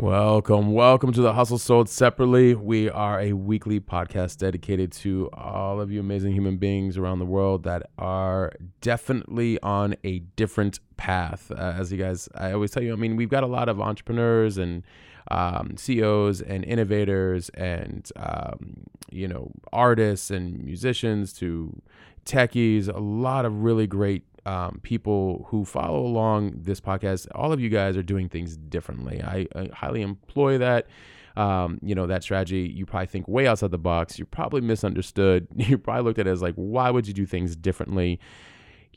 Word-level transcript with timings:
Welcome, 0.00 0.72
welcome 0.72 1.12
to 1.12 1.20
the 1.20 1.34
Hustle 1.34 1.58
Sold 1.58 1.90
Separately. 1.90 2.54
We 2.54 2.88
are 2.88 3.20
a 3.20 3.34
weekly 3.34 3.80
podcast 3.80 4.38
dedicated 4.38 4.92
to 4.92 5.28
all 5.34 5.78
of 5.78 5.92
you 5.92 6.00
amazing 6.00 6.32
human 6.32 6.56
beings 6.56 6.96
around 6.96 7.18
the 7.18 7.26
world 7.26 7.64
that 7.64 7.82
are 7.98 8.50
definitely 8.80 9.60
on 9.60 9.96
a 10.02 10.20
different 10.36 10.80
path. 10.96 11.50
Uh, 11.50 11.74
as 11.76 11.92
you 11.92 11.98
guys, 11.98 12.30
I 12.34 12.52
always 12.52 12.70
tell 12.70 12.82
you, 12.82 12.94
I 12.94 12.96
mean, 12.96 13.14
we've 13.14 13.28
got 13.28 13.42
a 13.42 13.46
lot 13.46 13.68
of 13.68 13.78
entrepreneurs 13.78 14.56
and 14.56 14.84
um, 15.30 15.76
CEOs 15.76 16.40
and 16.40 16.64
innovators 16.64 17.50
and 17.50 18.10
um, 18.16 18.84
you 19.10 19.28
know 19.28 19.52
artists 19.70 20.30
and 20.30 20.64
musicians 20.64 21.34
to 21.34 21.78
techies. 22.24 22.88
A 22.88 22.98
lot 22.98 23.44
of 23.44 23.62
really 23.62 23.86
great 23.86 24.24
um, 24.46 24.80
people 24.82 25.46
who 25.48 25.64
follow 25.64 26.00
along 26.00 26.52
this 26.56 26.80
podcast, 26.80 27.26
all 27.34 27.52
of 27.52 27.60
you 27.60 27.68
guys 27.68 27.96
are 27.96 28.02
doing 28.02 28.28
things 28.28 28.56
differently. 28.56 29.22
I, 29.22 29.46
I 29.54 29.68
highly 29.72 30.02
employ 30.02 30.58
that. 30.58 30.86
Um, 31.36 31.78
you 31.82 31.94
know, 31.94 32.06
that 32.06 32.22
strategy, 32.22 32.70
you 32.74 32.84
probably 32.84 33.06
think 33.06 33.28
way 33.28 33.46
outside 33.46 33.70
the 33.70 33.78
box. 33.78 34.18
You're 34.18 34.26
probably 34.26 34.60
misunderstood. 34.60 35.46
You 35.56 35.78
probably 35.78 36.02
looked 36.02 36.18
at 36.18 36.26
it 36.26 36.30
as 36.30 36.42
like, 36.42 36.54
why 36.56 36.90
would 36.90 37.06
you 37.06 37.14
do 37.14 37.26
things 37.26 37.54
differently? 37.54 38.18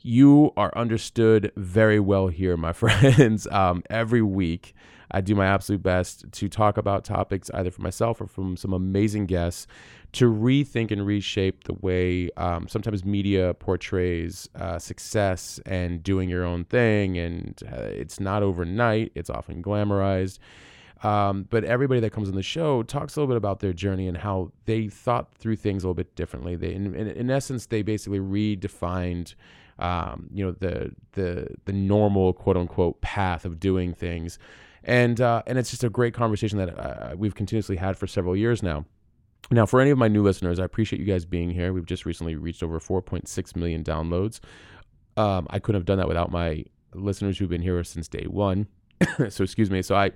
You 0.02 0.52
are 0.56 0.72
understood 0.76 1.52
very 1.56 2.00
well 2.00 2.28
here, 2.28 2.56
my 2.56 2.72
friends. 2.74 3.46
Um, 3.46 3.82
every 3.88 4.22
week, 4.22 4.74
I 5.10 5.20
do 5.20 5.34
my 5.36 5.46
absolute 5.46 5.82
best 5.82 6.24
to 6.32 6.48
talk 6.48 6.76
about 6.76 7.04
topics 7.04 7.50
either 7.54 7.70
for 7.70 7.82
myself 7.82 8.20
or 8.20 8.26
from 8.26 8.56
some 8.56 8.72
amazing 8.72 9.26
guests 9.26 9.66
to 10.14 10.32
rethink 10.32 10.90
and 10.90 11.04
reshape 11.06 11.64
the 11.64 11.74
way 11.74 12.30
um, 12.36 12.68
sometimes 12.68 13.04
media 13.04 13.54
portrays 13.54 14.48
uh, 14.54 14.78
success 14.78 15.60
and 15.66 16.02
doing 16.02 16.28
your 16.28 16.44
own 16.44 16.64
thing. 16.64 17.18
And 17.18 17.60
uh, 17.70 17.82
it's 17.82 18.20
not 18.20 18.42
overnight, 18.42 19.12
it's 19.14 19.28
often 19.28 19.62
glamorized. 19.62 20.38
Um, 21.02 21.46
but 21.50 21.64
everybody 21.64 22.00
that 22.00 22.10
comes 22.10 22.28
on 22.28 22.34
the 22.34 22.42
show 22.42 22.82
talks 22.82 23.16
a 23.16 23.20
little 23.20 23.28
bit 23.34 23.36
about 23.36 23.60
their 23.60 23.72
journey 23.72 24.08
and 24.08 24.16
how 24.16 24.52
they 24.64 24.88
thought 24.88 25.34
through 25.34 25.56
things 25.56 25.82
a 25.84 25.86
little 25.86 25.94
bit 25.94 26.14
differently. 26.14 26.56
They, 26.56 26.72
in, 26.72 26.94
in, 26.94 27.08
in 27.08 27.30
essence, 27.30 27.66
they 27.66 27.82
basically 27.82 28.20
redefined, 28.20 29.34
um, 29.78 30.30
you 30.32 30.46
know, 30.46 30.52
the 30.52 30.92
the 31.12 31.48
the 31.66 31.72
normal 31.72 32.32
quote 32.32 32.56
unquote 32.56 33.02
path 33.02 33.44
of 33.44 33.60
doing 33.60 33.92
things, 33.92 34.38
and 34.82 35.20
uh, 35.20 35.42
and 35.46 35.58
it's 35.58 35.70
just 35.70 35.84
a 35.84 35.90
great 35.90 36.14
conversation 36.14 36.56
that 36.58 36.78
uh, 36.78 37.14
we've 37.18 37.34
continuously 37.34 37.76
had 37.76 37.98
for 37.98 38.06
several 38.06 38.34
years 38.34 38.62
now. 38.62 38.86
Now, 39.50 39.66
for 39.66 39.80
any 39.80 39.90
of 39.90 39.98
my 39.98 40.08
new 40.08 40.22
listeners, 40.22 40.58
I 40.58 40.64
appreciate 40.64 41.00
you 41.00 41.06
guys 41.06 41.24
being 41.24 41.50
here. 41.50 41.72
We've 41.72 41.86
just 41.86 42.06
recently 42.06 42.34
reached 42.34 42.62
over 42.62 42.80
4.6 42.80 43.56
million 43.56 43.84
downloads. 43.84 44.40
Um, 45.16 45.46
I 45.50 45.58
couldn't 45.58 45.80
have 45.80 45.86
done 45.86 45.98
that 45.98 46.08
without 46.08 46.30
my 46.30 46.64
listeners 46.94 47.38
who've 47.38 47.48
been 47.48 47.62
here 47.62 47.82
since 47.84 48.08
day 48.08 48.26
one. 48.26 48.66
so, 49.28 49.44
excuse 49.44 49.70
me. 49.70 49.82
So, 49.82 49.94
I 49.94 50.12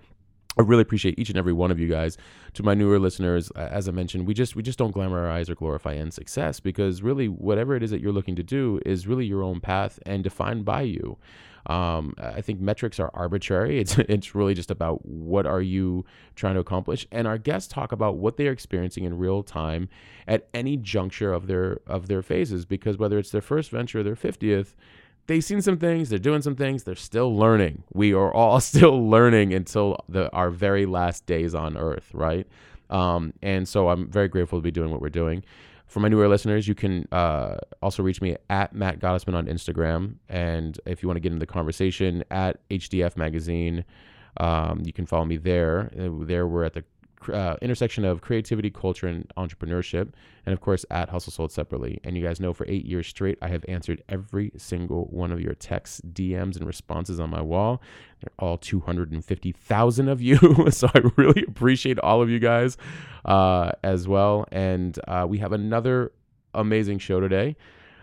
I 0.58 0.62
really 0.62 0.82
appreciate 0.82 1.18
each 1.18 1.28
and 1.28 1.38
every 1.38 1.52
one 1.52 1.70
of 1.70 1.78
you 1.78 1.88
guys. 1.88 2.18
To 2.54 2.64
my 2.64 2.74
newer 2.74 2.98
listeners, 2.98 3.50
as 3.52 3.88
I 3.88 3.92
mentioned, 3.92 4.26
we 4.26 4.34
just 4.34 4.56
we 4.56 4.62
just 4.62 4.78
don't 4.78 4.94
glamorize 4.94 5.48
or 5.48 5.54
glorify 5.54 5.94
end 5.94 6.12
success 6.12 6.58
because 6.58 7.00
really 7.00 7.28
whatever 7.28 7.76
it 7.76 7.82
is 7.84 7.92
that 7.92 8.00
you're 8.00 8.12
looking 8.12 8.34
to 8.36 8.42
do 8.42 8.80
is 8.84 9.06
really 9.06 9.24
your 9.24 9.44
own 9.44 9.60
path 9.60 10.00
and 10.04 10.24
defined 10.24 10.64
by 10.64 10.82
you. 10.82 11.16
Um, 11.69 12.14
I 12.19 12.41
think 12.41 12.61
metrics 12.61 12.98
are 12.98 13.10
arbitrary. 13.12 13.78
It's 13.78 13.98
it's 13.98 14.34
really 14.34 14.54
just 14.54 14.70
about 14.70 15.04
what 15.04 15.47
are 15.47 15.60
you 15.60 16.04
trying 16.34 16.54
to 16.54 16.60
accomplish. 16.60 17.06
And 17.12 17.26
our 17.26 17.38
guests 17.38 17.72
talk 17.72 17.92
about 17.92 18.16
what 18.16 18.37
they 18.37 18.48
are 18.48 18.53
experiencing 18.53 19.04
in 19.04 19.19
real 19.19 19.42
time 19.42 19.88
at 20.26 20.48
any 20.54 20.76
juncture 20.76 21.32
of 21.32 21.47
their 21.47 21.81
of 21.87 22.09
their 22.09 22.22
phases. 22.22 22.65
Because 22.65 22.97
whether 22.98 23.19
it's 23.19 23.31
their 23.31 23.42
first 23.42 23.70
venture 23.70 24.00
or 24.00 24.03
their 24.03 24.16
fiftieth, 24.16 24.75
they've 25.26 25.44
seen 25.44 25.62
some 25.62 25.76
things, 25.76 26.09
they're 26.09 26.19
doing 26.19 26.42
some 26.42 26.56
things, 26.56 26.84
they're 26.84 26.94
still 26.94 27.37
learning. 27.37 27.84
We 27.92 28.15
are 28.15 28.32
all 28.32 28.60
still 28.72 29.09
learning 29.09 29.53
until 29.54 30.04
the 30.09 30.32
our 30.32 30.50
very 30.50 30.87
last 30.87 31.26
days 31.26 31.54
on 31.54 31.76
earth, 31.76 32.10
right? 32.12 32.47
Um, 32.91 33.34
and 33.42 33.69
so 33.69 33.91
I'm 33.91 34.10
very 34.10 34.28
grateful 34.28 34.59
to 34.59 34.62
be 34.62 34.71
doing 34.71 34.91
what 34.91 35.03
we're 35.03 35.10
doing. 35.10 35.44
For 35.88 36.00
my 36.00 36.09
newer 36.09 36.28
listeners, 36.28 36.69
you 36.69 36.75
can 36.75 37.09
uh, 37.10 37.56
also 37.82 38.03
reach 38.03 38.21
me 38.21 38.37
at 38.50 38.75
Matt 38.75 39.00
Gottesman 39.00 39.34
on 39.34 39.47
Instagram. 39.47 40.16
And 40.28 40.78
if 40.84 41.03
you 41.03 41.09
want 41.09 41.16
to 41.16 41.21
get 41.21 41.32
into 41.32 41.41
the 41.41 41.50
conversation, 41.50 42.22
at 42.31 42.60
HDF 42.69 43.16
Magazine, 43.16 43.87
um, 44.37 44.82
you 44.84 44.93
can 44.93 45.06
follow 45.06 45.25
me 45.25 45.38
there. 45.38 45.91
Uh, 45.98 46.25
There 46.25 46.47
we're 46.47 46.65
at 46.65 46.75
the 46.75 46.84
uh, 47.32 47.56
intersection 47.60 48.04
of 48.04 48.20
creativity, 48.20 48.70
culture, 48.70 49.06
and 49.06 49.30
entrepreneurship. 49.36 50.12
And 50.46 50.52
of 50.52 50.60
course, 50.60 50.84
at 50.90 51.08
Hustle 51.08 51.32
Sold 51.32 51.52
Separately. 51.52 52.00
And 52.04 52.16
you 52.16 52.22
guys 52.22 52.40
know 52.40 52.52
for 52.52 52.66
eight 52.68 52.86
years 52.86 53.06
straight, 53.06 53.38
I 53.42 53.48
have 53.48 53.64
answered 53.68 54.02
every 54.08 54.52
single 54.56 55.04
one 55.06 55.32
of 55.32 55.40
your 55.40 55.54
texts, 55.54 56.00
DMs, 56.00 56.56
and 56.56 56.66
responses 56.66 57.20
on 57.20 57.30
my 57.30 57.42
wall. 57.42 57.82
They're 58.20 58.32
all 58.38 58.56
250,000 58.58 60.08
of 60.08 60.22
you. 60.22 60.38
so 60.70 60.88
I 60.94 61.02
really 61.16 61.44
appreciate 61.46 61.98
all 61.98 62.22
of 62.22 62.30
you 62.30 62.38
guys 62.38 62.76
uh, 63.24 63.72
as 63.82 64.08
well. 64.08 64.46
And 64.50 64.98
uh, 65.06 65.26
we 65.28 65.38
have 65.38 65.52
another 65.52 66.12
amazing 66.54 66.98
show 66.98 67.20
today. 67.20 67.56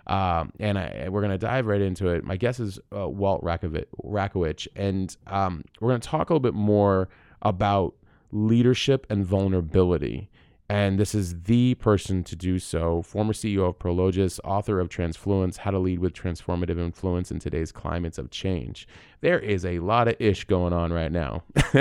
Um, 0.07 0.51
and 0.59 0.77
I, 0.77 1.07
we're 1.09 1.21
going 1.21 1.31
to 1.31 1.37
dive 1.37 1.65
right 1.65 1.81
into 1.81 2.09
it. 2.09 2.23
My 2.23 2.37
guess 2.37 2.59
is 2.59 2.79
uh, 2.95 3.09
Walt 3.09 3.43
Rakowich 3.43 4.67
and 4.75 5.15
um, 5.27 5.63
we're 5.79 5.89
going 5.89 6.01
to 6.01 6.07
talk 6.07 6.29
a 6.29 6.33
little 6.33 6.41
bit 6.41 6.53
more 6.53 7.09
about 7.41 7.95
leadership 8.35 9.07
and 9.09 9.25
vulnerability. 9.25 10.29
And 10.67 10.99
this 10.99 11.13
is 11.13 11.43
the 11.43 11.75
person 11.75 12.23
to 12.23 12.35
do 12.35 12.57
so. 12.57 13.03
Former 13.03 13.33
CEO 13.33 13.69
of 13.69 13.77
Prologis, 13.77 14.39
author 14.43 14.79
of 14.79 14.89
Transfluence 14.89 15.57
How 15.57 15.71
to 15.71 15.77
Lead 15.77 15.99
with 15.99 16.13
Transformative 16.13 16.79
Influence 16.79 17.29
in 17.29 17.37
Today's 17.37 17.71
Climates 17.71 18.17
of 18.17 18.31
Change. 18.31 18.87
There 19.21 19.39
is 19.39 19.63
a 19.63 19.79
lot 19.79 20.07
of 20.07 20.15
ish 20.19 20.45
going 20.45 20.73
on 20.73 20.91
right 20.91 21.11
now. 21.11 21.43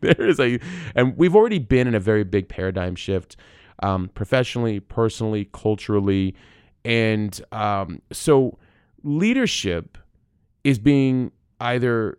there 0.00 0.20
is 0.20 0.38
a, 0.38 0.60
and 0.94 1.16
we've 1.16 1.34
already 1.34 1.58
been 1.58 1.88
in 1.88 1.94
a 1.94 2.00
very 2.00 2.22
big 2.22 2.48
paradigm 2.48 2.96
shift 2.96 3.36
um, 3.82 4.10
professionally, 4.14 4.78
personally, 4.78 5.48
culturally. 5.52 6.34
And 6.84 7.40
um, 7.50 8.02
so 8.12 8.58
leadership 9.02 9.96
is 10.64 10.78
being 10.78 11.32
either 11.60 12.18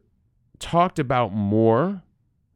talked 0.58 0.98
about 0.98 1.34
more 1.34 2.02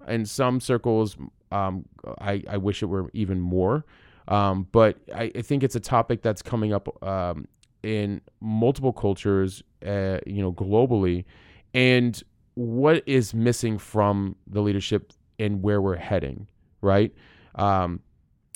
in 0.07 0.25
some 0.25 0.59
circles 0.59 1.17
um, 1.51 1.85
I, 2.19 2.43
I 2.49 2.57
wish 2.57 2.81
it 2.81 2.87
were 2.87 3.09
even 3.13 3.39
more 3.39 3.85
um, 4.27 4.67
but 4.71 4.97
I, 5.13 5.31
I 5.35 5.41
think 5.41 5.63
it's 5.63 5.75
a 5.75 5.79
topic 5.79 6.21
that's 6.21 6.41
coming 6.41 6.73
up 6.73 7.03
um, 7.03 7.47
in 7.83 8.21
multiple 8.39 8.93
cultures 8.93 9.63
uh, 9.85 10.19
you 10.25 10.41
know 10.41 10.53
globally 10.53 11.25
and 11.73 12.21
what 12.55 13.03
is 13.05 13.33
missing 13.33 13.77
from 13.77 14.35
the 14.47 14.61
leadership 14.61 15.13
and 15.39 15.63
where 15.63 15.81
we're 15.81 15.95
heading 15.95 16.47
right 16.81 17.13
um, 17.55 18.01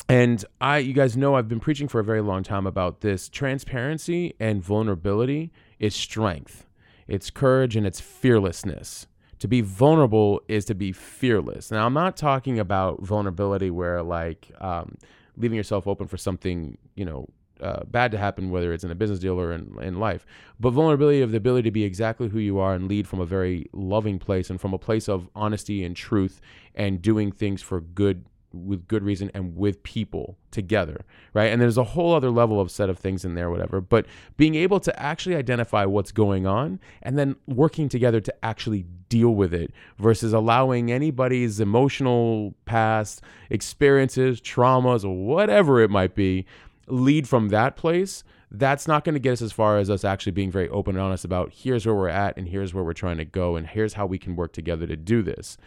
and 0.07 0.45
I, 0.61 0.79
you 0.79 0.93
guys 0.93 1.17
know, 1.17 1.35
I've 1.35 1.47
been 1.47 1.59
preaching 1.59 1.87
for 1.87 1.99
a 1.99 2.03
very 2.03 2.21
long 2.21 2.43
time 2.43 2.67
about 2.67 3.01
this. 3.01 3.27
Transparency 3.27 4.35
and 4.39 4.63
vulnerability 4.63 5.51
is 5.79 5.95
strength, 5.95 6.67
it's 7.07 7.29
courage, 7.31 7.75
and 7.75 7.87
it's 7.87 7.99
fearlessness. 7.99 9.07
To 9.39 9.47
be 9.47 9.61
vulnerable 9.61 10.41
is 10.47 10.65
to 10.65 10.75
be 10.75 10.91
fearless. 10.91 11.71
Now, 11.71 11.85
I'm 11.85 11.93
not 11.93 12.15
talking 12.17 12.59
about 12.59 13.01
vulnerability 13.01 13.69
where, 13.69 14.01
like, 14.01 14.51
um, 14.61 14.97
leaving 15.37 15.57
yourself 15.57 15.87
open 15.87 16.07
for 16.07 16.17
something, 16.17 16.77
you 16.95 17.05
know, 17.05 17.27
uh, 17.61 17.83
bad 17.85 18.11
to 18.11 18.17
happen, 18.17 18.49
whether 18.49 18.73
it's 18.73 18.83
in 18.83 18.91
a 18.91 18.95
business 18.95 19.19
deal 19.19 19.39
or 19.39 19.51
in, 19.53 19.77
in 19.81 19.99
life. 19.99 20.25
But 20.59 20.71
vulnerability 20.71 21.21
of 21.21 21.31
the 21.31 21.37
ability 21.37 21.63
to 21.63 21.71
be 21.71 21.83
exactly 21.83 22.27
who 22.27 22.39
you 22.39 22.59
are 22.59 22.73
and 22.73 22.87
lead 22.87 23.07
from 23.07 23.19
a 23.19 23.25
very 23.25 23.69
loving 23.73 24.19
place 24.19 24.49
and 24.49 24.59
from 24.59 24.73
a 24.73 24.77
place 24.77 25.07
of 25.07 25.29
honesty 25.35 25.83
and 25.83 25.95
truth 25.95 26.41
and 26.73 27.01
doing 27.01 27.31
things 27.31 27.61
for 27.61 27.79
good 27.81 28.25
with 28.55 28.87
good 28.87 29.03
reason 29.03 29.29
and 29.33 29.55
with 29.55 29.83
people 29.83 30.37
together, 30.51 31.05
right? 31.33 31.51
And 31.51 31.61
there's 31.61 31.77
a 31.77 31.83
whole 31.83 32.13
other 32.13 32.31
level 32.31 32.59
of 32.59 32.71
set 32.71 32.89
of 32.89 32.97
things 32.97 33.25
in 33.25 33.35
there, 33.35 33.49
whatever. 33.49 33.81
But 33.81 34.05
being 34.37 34.55
able 34.55 34.79
to 34.81 34.99
actually 34.99 35.35
identify 35.35 35.85
what's 35.85 36.11
going 36.11 36.47
on 36.47 36.79
and 37.01 37.17
then 37.17 37.35
working 37.47 37.89
together 37.89 38.21
to 38.21 38.45
actually 38.45 38.85
deal 39.09 39.35
with 39.35 39.53
it 39.53 39.71
versus 39.97 40.33
allowing 40.33 40.91
anybody's 40.91 41.59
emotional 41.59 42.55
past 42.65 43.21
experiences, 43.49 44.41
traumas, 44.41 45.03
or 45.03 45.15
whatever 45.15 45.81
it 45.81 45.89
might 45.89 46.15
be 46.15 46.45
lead 46.87 47.27
from 47.27 47.49
that 47.49 47.75
place 47.75 48.23
that's 48.51 48.87
not 48.87 49.03
going 49.03 49.13
to 49.13 49.19
get 49.19 49.33
us 49.33 49.41
as 49.41 49.51
far 49.51 49.77
as 49.77 49.89
us 49.89 50.03
actually 50.03 50.31
being 50.31 50.51
very 50.51 50.69
open 50.69 50.95
and 50.95 51.03
honest 51.03 51.25
about 51.25 51.51
here's 51.51 51.85
where 51.85 51.95
we're 51.95 52.07
at 52.07 52.37
and 52.37 52.47
here's 52.47 52.73
where 52.73 52.83
we're 52.83 52.93
trying 52.93 53.17
to 53.17 53.25
go 53.25 53.55
and 53.55 53.67
here's 53.67 53.93
how 53.93 54.05
we 54.05 54.17
can 54.17 54.35
work 54.35 54.53
together 54.53 54.87
to 54.87 54.95
do 54.95 55.21
this 55.21 55.57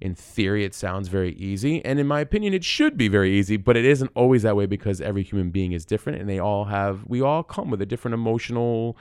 in 0.00 0.14
theory, 0.14 0.64
it 0.64 0.74
sounds 0.74 1.08
very 1.08 1.34
easy. 1.34 1.84
And 1.84 2.00
in 2.00 2.06
my 2.06 2.20
opinion, 2.20 2.54
it 2.54 2.64
should 2.64 2.96
be 2.96 3.08
very 3.08 3.32
easy, 3.32 3.56
but 3.56 3.76
it 3.76 3.84
isn't 3.84 4.10
always 4.14 4.42
that 4.42 4.56
way 4.56 4.66
because 4.66 5.00
every 5.00 5.22
human 5.22 5.50
being 5.50 5.72
is 5.72 5.84
different 5.84 6.20
and 6.20 6.28
they 6.28 6.38
all 6.38 6.64
have, 6.64 7.04
we 7.06 7.20
all 7.20 7.42
come 7.42 7.70
with 7.70 7.82
a 7.82 7.86
different 7.86 8.14
emotional 8.14 8.96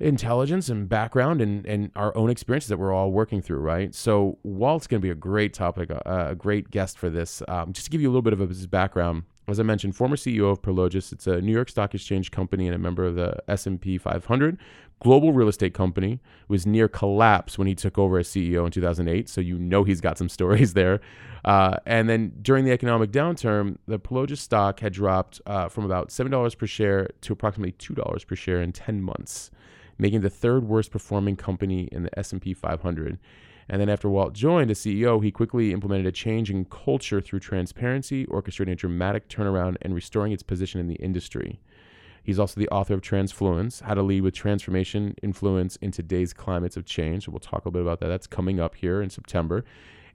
intelligence 0.00 0.68
and 0.68 0.88
background 0.88 1.40
and, 1.40 1.64
and 1.66 1.90
our 1.94 2.16
own 2.16 2.28
experiences 2.28 2.68
that 2.68 2.78
we're 2.78 2.92
all 2.92 3.12
working 3.12 3.40
through, 3.40 3.58
right? 3.58 3.94
So 3.94 4.38
Walt's 4.42 4.86
going 4.86 5.00
to 5.00 5.04
be 5.04 5.10
a 5.10 5.14
great 5.14 5.54
topic, 5.54 5.90
a, 5.90 6.28
a 6.30 6.34
great 6.34 6.70
guest 6.70 6.98
for 6.98 7.08
this. 7.08 7.42
Um, 7.46 7.72
just 7.72 7.86
to 7.86 7.90
give 7.90 8.00
you 8.00 8.08
a 8.08 8.12
little 8.12 8.22
bit 8.22 8.32
of 8.32 8.40
his 8.40 8.66
background, 8.66 9.22
as 9.48 9.60
I 9.60 9.62
mentioned, 9.62 9.96
former 9.96 10.16
CEO 10.16 10.50
of 10.50 10.62
Prologis. 10.62 11.12
It's 11.12 11.26
a 11.26 11.40
New 11.40 11.52
York 11.52 11.68
Stock 11.68 11.94
Exchange 11.94 12.30
company 12.30 12.66
and 12.66 12.74
a 12.74 12.78
member 12.78 13.04
of 13.04 13.14
the 13.14 13.36
S&P 13.48 13.98
500. 13.98 14.58
Global 15.02 15.32
real 15.32 15.48
estate 15.48 15.74
company 15.74 16.20
was 16.48 16.64
near 16.64 16.88
collapse 16.88 17.58
when 17.58 17.66
he 17.66 17.74
took 17.74 17.98
over 17.98 18.18
as 18.18 18.28
CEO 18.28 18.64
in 18.64 18.70
2008. 18.70 19.28
So 19.28 19.40
you 19.40 19.58
know 19.58 19.84
he's 19.84 20.00
got 20.00 20.18
some 20.18 20.28
stories 20.38 20.74
there. 20.74 21.00
Uh, 21.44 21.76
and 21.86 22.08
then 22.08 22.32
during 22.40 22.64
the 22.64 22.70
economic 22.70 23.10
downturn, 23.10 23.78
the 23.88 23.98
Prologis 23.98 24.38
stock 24.38 24.80
had 24.80 24.92
dropped 24.92 25.40
uh, 25.44 25.68
from 25.68 25.84
about 25.84 26.10
$7 26.10 26.56
per 26.56 26.66
share 26.66 27.08
to 27.22 27.32
approximately 27.32 27.72
$2 27.72 28.26
per 28.26 28.36
share 28.36 28.62
in 28.62 28.72
10 28.72 29.02
months 29.02 29.50
making 29.98 30.20
the 30.20 30.30
third 30.30 30.64
worst 30.64 30.90
performing 30.90 31.36
company 31.36 31.88
in 31.92 32.02
the 32.02 32.18
S&P 32.18 32.52
500. 32.52 33.18
And 33.68 33.80
then 33.80 33.88
after 33.88 34.08
Walt 34.08 34.34
joined 34.34 34.70
as 34.70 34.80
CEO, 34.80 35.22
he 35.22 35.30
quickly 35.30 35.72
implemented 35.72 36.06
a 36.06 36.12
change 36.12 36.50
in 36.50 36.64
culture 36.64 37.20
through 37.20 37.38
transparency, 37.38 38.26
orchestrating 38.26 38.72
a 38.72 38.76
dramatic 38.76 39.28
turnaround 39.28 39.76
and 39.80 39.94
restoring 39.94 40.32
its 40.32 40.42
position 40.42 40.80
in 40.80 40.88
the 40.88 40.96
industry. 40.96 41.60
He's 42.22 42.38
also 42.38 42.60
the 42.60 42.68
author 42.68 42.94
of 42.94 43.00
Transfluence, 43.00 43.80
How 43.80 43.94
to 43.94 44.02
Lead 44.02 44.22
with 44.22 44.34
Transformation 44.34 45.14
Influence 45.22 45.76
in 45.76 45.90
Today's 45.90 46.32
Climates 46.32 46.76
of 46.76 46.84
Change. 46.84 47.26
We'll 47.28 47.40
talk 47.40 47.64
a 47.64 47.68
little 47.68 47.72
bit 47.72 47.82
about 47.82 48.00
that. 48.00 48.08
That's 48.08 48.26
coming 48.26 48.60
up 48.60 48.76
here 48.76 49.02
in 49.02 49.10
September. 49.10 49.64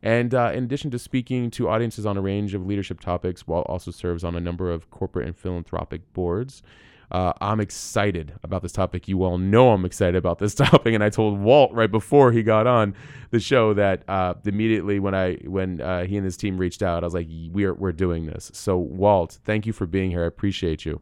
And 0.02 0.34
uh, 0.34 0.52
in 0.54 0.64
addition 0.64 0.92
to 0.92 1.00
speaking 1.00 1.50
to 1.52 1.70
audiences 1.70 2.06
on 2.06 2.18
a 2.18 2.22
range 2.22 2.54
of 2.54 2.66
leadership 2.66 3.00
topics, 3.00 3.48
Walt 3.48 3.66
also 3.68 3.92
serves 3.92 4.24
on 4.24 4.36
a 4.36 4.40
number 4.40 4.72
of 4.72 4.90
corporate 4.90 5.26
and 5.26 5.36
philanthropic 5.36 6.14
boards. 6.14 6.62
Uh, 7.10 7.32
I'm 7.40 7.60
excited 7.62 8.34
about 8.44 8.62
this 8.62 8.74
topic. 8.74 9.08
You 9.08 9.24
all 9.24 9.38
know 9.38 9.72
I'm 9.72 9.86
excited 9.86 10.18
about 10.18 10.40
this 10.40 10.54
topic, 10.56 10.94
and 10.94 11.04
I 11.04 11.10
told 11.10 11.40
Walt 11.40 11.74
right 11.74 11.90
before 11.90 12.32
he 12.32 12.44
got 12.44 12.68
on 12.68 12.94
the 13.32 13.40
show 13.40 13.74
that 13.74 14.04
uh, 14.10 14.34
immediately 14.46 15.00
when 15.00 15.16
I 15.16 15.36
when 15.46 15.80
uh, 15.80 16.04
he 16.06 16.18
and 16.18 16.26
his 16.26 16.36
team 16.36 16.58
reached 16.58 16.84
out, 16.84 17.04
I 17.04 17.08
was 17.08 17.14
like, 17.14 17.28
"We're 17.30 17.74
we're 17.74 17.94
doing 17.94 18.26
this." 18.26 18.52
So, 18.54 18.78
Walt, 18.78 19.40
thank 19.46 19.66
you 19.66 19.72
for 19.72 19.86
being 19.86 20.12
here. 20.12 20.24
I 20.24 20.28
appreciate 20.28 20.86
you. 20.86 21.02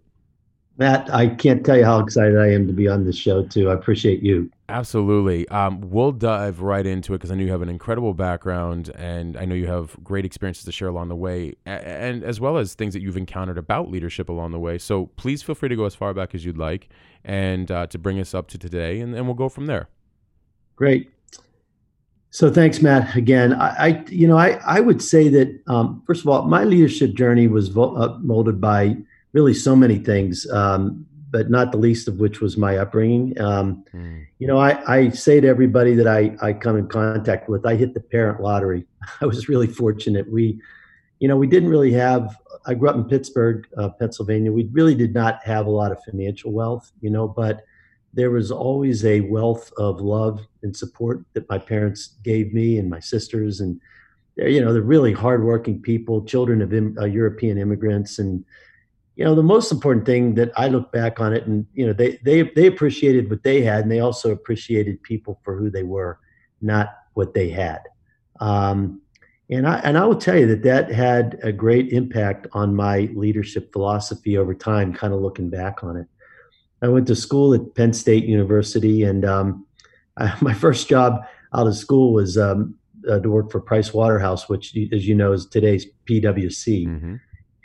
Matt, 0.78 1.14
I 1.14 1.28
can't 1.28 1.66
tell 1.66 1.78
you 1.78 1.86
how 1.86 2.00
excited 2.00 2.38
I 2.38 2.52
am 2.52 2.68
to 2.68 2.74
be 2.74 2.88
on 2.88 3.06
this 3.06 3.16
show 3.16 3.44
too. 3.44 3.70
I 3.70 3.74
appreciate 3.74 4.22
you. 4.22 4.52
Absolutely. 4.68 5.48
Um, 5.48 5.80
we'll 5.82 6.12
dive 6.12 6.60
right 6.60 6.86
into 6.86 7.14
it 7.14 7.20
because 7.20 7.32
I 7.32 7.36
know 7.36 7.44
you 7.44 7.52
have 7.52 7.62
an 7.62 7.70
incredible 7.70 8.14
background 8.14 8.92
and 8.96 9.38
I 9.38 9.46
know 9.46 9.56
you 9.56 9.68
have 9.68 9.96
great 10.04 10.26
experiences 10.26 10.66
to 10.66 10.74
share 10.74 10.90
along 10.90 11.08
the 11.08 11.16
way, 11.16 11.54
and 11.66 12.24
as 12.24 12.42
well 12.42 12.58
as 12.58 12.74
things 12.74 12.94
that 12.94 13.02
you've 13.02 13.16
encountered 13.16 13.58
about 13.58 13.90
leadership 13.90 14.28
along 14.28 14.52
the 14.52 14.60
way. 14.60 14.78
So 14.78 15.08
please 15.16 15.42
feel 15.44 15.56
free 15.56 15.70
to 15.70 15.76
go 15.78 15.86
as 15.86 15.96
far 15.96 16.14
back 16.14 16.36
as 16.36 16.44
you'd 16.44 16.58
like 16.58 16.90
and 17.24 17.72
uh, 17.72 17.88
to 17.88 17.98
bring 17.98 18.20
us 18.20 18.34
up 18.34 18.48
to 18.50 18.58
today, 18.58 19.00
and, 19.00 19.16
and 19.16 19.28
we'll 19.28 19.36
go 19.36 19.50
from 19.50 19.68
there. 19.68 19.88
Great. 20.76 21.10
So 22.32 22.52
thanks, 22.52 22.82
Matt. 22.82 23.16
Again, 23.16 23.54
I, 23.54 23.76
I 23.78 24.04
you 24.10 24.28
know, 24.28 24.38
I, 24.38 24.60
I 24.66 24.82
would 24.82 25.02
say 25.02 25.30
that 25.30 25.58
um, 25.68 26.04
first 26.06 26.22
of 26.22 26.28
all, 26.28 26.42
my 26.42 26.66
leadership 26.66 27.14
journey 27.14 27.48
was 27.48 27.70
vo- 27.70 27.96
uh, 27.96 28.18
molded 28.20 28.60
by 28.60 28.98
really 29.36 29.54
so 29.54 29.76
many 29.76 29.98
things, 29.98 30.50
um, 30.50 31.06
but 31.30 31.50
not 31.50 31.74
the 31.74 31.78
least 31.78 32.08
of 32.08 32.22
which 32.22 32.40
was 32.40 32.56
my 32.56 32.78
upbringing. 32.78 33.40
Um, 33.42 33.84
mm. 33.94 34.26
You 34.40 34.48
know, 34.48 34.58
I, 34.58 34.72
I 34.92 35.10
say 35.10 35.42
to 35.42 35.48
everybody 35.48 35.94
that 35.94 36.08
I, 36.08 36.38
I 36.42 36.54
come 36.54 36.78
in 36.78 36.88
contact 36.88 37.50
with, 37.50 37.66
I 37.66 37.76
hit 37.76 37.94
the 37.94 38.00
parent 38.00 38.42
lottery. 38.42 38.86
I 39.22 39.26
was 39.26 39.50
really 39.50 39.68
fortunate. 39.68 40.32
We, 40.32 40.62
you 41.20 41.28
know, 41.28 41.36
we 41.36 41.48
didn't 41.48 41.68
really 41.68 41.92
have, 41.92 42.38
I 42.66 42.76
grew 42.76 42.88
up 42.88 42.96
in 42.96 43.04
Pittsburgh, 43.04 43.68
uh, 43.78 43.90
Pennsylvania. 43.90 44.54
We 44.54 44.70
really 44.72 44.96
did 44.96 45.14
not 45.14 45.44
have 45.44 45.66
a 45.66 45.70
lot 45.70 45.92
of 45.92 46.02
financial 46.06 46.54
wealth, 46.54 46.90
you 47.02 47.10
know, 47.10 47.28
but 47.28 47.66
there 48.14 48.32
was 48.32 48.52
always 48.52 49.04
a 49.04 49.20
wealth 49.20 49.70
of 49.78 50.00
love 50.00 50.48
and 50.64 50.74
support 50.76 51.26
that 51.34 51.50
my 51.50 51.58
parents 51.58 52.16
gave 52.24 52.54
me 52.54 52.78
and 52.78 52.90
my 52.90 53.02
sisters. 53.02 53.60
And, 53.60 53.82
you 54.38 54.64
know, 54.64 54.72
they're 54.72 54.82
really 54.82 55.12
hardworking 55.12 55.82
people, 55.82 56.24
children 56.24 56.62
of 56.62 56.74
Im- 56.74 56.98
uh, 56.98 57.04
European 57.04 57.58
immigrants. 57.58 58.20
And, 58.20 58.46
you 59.16 59.24
know 59.24 59.34
the 59.34 59.44
most 59.44 59.72
important 59.72 60.06
thing 60.06 60.36
that 60.36 60.52
i 60.58 60.68
look 60.68 60.92
back 60.92 61.20
on 61.20 61.34
it 61.34 61.46
and 61.48 61.66
you 61.74 61.86
know 61.86 61.94
they 61.94 62.20
they 62.24 62.44
they 62.56 62.68
appreciated 62.68 63.30
what 63.30 63.44
they 63.44 63.62
had 63.62 63.84
and 63.84 63.92
they 63.92 64.00
also 64.00 64.32
appreciated 64.32 65.02
people 65.04 65.40
for 65.44 65.58
who 65.58 65.70
they 65.70 65.84
were 65.84 66.20
not 66.62 66.96
what 67.14 67.34
they 67.34 67.50
had. 67.50 67.82
Um, 68.40 69.02
and 69.50 69.68
i 69.68 69.78
and 69.84 69.96
i 69.96 70.04
will 70.04 70.16
tell 70.16 70.38
you 70.38 70.48
that 70.48 70.64
that 70.64 70.92
had 70.92 71.40
a 71.44 71.52
great 71.52 71.94
impact 71.94 72.48
on 72.54 72.76
my 72.76 73.12
leadership 73.14 73.72
philosophy 73.72 74.38
over 74.38 74.56
time 74.56 74.92
kind 74.92 75.14
of 75.14 75.22
looking 75.22 75.50
back 75.50 75.84
on 75.84 75.96
it. 75.98 76.08
I 76.82 76.88
went 76.88 77.08
to 77.08 77.16
school 77.16 77.54
at 77.54 77.76
penn 77.76 77.94
state 77.94 78.26
university 78.26 79.04
and 79.04 79.24
um, 79.24 79.66
I, 80.18 80.36
my 80.42 80.54
first 80.54 80.90
job 80.90 81.22
out 81.54 81.68
of 81.68 81.78
school 81.78 82.12
was 82.12 82.38
um, 82.40 82.76
uh, 83.08 83.20
to 83.20 83.30
work 83.30 83.52
for 83.52 83.62
price 83.62 83.94
waterhouse 83.94 84.50
which 84.50 84.76
as 84.92 85.08
you 85.08 85.14
know 85.14 85.32
is 85.32 85.46
today's 85.46 85.86
pwc 86.10 86.88
mm-hmm 86.88 87.16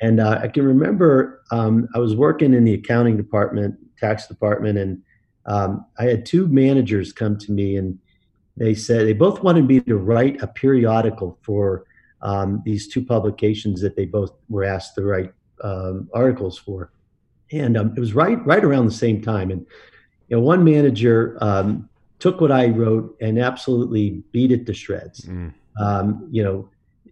and 0.00 0.20
uh, 0.20 0.40
I 0.42 0.48
can 0.48 0.64
remember 0.64 1.42
um, 1.50 1.88
I 1.94 1.98
was 1.98 2.16
working 2.16 2.54
in 2.54 2.64
the 2.64 2.74
accounting 2.74 3.16
department, 3.16 3.76
tax 3.98 4.26
department, 4.26 4.78
and 4.78 5.02
um, 5.46 5.84
I 5.98 6.04
had 6.04 6.24
two 6.24 6.46
managers 6.48 7.12
come 7.12 7.36
to 7.38 7.52
me 7.52 7.76
and 7.76 7.98
they 8.56 8.74
said 8.74 9.06
they 9.06 9.12
both 9.12 9.42
wanted 9.42 9.66
me 9.66 9.80
to 9.80 9.96
write 9.96 10.42
a 10.42 10.46
periodical 10.46 11.38
for 11.42 11.84
um, 12.22 12.62
these 12.64 12.88
two 12.88 13.04
publications 13.04 13.80
that 13.80 13.96
they 13.96 14.04
both 14.04 14.32
were 14.48 14.64
asked 14.64 14.94
to 14.96 15.02
write 15.02 15.32
um, 15.62 16.08
articles 16.14 16.58
for. 16.58 16.92
And 17.52 17.76
um, 17.76 17.94
it 17.96 18.00
was 18.00 18.14
right 18.14 18.44
right 18.46 18.64
around 18.64 18.86
the 18.86 18.92
same 18.92 19.22
time. 19.22 19.50
And 19.50 19.66
you 20.28 20.36
know, 20.36 20.42
one 20.42 20.62
manager 20.62 21.36
um, 21.40 21.88
took 22.18 22.40
what 22.40 22.52
I 22.52 22.66
wrote 22.68 23.16
and 23.20 23.38
absolutely 23.38 24.22
beat 24.32 24.52
it 24.52 24.66
to 24.66 24.74
shreds. 24.74 25.22
Mm. 25.22 25.52
you 26.30 26.42
know, 26.44 26.68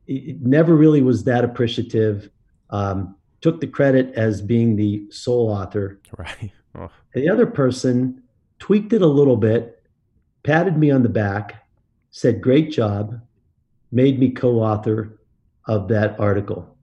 it 0.07 0.41
never 0.41 0.75
really 0.75 1.03
was 1.03 1.25
that 1.25 1.45
appreciative 1.45 2.31
um, 2.71 3.17
took 3.41 3.61
the 3.61 3.67
credit 3.67 4.15
as 4.15 4.43
being 4.43 4.77
the 4.77 5.05
sole 5.11 5.51
author. 5.51 6.01
Right. 6.17 6.53
Oh. 6.75 6.91
the 7.15 7.31
other 7.31 7.47
person 7.47 8.23
tweaked 8.59 8.93
it 8.93 9.01
a 9.01 9.07
little 9.07 9.39
bit, 9.39 9.83
patted 10.45 10.77
me 10.77 10.91
on 10.91 11.03
the 11.03 11.09
back, 11.09 11.67
said, 12.11 12.43
Great 12.43 12.71
job, 12.71 13.21
made 13.91 14.19
me 14.19 14.31
co 14.31 14.61
author 14.61 15.19
of 15.65 15.89
that 15.89 16.21
article. 16.21 16.77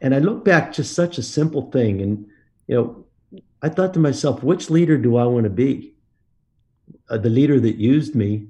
And 0.00 0.14
I 0.14 0.18
look 0.18 0.44
back, 0.44 0.72
just 0.72 0.94
such 0.94 1.16
a 1.16 1.22
simple 1.22 1.70
thing. 1.70 2.02
And, 2.02 2.26
you 2.66 2.74
know, 2.74 3.40
I 3.62 3.68
thought 3.68 3.94
to 3.94 4.00
myself, 4.00 4.42
which 4.42 4.68
leader 4.68 4.98
do 4.98 5.16
I 5.16 5.24
want 5.24 5.44
to 5.44 5.50
be? 5.50 5.94
Uh, 7.08 7.18
the 7.18 7.30
leader 7.30 7.60
that 7.60 7.76
used 7.76 8.14
me 8.14 8.48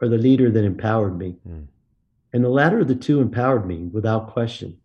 or 0.00 0.08
the 0.08 0.18
leader 0.18 0.50
that 0.50 0.64
empowered 0.64 1.18
me? 1.18 1.36
Mm. 1.48 1.66
And 2.32 2.44
the 2.44 2.48
latter 2.48 2.80
of 2.80 2.88
the 2.88 2.94
two 2.94 3.20
empowered 3.20 3.66
me 3.66 3.88
without 3.92 4.32
question. 4.32 4.78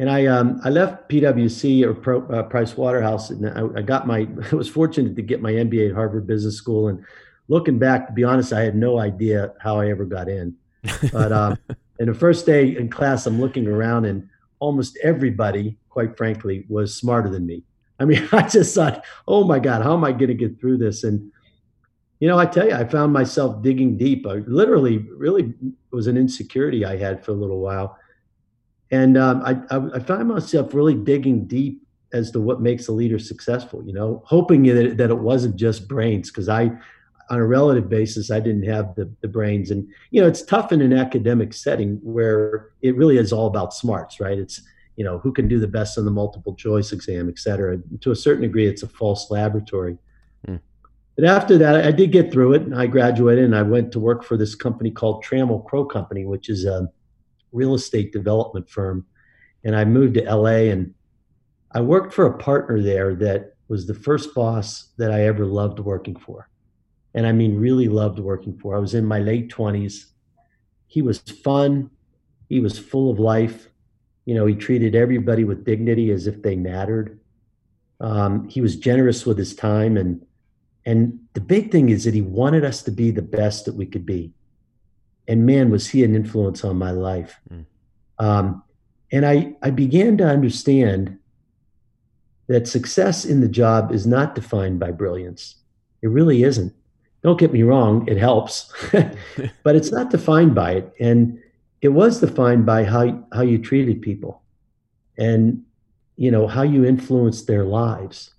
And 0.00 0.08
I 0.08 0.26
um, 0.26 0.60
I 0.64 0.70
left 0.70 1.08
PwC 1.08 1.82
or 1.82 1.92
Pro, 1.92 2.24
uh, 2.28 2.44
Price 2.44 2.76
Waterhouse, 2.76 3.30
and 3.30 3.48
I, 3.48 3.80
I, 3.80 3.82
got 3.82 4.06
my. 4.06 4.28
I 4.52 4.54
was 4.54 4.68
fortunate 4.68 5.16
to 5.16 5.22
get 5.22 5.42
my 5.42 5.52
MBA 5.52 5.90
at 5.90 5.94
Harvard 5.94 6.26
Business 6.26 6.56
School. 6.56 6.88
And 6.88 7.04
looking 7.48 7.78
back, 7.78 8.06
to 8.06 8.12
be 8.12 8.22
honest, 8.22 8.52
I 8.52 8.60
had 8.60 8.76
no 8.76 9.00
idea 9.00 9.52
how 9.60 9.80
I 9.80 9.90
ever 9.90 10.04
got 10.04 10.28
in. 10.28 10.54
But 11.12 11.32
um, 11.32 11.58
in 11.98 12.06
the 12.06 12.14
first 12.14 12.46
day 12.46 12.76
in 12.76 12.88
class, 12.88 13.26
I'm 13.26 13.40
looking 13.40 13.66
around, 13.66 14.04
and 14.04 14.28
almost 14.60 14.96
everybody, 15.02 15.76
quite 15.88 16.16
frankly, 16.16 16.64
was 16.68 16.94
smarter 16.94 17.28
than 17.28 17.44
me. 17.44 17.64
I 17.98 18.04
mean, 18.04 18.28
I 18.32 18.48
just 18.48 18.74
thought, 18.76 19.04
oh 19.26 19.44
my 19.44 19.58
God, 19.58 19.82
how 19.82 19.94
am 19.94 20.04
I 20.04 20.12
going 20.12 20.28
to 20.28 20.34
get 20.34 20.60
through 20.60 20.78
this? 20.78 21.02
And 21.02 21.32
you 22.20 22.28
know, 22.28 22.38
I 22.38 22.46
tell 22.46 22.66
you, 22.66 22.74
I 22.74 22.84
found 22.84 23.12
myself 23.12 23.62
digging 23.62 23.96
deep. 23.96 24.26
I 24.26 24.42
literally, 24.46 24.98
really, 24.98 25.54
was 25.90 26.06
an 26.06 26.16
insecurity 26.16 26.84
I 26.84 26.96
had 26.96 27.24
for 27.24 27.32
a 27.32 27.34
little 27.34 27.60
while 27.60 27.96
and 28.90 29.16
um, 29.18 29.42
I, 29.44 29.58
I, 29.74 29.96
I 29.96 29.98
found 30.00 30.28
myself 30.28 30.74
really 30.74 30.94
digging 30.94 31.46
deep 31.46 31.82
as 32.12 32.30
to 32.30 32.40
what 32.40 32.60
makes 32.60 32.88
a 32.88 32.92
leader 32.92 33.18
successful. 33.18 33.82
You 33.84 33.92
know, 33.92 34.22
hoping 34.24 34.62
that 34.64 34.76
it, 34.76 34.96
that 34.96 35.10
it 35.10 35.18
wasn't 35.18 35.56
just 35.56 35.88
brains, 35.88 36.30
because 36.30 36.48
I, 36.48 36.70
on 37.30 37.38
a 37.38 37.46
relative 37.46 37.88
basis, 37.88 38.30
I 38.30 38.40
didn't 38.40 38.64
have 38.64 38.94
the 38.94 39.10
the 39.20 39.28
brains. 39.28 39.70
And 39.70 39.86
you 40.10 40.20
know, 40.20 40.26
it's 40.26 40.42
tough 40.42 40.72
in 40.72 40.80
an 40.80 40.92
academic 40.92 41.52
setting 41.52 42.00
where 42.02 42.70
it 42.80 42.96
really 42.96 43.18
is 43.18 43.32
all 43.32 43.46
about 43.46 43.74
smarts, 43.74 44.20
right? 44.20 44.38
It's 44.38 44.62
you 44.96 45.04
know 45.04 45.18
who 45.18 45.32
can 45.32 45.48
do 45.48 45.60
the 45.60 45.68
best 45.68 45.98
on 45.98 46.04
the 46.04 46.10
multiple 46.10 46.54
choice 46.54 46.90
exam, 46.92 47.28
et 47.28 47.38
cetera. 47.38 47.78
To 48.00 48.10
a 48.10 48.16
certain 48.16 48.42
degree, 48.42 48.66
it's 48.66 48.82
a 48.82 48.88
false 48.88 49.30
laboratory. 49.30 49.98
Mm. 50.46 50.60
But 51.16 51.24
after 51.26 51.58
that, 51.58 51.84
I 51.84 51.90
did 51.90 52.12
get 52.12 52.32
through 52.32 52.54
it, 52.54 52.62
and 52.62 52.74
I 52.74 52.86
graduated, 52.86 53.44
and 53.44 53.56
I 53.56 53.62
went 53.62 53.92
to 53.92 54.00
work 54.00 54.24
for 54.24 54.36
this 54.36 54.54
company 54.54 54.90
called 54.90 55.24
Trammell 55.24 55.66
Crow 55.66 55.84
Company, 55.84 56.24
which 56.24 56.48
is 56.48 56.64
a 56.64 56.88
real 57.52 57.74
estate 57.74 58.12
development 58.12 58.68
firm. 58.68 59.06
And 59.64 59.74
I 59.76 59.84
moved 59.84 60.14
to 60.14 60.22
LA 60.22 60.70
and 60.70 60.94
I 61.72 61.80
worked 61.80 62.14
for 62.14 62.26
a 62.26 62.38
partner 62.38 62.80
there 62.80 63.14
that 63.16 63.54
was 63.68 63.86
the 63.86 63.94
first 63.94 64.34
boss 64.34 64.90
that 64.96 65.12
I 65.12 65.26
ever 65.26 65.44
loved 65.44 65.78
working 65.78 66.16
for. 66.16 66.48
And 67.14 67.26
I 67.26 67.32
mean, 67.32 67.58
really 67.58 67.88
loved 67.88 68.18
working 68.18 68.56
for. 68.58 68.74
I 68.74 68.78
was 68.78 68.94
in 68.94 69.04
my 69.04 69.18
late 69.18 69.50
20s 69.50 70.06
he 70.88 71.02
was 71.02 71.18
fun. 71.18 71.90
He 72.48 72.58
was 72.58 72.78
full 72.78 73.10
of 73.10 73.20
life. 73.20 73.68
You 74.24 74.34
know, 74.34 74.46
he 74.46 74.54
treated 74.54 74.94
everybody 74.94 75.44
with 75.44 75.64
dignity 75.64 76.10
as 76.10 76.26
if 76.26 76.42
they 76.42 76.56
mattered. 76.56 77.20
Um, 78.00 78.48
he 78.48 78.60
was 78.60 78.76
generous 78.76 79.24
with 79.24 79.38
his 79.38 79.54
time, 79.54 79.96
and 79.96 80.24
and 80.86 81.20
the 81.34 81.40
big 81.40 81.70
thing 81.70 81.90
is 81.90 82.04
that 82.04 82.14
he 82.14 82.22
wanted 82.22 82.64
us 82.64 82.82
to 82.84 82.90
be 82.90 83.10
the 83.10 83.22
best 83.22 83.66
that 83.66 83.74
we 83.74 83.86
could 83.86 84.06
be. 84.06 84.32
And 85.28 85.46
man, 85.46 85.70
was 85.70 85.88
he 85.88 86.02
an 86.02 86.16
influence 86.16 86.64
on 86.64 86.76
my 86.76 86.90
life. 86.90 87.38
Mm. 87.52 87.66
Um, 88.18 88.62
and 89.12 89.24
I 89.24 89.54
I 89.62 89.70
began 89.70 90.16
to 90.18 90.26
understand 90.26 91.18
that 92.48 92.66
success 92.66 93.24
in 93.24 93.40
the 93.40 93.48
job 93.48 93.92
is 93.92 94.06
not 94.06 94.34
defined 94.34 94.80
by 94.80 94.90
brilliance. 94.90 95.56
It 96.02 96.08
really 96.08 96.42
isn't. 96.42 96.74
Don't 97.22 97.38
get 97.38 97.52
me 97.52 97.62
wrong, 97.62 98.08
it 98.08 98.16
helps, 98.16 98.72
but 99.62 99.76
it's 99.76 99.92
not 99.92 100.10
defined 100.10 100.54
by 100.54 100.72
it. 100.72 100.92
And 100.98 101.40
it 101.80 101.88
was 101.88 102.20
defined 102.20 102.66
by 102.66 102.84
how, 102.84 103.24
how 103.32 103.42
you 103.42 103.58
treated 103.58 104.02
people 104.02 104.42
and 105.16 105.62
you 106.16 106.30
know 106.30 106.46
how 106.46 106.62
you 106.62 106.84
influenced 106.84 107.46
their 107.46 107.64
lives. 107.64 108.34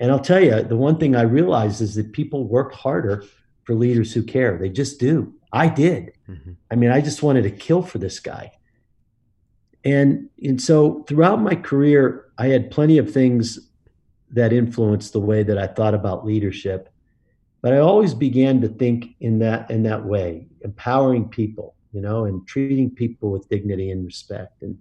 And 0.00 0.10
I'll 0.10 0.18
tell 0.18 0.42
you, 0.42 0.62
the 0.62 0.76
one 0.76 0.98
thing 0.98 1.14
I 1.14 1.22
realized 1.22 1.80
is 1.80 1.94
that 1.94 2.12
people 2.12 2.44
work 2.44 2.72
harder 2.72 3.24
for 3.64 3.74
leaders 3.74 4.12
who 4.12 4.22
care. 4.22 4.58
They 4.58 4.68
just 4.68 4.98
do. 4.98 5.32
I 5.52 5.68
did. 5.68 6.12
Mm-hmm. 6.28 6.52
I 6.70 6.74
mean, 6.76 6.90
I 6.90 7.00
just 7.00 7.22
wanted 7.22 7.42
to 7.42 7.50
kill 7.50 7.82
for 7.82 7.98
this 7.98 8.20
guy. 8.20 8.52
And 9.84 10.28
and 10.42 10.60
so 10.60 11.04
throughout 11.08 11.40
my 11.40 11.54
career, 11.54 12.26
I 12.38 12.48
had 12.48 12.70
plenty 12.70 12.98
of 12.98 13.10
things 13.10 13.68
that 14.30 14.52
influenced 14.52 15.12
the 15.12 15.20
way 15.20 15.42
that 15.42 15.58
I 15.58 15.66
thought 15.66 15.94
about 15.94 16.24
leadership. 16.24 16.88
But 17.60 17.74
I 17.74 17.78
always 17.78 18.14
began 18.14 18.60
to 18.62 18.68
think 18.68 19.14
in 19.20 19.38
that 19.40 19.70
in 19.70 19.82
that 19.84 20.04
way, 20.04 20.46
empowering 20.62 21.28
people, 21.28 21.74
you 21.92 22.00
know, 22.00 22.24
and 22.24 22.46
treating 22.46 22.90
people 22.90 23.30
with 23.30 23.48
dignity 23.48 23.90
and 23.90 24.04
respect. 24.04 24.62
And 24.62 24.78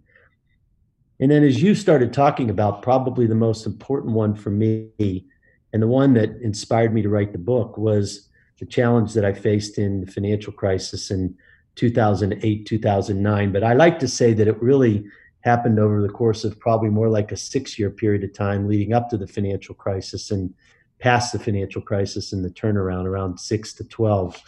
and 1.20 1.30
then 1.30 1.44
as 1.44 1.62
you 1.62 1.76
started 1.76 2.14
talking 2.14 2.50
about 2.50 2.82
probably 2.82 3.28
the 3.28 3.36
most 3.36 3.66
important 3.66 4.14
one 4.14 4.36
for 4.36 4.50
me, 4.50 5.26
and 5.74 5.82
the 5.82 5.88
one 5.88 6.14
that 6.14 6.30
inspired 6.42 6.94
me 6.94 7.02
to 7.02 7.10
write 7.10 7.32
the 7.32 7.38
book 7.38 7.78
was 7.78 8.30
the 8.62 8.68
challenge 8.68 9.16
that 9.16 9.26
I 9.26 9.34
faced 9.34 9.80
in 9.80 10.02
the 10.02 10.12
financial 10.12 10.54
crisis 10.54 11.10
in 11.10 11.36
2008, 11.76 12.66
2009. 12.68 13.52
But 13.52 13.64
I 13.64 13.74
like 13.74 13.98
to 14.00 14.08
say 14.08 14.34
that 14.34 14.48
it 14.48 14.62
really 14.62 15.04
happened 15.42 15.80
over 15.80 16.00
the 16.00 16.14
course 16.14 16.44
of 16.44 16.60
probably 16.60 16.90
more 16.90 17.10
like 17.10 17.32
a 17.32 17.38
six 17.38 17.80
year 17.80 17.90
period 17.90 18.24
of 18.24 18.34
time 18.34 18.68
leading 18.68 18.94
up 18.94 19.10
to 19.10 19.18
the 19.18 19.26
financial 19.26 19.74
crisis 19.74 20.30
and 20.30 20.54
past 21.00 21.34
the 21.34 21.40
financial 21.40 21.82
crisis 21.82 22.34
and 22.34 22.46
the 22.46 22.52
turnaround 22.52 23.06
around 23.06 23.40
six 23.40 23.74
to 23.74 23.84
12. 23.84 24.40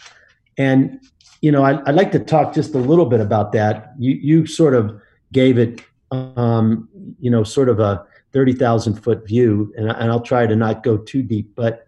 And, 0.59 1.01
you 1.41 1.51
know, 1.51 1.63
I, 1.63 1.81
would 1.81 1.95
like 1.95 2.11
to 2.11 2.19
talk 2.19 2.53
just 2.53 2.75
a 2.75 2.77
little 2.77 3.07
bit 3.07 3.19
about 3.19 3.51
that. 3.53 3.93
You, 3.97 4.11
you 4.11 4.45
sort 4.45 4.75
of 4.75 5.01
gave 5.31 5.57
it, 5.57 5.81
um, 6.11 6.87
you 7.19 7.31
know, 7.31 7.43
sort 7.43 7.67
of 7.67 7.79
a 7.79 8.05
30,000 8.31 8.93
foot 8.93 9.25
view, 9.25 9.73
and, 9.75 9.89
and 9.89 10.11
I'll 10.11 10.21
try 10.21 10.45
to 10.45 10.55
not 10.55 10.83
go 10.83 10.97
too 10.97 11.23
deep. 11.23 11.55
But, 11.55 11.87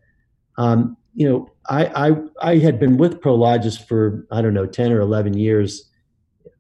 um, 0.58 0.98
you 1.14 1.30
know, 1.30 1.52
I, 1.70 2.10
I, 2.10 2.16
I 2.42 2.58
had 2.58 2.80
been 2.80 2.98
with 2.98 3.22
Prologis 3.22 3.84
for, 3.84 4.26
I 4.32 4.42
don't 4.42 4.54
know, 4.54 4.66
10 4.66 4.92
or 4.92 5.02
11 5.02 5.36
years 5.38 5.90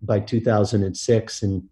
by 0.01 0.19
2006. 0.19 1.43
And 1.43 1.69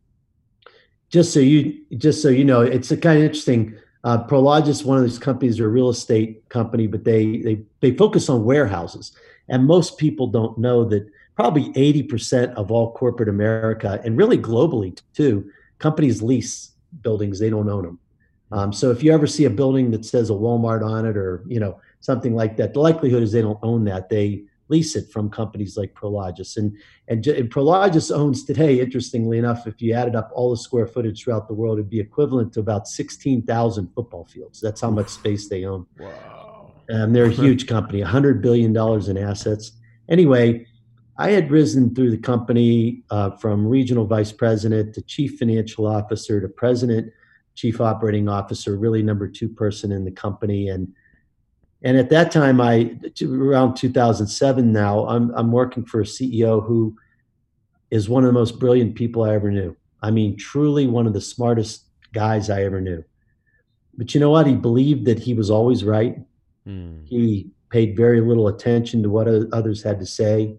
just 1.13 1.31
so 1.31 1.39
you 1.39 1.79
just 1.95 2.23
so 2.23 2.29
you 2.29 2.43
know, 2.43 2.61
it's 2.61 2.89
a 2.89 2.97
kind 2.97 3.19
of 3.19 3.23
interesting. 3.23 3.77
Uh, 4.03 4.25
Prologis, 4.27 4.83
one 4.83 4.97
of 4.97 5.03
these 5.03 5.19
companies, 5.19 5.59
are 5.59 5.67
a 5.67 5.69
real 5.69 5.89
estate 5.89 6.49
company, 6.49 6.87
but 6.87 7.03
they 7.03 7.37
they 7.37 7.61
they 7.81 7.95
focus 7.95 8.29
on 8.29 8.43
warehouses. 8.43 9.15
And 9.47 9.65
most 9.65 9.99
people 9.99 10.27
don't 10.27 10.57
know 10.57 10.83
that 10.85 11.07
probably 11.35 11.71
80% 11.73 12.53
of 12.55 12.71
all 12.71 12.93
corporate 12.93 13.29
America, 13.29 14.01
and 14.03 14.17
really 14.17 14.37
globally 14.37 14.99
too, 15.13 15.51
companies 15.77 16.23
lease 16.23 16.71
buildings; 17.01 17.37
they 17.37 17.51
don't 17.51 17.69
own 17.69 17.83
them. 17.83 17.99
Um, 18.51 18.73
so 18.73 18.89
if 18.89 19.03
you 19.03 19.13
ever 19.13 19.27
see 19.27 19.45
a 19.45 19.49
building 19.51 19.91
that 19.91 20.05
says 20.05 20.31
a 20.31 20.33
Walmart 20.33 20.83
on 20.83 21.05
it, 21.05 21.15
or 21.15 21.43
you 21.47 21.59
know 21.59 21.79
something 22.03 22.35
like 22.35 22.57
that, 22.57 22.73
the 22.73 22.81
likelihood 22.81 23.23
is 23.23 23.31
they 23.31 23.41
don't 23.41 23.59
own 23.63 23.85
that. 23.85 24.09
They 24.09 24.43
lease 24.67 24.95
it 24.97 25.09
from 25.09 25.29
companies 25.29 25.77
like 25.77 25.93
Prologis. 25.93 26.57
And, 26.57 26.77
and, 27.07 27.25
and 27.25 27.49
Prologis 27.49 28.13
owns 28.13 28.43
today, 28.43 28.81
interestingly 28.81 29.37
enough, 29.37 29.65
if 29.67 29.81
you 29.81 29.93
added 29.93 30.13
up 30.13 30.29
all 30.33 30.51
the 30.51 30.57
square 30.57 30.85
footage 30.85 31.23
throughout 31.23 31.47
the 31.47 31.53
world, 31.53 31.79
it'd 31.79 31.89
be 31.89 32.01
equivalent 32.01 32.51
to 32.53 32.59
about 32.59 32.89
16,000 32.89 33.87
football 33.95 34.25
fields. 34.25 34.59
That's 34.59 34.81
how 34.81 34.91
much 34.91 35.07
space 35.07 35.47
they 35.47 35.63
own. 35.63 35.85
Wow. 35.97 36.73
Um, 36.91 37.13
they're 37.13 37.25
a 37.25 37.29
huge 37.45 37.67
company, 37.67 38.01
$100 38.01 38.41
billion 38.41 38.75
in 38.75 39.17
assets. 39.17 39.71
Anyway, 40.09 40.67
I 41.17 41.29
had 41.29 41.51
risen 41.51 41.95
through 41.95 42.11
the 42.11 42.17
company 42.17 43.03
uh, 43.11 43.31
from 43.37 43.65
regional 43.65 44.05
vice 44.05 44.33
president 44.33 44.93
to 44.95 45.01
chief 45.03 45.39
financial 45.39 45.87
officer 45.87 46.41
to 46.41 46.49
president, 46.49 47.13
chief 47.55 47.79
operating 47.79 48.27
officer, 48.27 48.75
really 48.75 49.03
number 49.03 49.29
two 49.29 49.47
person 49.47 49.93
in 49.93 50.03
the 50.03 50.11
company. 50.11 50.67
And 50.67 50.93
and 51.83 51.97
at 51.97 52.09
that 52.09 52.31
time, 52.31 52.61
I 52.61 52.97
around 53.21 53.75
2007 53.75 54.71
now, 54.71 55.05
I'm 55.07 55.31
I'm 55.35 55.51
working 55.51 55.85
for 55.85 55.99
a 56.01 56.05
CEO 56.05 56.65
who 56.65 56.95
is 57.91 58.07
one 58.07 58.23
of 58.23 58.27
the 58.27 58.39
most 58.39 58.57
brilliant 58.57 58.95
people 58.95 59.23
I 59.23 59.35
ever 59.35 59.51
knew. 59.51 59.75
I 60.01 60.09
mean, 60.09 60.37
truly 60.37 60.87
one 60.87 61.07
of 61.07 61.13
the 61.13 61.21
smartest 61.21 61.83
guys 62.13 62.49
I 62.49 62.63
ever 62.63 62.79
knew. 62.79 63.03
But 63.95 64.13
you 64.13 64.19
know 64.19 64.29
what? 64.29 64.47
He 64.47 64.55
believed 64.55 65.05
that 65.05 65.19
he 65.19 65.33
was 65.33 65.51
always 65.51 65.83
right. 65.83 66.17
Mm. 66.65 67.05
He 67.07 67.51
paid 67.69 67.97
very 67.97 68.21
little 68.21 68.47
attention 68.47 69.03
to 69.03 69.09
what 69.09 69.27
others 69.27 69.83
had 69.83 69.99
to 69.99 70.05
say. 70.05 70.55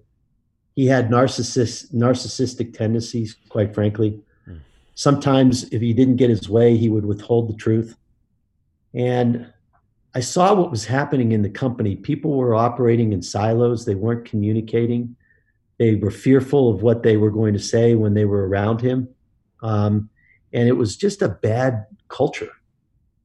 He 0.76 0.86
had 0.86 1.08
narcissist, 1.08 1.92
narcissistic 1.92 2.76
tendencies, 2.76 3.36
quite 3.48 3.74
frankly. 3.74 4.20
Mm. 4.46 4.60
Sometimes, 4.94 5.64
if 5.72 5.80
he 5.80 5.94
didn't 5.94 6.16
get 6.16 6.30
his 6.30 6.48
way, 6.50 6.76
he 6.76 6.88
would 6.88 7.06
withhold 7.06 7.48
the 7.48 7.56
truth. 7.56 7.96
And 8.92 9.52
I 10.14 10.21
saw 10.21 10.54
what 10.54 10.71
was 10.71 10.85
happening 10.85 11.33
in 11.33 11.42
the 11.42 11.50
company. 11.50 11.97
People 11.97 12.37
were 12.37 12.54
operating 12.54 13.12
in 13.12 13.21
silos, 13.21 13.85
they 13.85 13.97
weren't 13.97 14.25
communicating. 14.25 15.16
They 15.78 15.97
were 15.97 16.12
fearful 16.12 16.73
of 16.73 16.83
what 16.83 17.02
they 17.02 17.16
were 17.16 17.33
going 17.33 17.52
to 17.54 17.59
say 17.59 17.97
when 17.97 18.14
they 18.14 18.25
were 18.25 18.49
around 18.49 18.80
him. 18.80 19.09
Um, 19.61 20.09
and 20.52 20.68
it 20.68 20.76
was 20.76 20.97
just 20.97 21.21
a 21.21 21.28
bad 21.28 21.87
culture. 22.06 22.52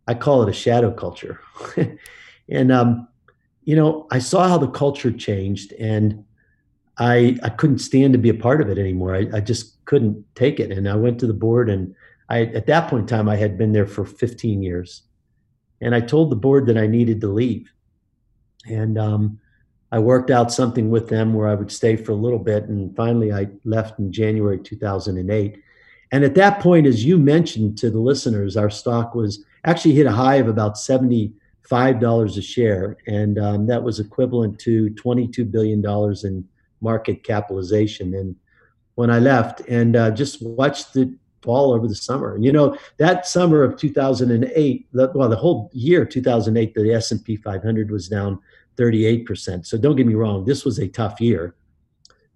I 0.07 0.15
call 0.15 0.41
it 0.41 0.49
a 0.49 0.53
shadow 0.53 0.91
culture. 0.91 1.39
and, 2.49 2.71
um, 2.71 3.07
you 3.65 3.75
know, 3.75 4.07
I 4.09 4.17
saw 4.17 4.47
how 4.47 4.57
the 4.57 4.67
culture 4.67 5.11
changed 5.11 5.73
and 5.73 6.25
I, 6.97 7.37
I 7.43 7.49
couldn't 7.49 7.79
stand 7.79 8.13
to 8.13 8.19
be 8.19 8.29
a 8.29 8.33
part 8.33 8.61
of 8.61 8.69
it 8.69 8.79
anymore. 8.79 9.15
I, 9.15 9.27
I 9.31 9.39
just 9.41 9.85
couldn't 9.85 10.25
take 10.33 10.59
it. 10.59 10.71
And 10.71 10.89
I 10.89 10.95
went 10.95 11.19
to 11.19 11.27
the 11.27 11.33
board 11.33 11.69
and 11.69 11.93
I, 12.29 12.45
at 12.45 12.65
that 12.65 12.89
point 12.89 13.01
in 13.01 13.07
time, 13.07 13.29
I 13.29 13.35
had 13.35 13.59
been 13.59 13.73
there 13.73 13.85
for 13.85 14.05
15 14.05 14.63
years 14.63 15.03
and 15.81 15.95
I 15.95 16.01
told 16.01 16.29
the 16.29 16.35
board 16.35 16.65
that 16.67 16.77
I 16.77 16.87
needed 16.87 17.21
to 17.21 17.27
leave. 17.27 17.71
And 18.67 18.97
um, 18.97 19.39
I 19.91 19.99
worked 19.99 20.29
out 20.29 20.51
something 20.51 20.89
with 20.89 21.09
them 21.09 21.33
where 21.33 21.47
I 21.47 21.55
would 21.55 21.71
stay 21.71 21.95
for 21.95 22.11
a 22.11 22.15
little 22.15 22.39
bit. 22.39 22.65
And 22.65 22.95
finally, 22.95 23.33
I 23.33 23.47
left 23.63 23.99
in 23.99 24.11
January 24.11 24.59
2008. 24.59 25.61
And 26.11 26.23
at 26.23 26.35
that 26.35 26.59
point, 26.59 26.87
as 26.87 27.05
you 27.05 27.17
mentioned 27.17 27.77
to 27.79 27.89
the 27.89 27.99
listeners, 27.99 28.57
our 28.57 28.69
stock 28.69 29.15
was 29.15 29.43
actually 29.65 29.95
hit 29.95 30.05
a 30.05 30.11
high 30.11 30.35
of 30.35 30.47
about 30.47 30.75
$75 30.75 31.33
a 32.37 32.41
share. 32.41 32.97
And 33.07 33.39
um, 33.39 33.67
that 33.67 33.83
was 33.83 33.99
equivalent 33.99 34.59
to 34.59 34.89
$22 34.91 35.49
billion 35.49 35.83
in 36.23 36.47
market 36.81 37.23
capitalization. 37.23 38.13
And 38.15 38.35
when 38.95 39.09
I 39.09 39.19
left 39.19 39.61
and 39.61 39.95
uh, 39.95 40.11
just 40.11 40.41
watched 40.41 40.95
it 40.95 41.09
fall 41.41 41.73
over 41.73 41.87
the 41.87 41.95
summer. 41.95 42.35
And 42.35 42.43
you 42.43 42.51
know, 42.51 42.77
that 42.97 43.25
summer 43.25 43.63
of 43.63 43.77
2008, 43.77 44.87
the, 44.91 45.11
well, 45.13 45.29
the 45.29 45.35
whole 45.35 45.69
year 45.73 46.05
2008, 46.05 46.73
the 46.73 46.93
S&P 46.93 47.35
500 47.35 47.91
was 47.91 48.07
down 48.07 48.39
38%. 48.77 49.65
So 49.65 49.77
don't 49.77 49.95
get 49.95 50.07
me 50.07 50.15
wrong, 50.15 50.45
this 50.45 50.65
was 50.65 50.79
a 50.79 50.87
tough 50.87 51.19
year. 51.19 51.55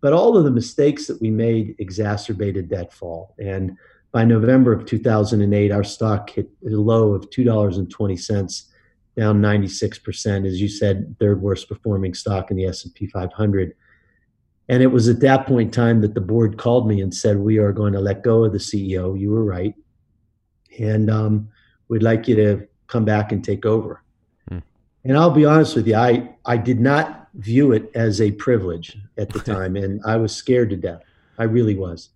But 0.02 0.14
all 0.14 0.36
of 0.36 0.44
the 0.44 0.52
mistakes 0.52 1.08
that 1.08 1.22
we 1.22 1.32
made 1.32 1.76
exacerbated 1.80 2.70
that 2.70 2.92
fall. 2.92 3.36
And 3.40 3.78
by 4.12 4.26
November 4.26 4.74
of 4.74 4.86
2008, 4.86 5.72
our 5.72 5.84
stock 5.84 6.30
hit 6.30 6.50
a 6.66 6.70
low 6.70 7.14
of 7.14 7.30
$2.20, 7.30 8.64
down 9.16 9.42
96%. 9.42 10.48
As 10.48 10.62
you 10.62 10.68
said, 10.68 11.16
third 11.20 11.42
worst 11.42 11.70
performing 11.70 12.14
stock 12.14 12.52
in 12.52 12.58
the 12.58 12.66
S&P 12.66 13.08
500. 13.08 13.76
And 14.74 14.82
it 14.82 14.88
was 14.88 15.08
at 15.08 15.20
that 15.20 15.46
point 15.46 15.68
in 15.68 15.72
time 15.72 16.02
that 16.02 16.16
the 16.16 16.20
board 16.20 16.58
called 16.58 16.88
me 16.88 17.00
and 17.00 17.14
said, 17.14 17.38
We 17.38 17.60
are 17.60 17.72
going 17.72 17.94
to 17.94 18.00
let 18.00 18.24
go 18.24 18.44
of 18.44 18.54
the 18.54 18.58
CEO. 18.58 19.20
You 19.20 19.30
were 19.30 19.44
right. 19.44 19.76
And 20.80 21.12
um, 21.12 21.48
we'd 21.90 22.02
like 22.02 22.28
you 22.28 22.36
to 22.38 22.68
come 22.88 23.06
back 23.06 23.32
and 23.32 23.44
take 23.44 23.68
over. 23.68 24.02
Hmm. 24.50 24.58
And 25.04 25.16
I'll 25.16 25.30
be 25.30 25.46
honest 25.46 25.76
with 25.76 25.88
you, 25.88 25.94
I, 25.94 26.28
I 26.44 26.58
did 26.58 26.80
not 26.80 27.28
view 27.36 27.72
it 27.72 27.92
as 27.94 28.20
a 28.20 28.32
privilege 28.32 28.98
at 29.16 29.30
the 29.30 29.40
time. 29.54 29.76
and 29.76 30.02
I 30.08 30.16
was 30.16 30.36
scared 30.36 30.72
to 30.72 30.76
death. 30.76 31.04
I 31.38 31.44
really 31.44 31.76
was. 31.76 32.10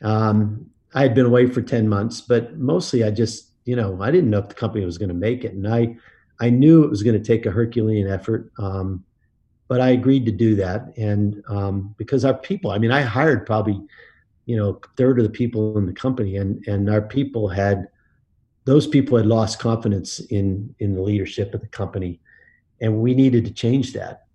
Um, 0.00 0.70
I 0.94 1.02
had 1.02 1.12
been 1.12 1.26
away 1.26 1.48
for 1.48 1.60
10 1.60 1.88
months, 1.88 2.20
but 2.20 2.56
mostly 2.56 3.02
I 3.02 3.10
just, 3.10 3.48
you 3.64 3.74
know, 3.74 4.00
I 4.00 4.12
didn't 4.12 4.30
know 4.30 4.38
if 4.38 4.48
the 4.48 4.54
company 4.54 4.84
was 4.84 4.96
going 4.96 5.08
to 5.08 5.14
make 5.14 5.42
it. 5.42 5.54
And 5.54 5.66
I, 5.66 5.96
I 6.38 6.50
knew 6.50 6.84
it 6.84 6.90
was 6.90 7.02
going 7.02 7.20
to 7.20 7.26
take 7.26 7.46
a 7.46 7.50
Herculean 7.50 8.06
effort. 8.06 8.52
Um, 8.60 9.04
but 9.74 9.80
I 9.80 9.88
agreed 9.88 10.24
to 10.26 10.30
do 10.30 10.54
that, 10.54 10.96
and 10.96 11.42
um, 11.48 11.96
because 11.98 12.24
our 12.24 12.32
people, 12.32 12.70
I 12.70 12.78
mean, 12.78 12.92
I 12.92 13.00
hired 13.00 13.44
probably, 13.44 13.82
you 14.46 14.56
know, 14.56 14.80
third 14.96 15.18
of 15.18 15.24
the 15.24 15.30
people 15.30 15.76
in 15.76 15.84
the 15.84 15.92
company, 15.92 16.36
and 16.36 16.64
and 16.68 16.88
our 16.88 17.02
people 17.02 17.48
had, 17.48 17.88
those 18.66 18.86
people 18.86 19.18
had 19.18 19.26
lost 19.26 19.58
confidence 19.58 20.20
in 20.20 20.72
in 20.78 20.94
the 20.94 21.02
leadership 21.02 21.54
of 21.54 21.60
the 21.60 21.66
company, 21.66 22.20
and 22.80 23.00
we 23.00 23.14
needed 23.14 23.44
to 23.46 23.50
change 23.50 23.94
that, 23.94 24.26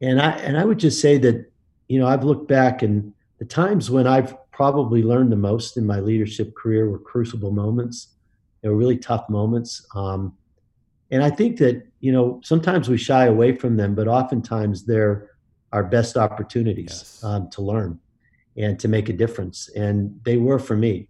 and 0.00 0.20
I 0.20 0.30
and 0.30 0.58
I 0.58 0.64
would 0.64 0.80
just 0.80 1.00
say 1.00 1.16
that, 1.18 1.48
you 1.86 2.00
know, 2.00 2.08
I've 2.08 2.24
looked 2.24 2.48
back 2.48 2.82
and 2.82 3.14
the 3.38 3.44
times 3.44 3.88
when 3.88 4.08
I've 4.08 4.34
probably 4.50 5.04
learned 5.04 5.30
the 5.30 5.36
most 5.36 5.76
in 5.76 5.86
my 5.86 6.00
leadership 6.00 6.56
career 6.56 6.90
were 6.90 6.98
crucible 6.98 7.52
moments. 7.52 8.08
They 8.62 8.68
were 8.68 8.74
really 8.74 8.98
tough 8.98 9.28
moments. 9.28 9.86
Um, 9.94 10.36
and 11.10 11.22
I 11.22 11.30
think 11.30 11.58
that, 11.58 11.86
you 12.00 12.12
know, 12.12 12.40
sometimes 12.42 12.88
we 12.88 12.98
shy 12.98 13.26
away 13.26 13.52
from 13.52 13.76
them, 13.76 13.94
but 13.94 14.08
oftentimes 14.08 14.84
they're 14.84 15.30
our 15.72 15.84
best 15.84 16.16
opportunities 16.16 16.90
yes. 16.90 17.24
um, 17.24 17.50
to 17.50 17.62
learn 17.62 17.98
and 18.56 18.78
to 18.80 18.88
make 18.88 19.08
a 19.08 19.12
difference. 19.12 19.68
And 19.76 20.18
they 20.24 20.36
were 20.36 20.58
for 20.58 20.76
me. 20.76 21.08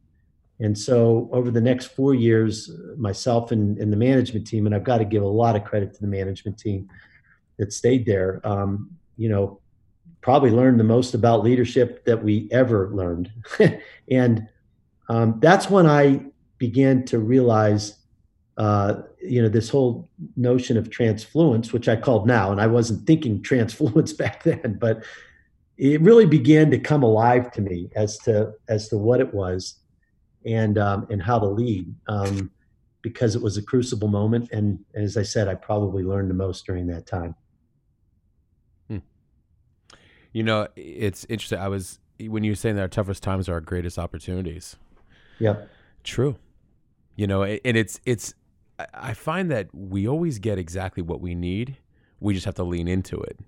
And 0.58 0.76
so 0.76 1.28
over 1.32 1.50
the 1.50 1.60
next 1.60 1.86
four 1.86 2.14
years, 2.14 2.70
myself 2.96 3.52
and, 3.52 3.78
and 3.78 3.92
the 3.92 3.96
management 3.96 4.46
team, 4.46 4.66
and 4.66 4.74
I've 4.74 4.84
got 4.84 4.98
to 4.98 5.04
give 5.04 5.22
a 5.22 5.28
lot 5.28 5.54
of 5.54 5.64
credit 5.64 5.94
to 5.94 6.00
the 6.00 6.06
management 6.06 6.58
team 6.58 6.88
that 7.58 7.72
stayed 7.72 8.06
there, 8.06 8.40
um, 8.44 8.90
you 9.16 9.28
know, 9.28 9.60
probably 10.22 10.50
learned 10.50 10.80
the 10.80 10.84
most 10.84 11.14
about 11.14 11.44
leadership 11.44 12.04
that 12.04 12.22
we 12.22 12.48
ever 12.50 12.90
learned. 12.92 13.30
and 14.10 14.48
um, 15.08 15.38
that's 15.40 15.70
when 15.70 15.86
I 15.86 16.26
began 16.58 17.04
to 17.04 17.18
realize, 17.18 17.98
uh, 18.56 19.02
you 19.22 19.42
know, 19.42 19.48
this 19.48 19.68
whole 19.68 20.08
notion 20.36 20.76
of 20.76 20.90
transfluence, 20.90 21.72
which 21.72 21.88
I 21.88 21.96
called 21.96 22.26
now, 22.26 22.50
and 22.50 22.60
I 22.60 22.66
wasn't 22.66 23.06
thinking 23.06 23.42
transfluence 23.42 24.12
back 24.24 24.42
then, 24.42 24.78
but 24.80 25.04
it 25.76 26.00
really 26.00 26.26
began 26.26 26.70
to 26.70 26.78
come 26.78 27.02
alive 27.02 27.52
to 27.52 27.60
me 27.60 27.90
as 27.96 28.16
to 28.18 28.52
as 28.68 28.88
to 28.88 28.96
what 28.96 29.20
it 29.20 29.34
was 29.34 29.76
and 30.46 30.78
um, 30.78 31.06
and 31.10 31.22
how 31.22 31.38
to 31.38 31.46
lead 31.46 31.94
um, 32.08 32.50
because 33.02 33.36
it 33.36 33.42
was 33.42 33.58
a 33.58 33.62
crucible 33.62 34.08
moment 34.08 34.50
and, 34.52 34.78
and 34.94 35.04
as 35.04 35.18
I 35.18 35.22
said 35.22 35.48
I 35.48 35.54
probably 35.54 36.02
learned 36.02 36.30
the 36.30 36.34
most 36.34 36.64
during 36.64 36.86
that 36.86 37.06
time. 37.06 37.34
You 40.36 40.42
know, 40.42 40.68
it's 40.76 41.24
interesting. 41.30 41.58
I 41.58 41.68
was 41.68 41.98
when 42.20 42.44
you 42.44 42.50
were 42.50 42.56
saying 42.56 42.76
that 42.76 42.82
our 42.82 42.88
toughest 42.88 43.22
times 43.22 43.48
are 43.48 43.54
our 43.54 43.60
greatest 43.62 43.98
opportunities. 43.98 44.76
Yeah. 45.38 45.62
True. 46.04 46.36
You 47.14 47.26
know, 47.26 47.42
and 47.42 47.74
it's 47.74 48.02
it's 48.04 48.34
I 48.94 49.14
find 49.14 49.50
that 49.50 49.68
we 49.72 50.06
always 50.06 50.38
get 50.38 50.58
exactly 50.58 51.02
what 51.02 51.20
we 51.20 51.34
need. 51.34 51.76
We 52.20 52.34
just 52.34 52.44
have 52.46 52.54
to 52.56 52.64
lean 52.64 52.88
into 52.88 53.20
it. 53.20 53.38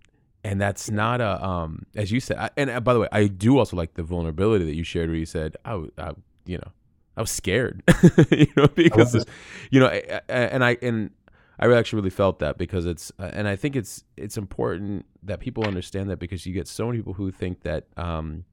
And 0.45 0.61
that's 0.61 0.91
not 0.91 1.21
a 1.21 1.45
um 1.45 1.87
as 1.97 2.11
you 2.11 2.21
said. 2.21 2.39
I, 2.39 2.51
and 2.57 2.71
uh, 2.71 2.81
by 2.81 2.95
the 2.95 3.01
way, 3.01 3.09
I 3.13 3.27
do 3.27 3.59
also 3.59 3.77
like 3.77 3.95
the 3.95 4.03
vulnerability 4.03 4.65
that 4.65 4.75
you 4.75 4.85
shared 4.85 5.09
where 5.09 5.19
you 5.19 5.27
said, 5.27 5.57
I, 5.65 5.85
I 5.99 6.13
you 6.47 6.59
know, 6.59 6.73
I 7.17 7.21
was 7.21 7.31
scared, 7.31 7.83
you 8.31 8.47
know, 8.57 8.69
because 8.69 9.27
you 9.71 9.81
know, 9.81 9.89
and 9.89 10.65
I 10.65 10.79
and 10.81 11.11
I 11.59 11.73
actually 11.73 11.99
really 11.99 12.11
felt 12.11 12.39
that 12.39 12.57
because 12.57 12.87
it's, 12.87 13.11
uh, 13.19 13.31
and 13.33 13.49
I 13.49 13.57
think 13.57 13.75
it's 13.75 14.05
it's 14.17 14.37
important 14.37 15.07
that 15.25 15.41
people 15.41 15.65
understand 15.65 16.09
that 16.11 16.19
because 16.19 16.47
you 16.47 16.55
get 16.55 16.69
so 16.69 16.87
many 16.87 16.99
people 16.99 17.15
who 17.15 17.33
think 17.33 17.63
that 17.63 17.87
um, 17.97 18.45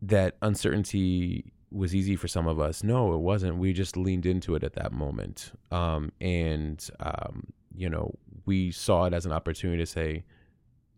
that 0.00 0.36
uncertainty 0.40 1.52
was 1.72 1.94
easy 1.94 2.16
for 2.16 2.28
some 2.28 2.46
of 2.46 2.58
us. 2.58 2.82
No, 2.82 3.14
it 3.14 3.18
wasn't. 3.18 3.56
We 3.56 3.72
just 3.72 3.96
leaned 3.96 4.26
into 4.26 4.54
it 4.54 4.64
at 4.64 4.74
that 4.74 4.92
moment, 4.92 5.52
um, 5.70 6.12
and 6.20 6.88
um, 7.00 7.46
you 7.74 7.88
know, 7.88 8.14
we 8.46 8.70
saw 8.70 9.04
it 9.04 9.14
as 9.14 9.26
an 9.26 9.32
opportunity 9.32 9.82
to 9.82 9.86
say, 9.86 10.24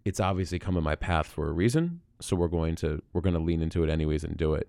it's 0.05 0.21
obviously 0.21 0.59
come 0.59 0.77
in 0.77 0.83
my 0.83 0.97
path 0.97 1.27
for 1.27 1.49
a 1.49 1.53
reason, 1.53 2.01
so 2.21 2.37
we're 2.37 2.49
going 2.49 2.75
to 2.77 3.03
we're 3.13 3.21
going 3.21 3.35
to 3.35 3.41
lean 3.41 3.63
into 3.63 3.85
it 3.85 3.91
anyways 3.91 4.25
and 4.25 4.37
do 4.37 4.55
it. 4.55 4.69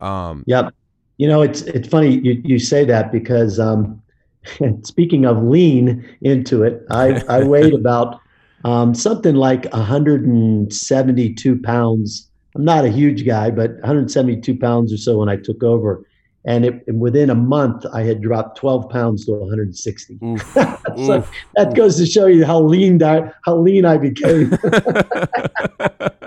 Um, 0.00 0.44
yep. 0.46 0.74
You 1.18 1.28
know, 1.28 1.42
it's 1.42 1.62
it's 1.62 1.88
funny 1.88 2.18
you 2.18 2.40
you 2.44 2.58
say 2.58 2.84
that 2.84 3.12
because 3.12 3.58
um, 3.60 4.02
speaking 4.82 5.24
of 5.24 5.42
lean 5.42 6.04
into 6.20 6.62
it, 6.62 6.84
I, 6.90 7.22
I 7.28 7.44
weighed 7.44 7.74
about 7.82 8.20
um, 8.64 8.94
something 8.94 9.34
like 9.34 9.64
172 9.72 11.62
pounds. 11.62 12.28
I'm 12.54 12.64
not 12.64 12.84
a 12.84 12.90
huge 12.90 13.24
guy, 13.24 13.50
but 13.50 13.72
172 13.74 14.56
pounds 14.58 14.92
or 14.92 14.98
so 14.98 15.18
when 15.18 15.28
I 15.28 15.36
took 15.36 15.62
over. 15.62 16.06
And, 16.44 16.64
it, 16.64 16.84
and 16.88 17.00
within 17.00 17.30
a 17.30 17.36
month, 17.36 17.86
I 17.94 18.02
had 18.02 18.20
dropped 18.20 18.58
12 18.58 18.90
pounds 18.90 19.24
to 19.26 19.32
160. 19.32 20.18
Oof, 20.24 20.42
so 20.96 21.24
that 21.54 21.74
goes 21.76 21.96
to 21.98 22.06
show 22.06 22.26
you 22.26 22.44
how 22.44 22.60
lean 22.60 23.00
I, 23.02 23.32
how 23.44 23.56
lean 23.56 23.84
I 23.84 23.96
became. 23.96 24.50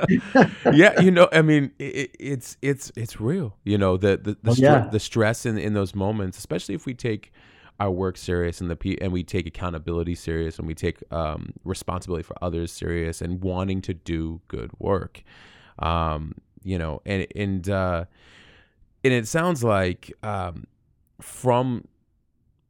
yeah, 0.73 0.99
you 1.01 1.11
know, 1.11 1.27
I 1.31 1.41
mean, 1.41 1.71
it, 1.79 2.15
it's 2.19 2.57
it's 2.61 2.91
it's 2.95 3.19
real. 3.19 3.57
You 3.63 3.77
know, 3.77 3.97
the 3.97 4.17
the 4.17 4.37
the, 4.41 4.51
oh, 4.51 4.55
yeah. 4.57 4.87
the 4.91 4.99
stress 4.99 5.45
in 5.45 5.57
in 5.57 5.73
those 5.73 5.95
moments, 5.95 6.37
especially 6.37 6.75
if 6.75 6.85
we 6.85 6.93
take 6.93 7.31
our 7.79 7.91
work 7.91 8.17
serious 8.17 8.61
and 8.61 8.69
the 8.69 8.97
and 9.01 9.11
we 9.11 9.23
take 9.23 9.47
accountability 9.47 10.15
serious 10.15 10.57
and 10.59 10.67
we 10.67 10.75
take 10.75 10.99
um, 11.11 11.53
responsibility 11.63 12.23
for 12.23 12.35
others 12.41 12.71
serious 12.71 13.21
and 13.21 13.41
wanting 13.41 13.81
to 13.81 13.93
do 13.93 14.41
good 14.47 14.71
work. 14.79 15.23
Um, 15.79 16.35
you 16.63 16.77
know, 16.77 17.01
and 17.05 17.27
and 17.35 17.69
uh, 17.69 18.05
and 19.03 19.13
it 19.13 19.27
sounds 19.27 19.63
like 19.63 20.11
um, 20.23 20.65
from 21.21 21.87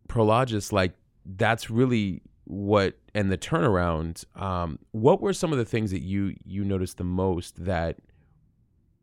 Prologis, 0.08 0.72
like 0.72 0.94
that's 1.26 1.70
really 1.70 2.22
what 2.46 2.98
and 3.14 3.32
the 3.32 3.38
turnaround. 3.38 4.24
Um, 4.40 4.80
what 4.92 5.22
were 5.22 5.34
some 5.34 5.52
of 5.52 5.58
the 5.58 5.66
things 5.66 5.92
that 5.92 6.02
you 6.02 6.36
you 6.44 6.64
noticed 6.64 6.98
the 6.98 7.04
most 7.04 7.64
that 7.66 7.98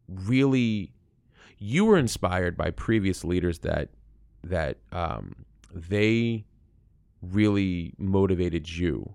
really 0.09 0.93
you 1.59 1.85
were 1.85 1.97
inspired 1.97 2.57
by 2.57 2.71
previous 2.71 3.25
leaders 3.25 3.61
that 3.61 3.89
that 4.45 4.79
um, 4.91 5.35
they 5.73 6.45
really 7.23 7.95
motivated 7.99 8.69
you. 8.69 9.15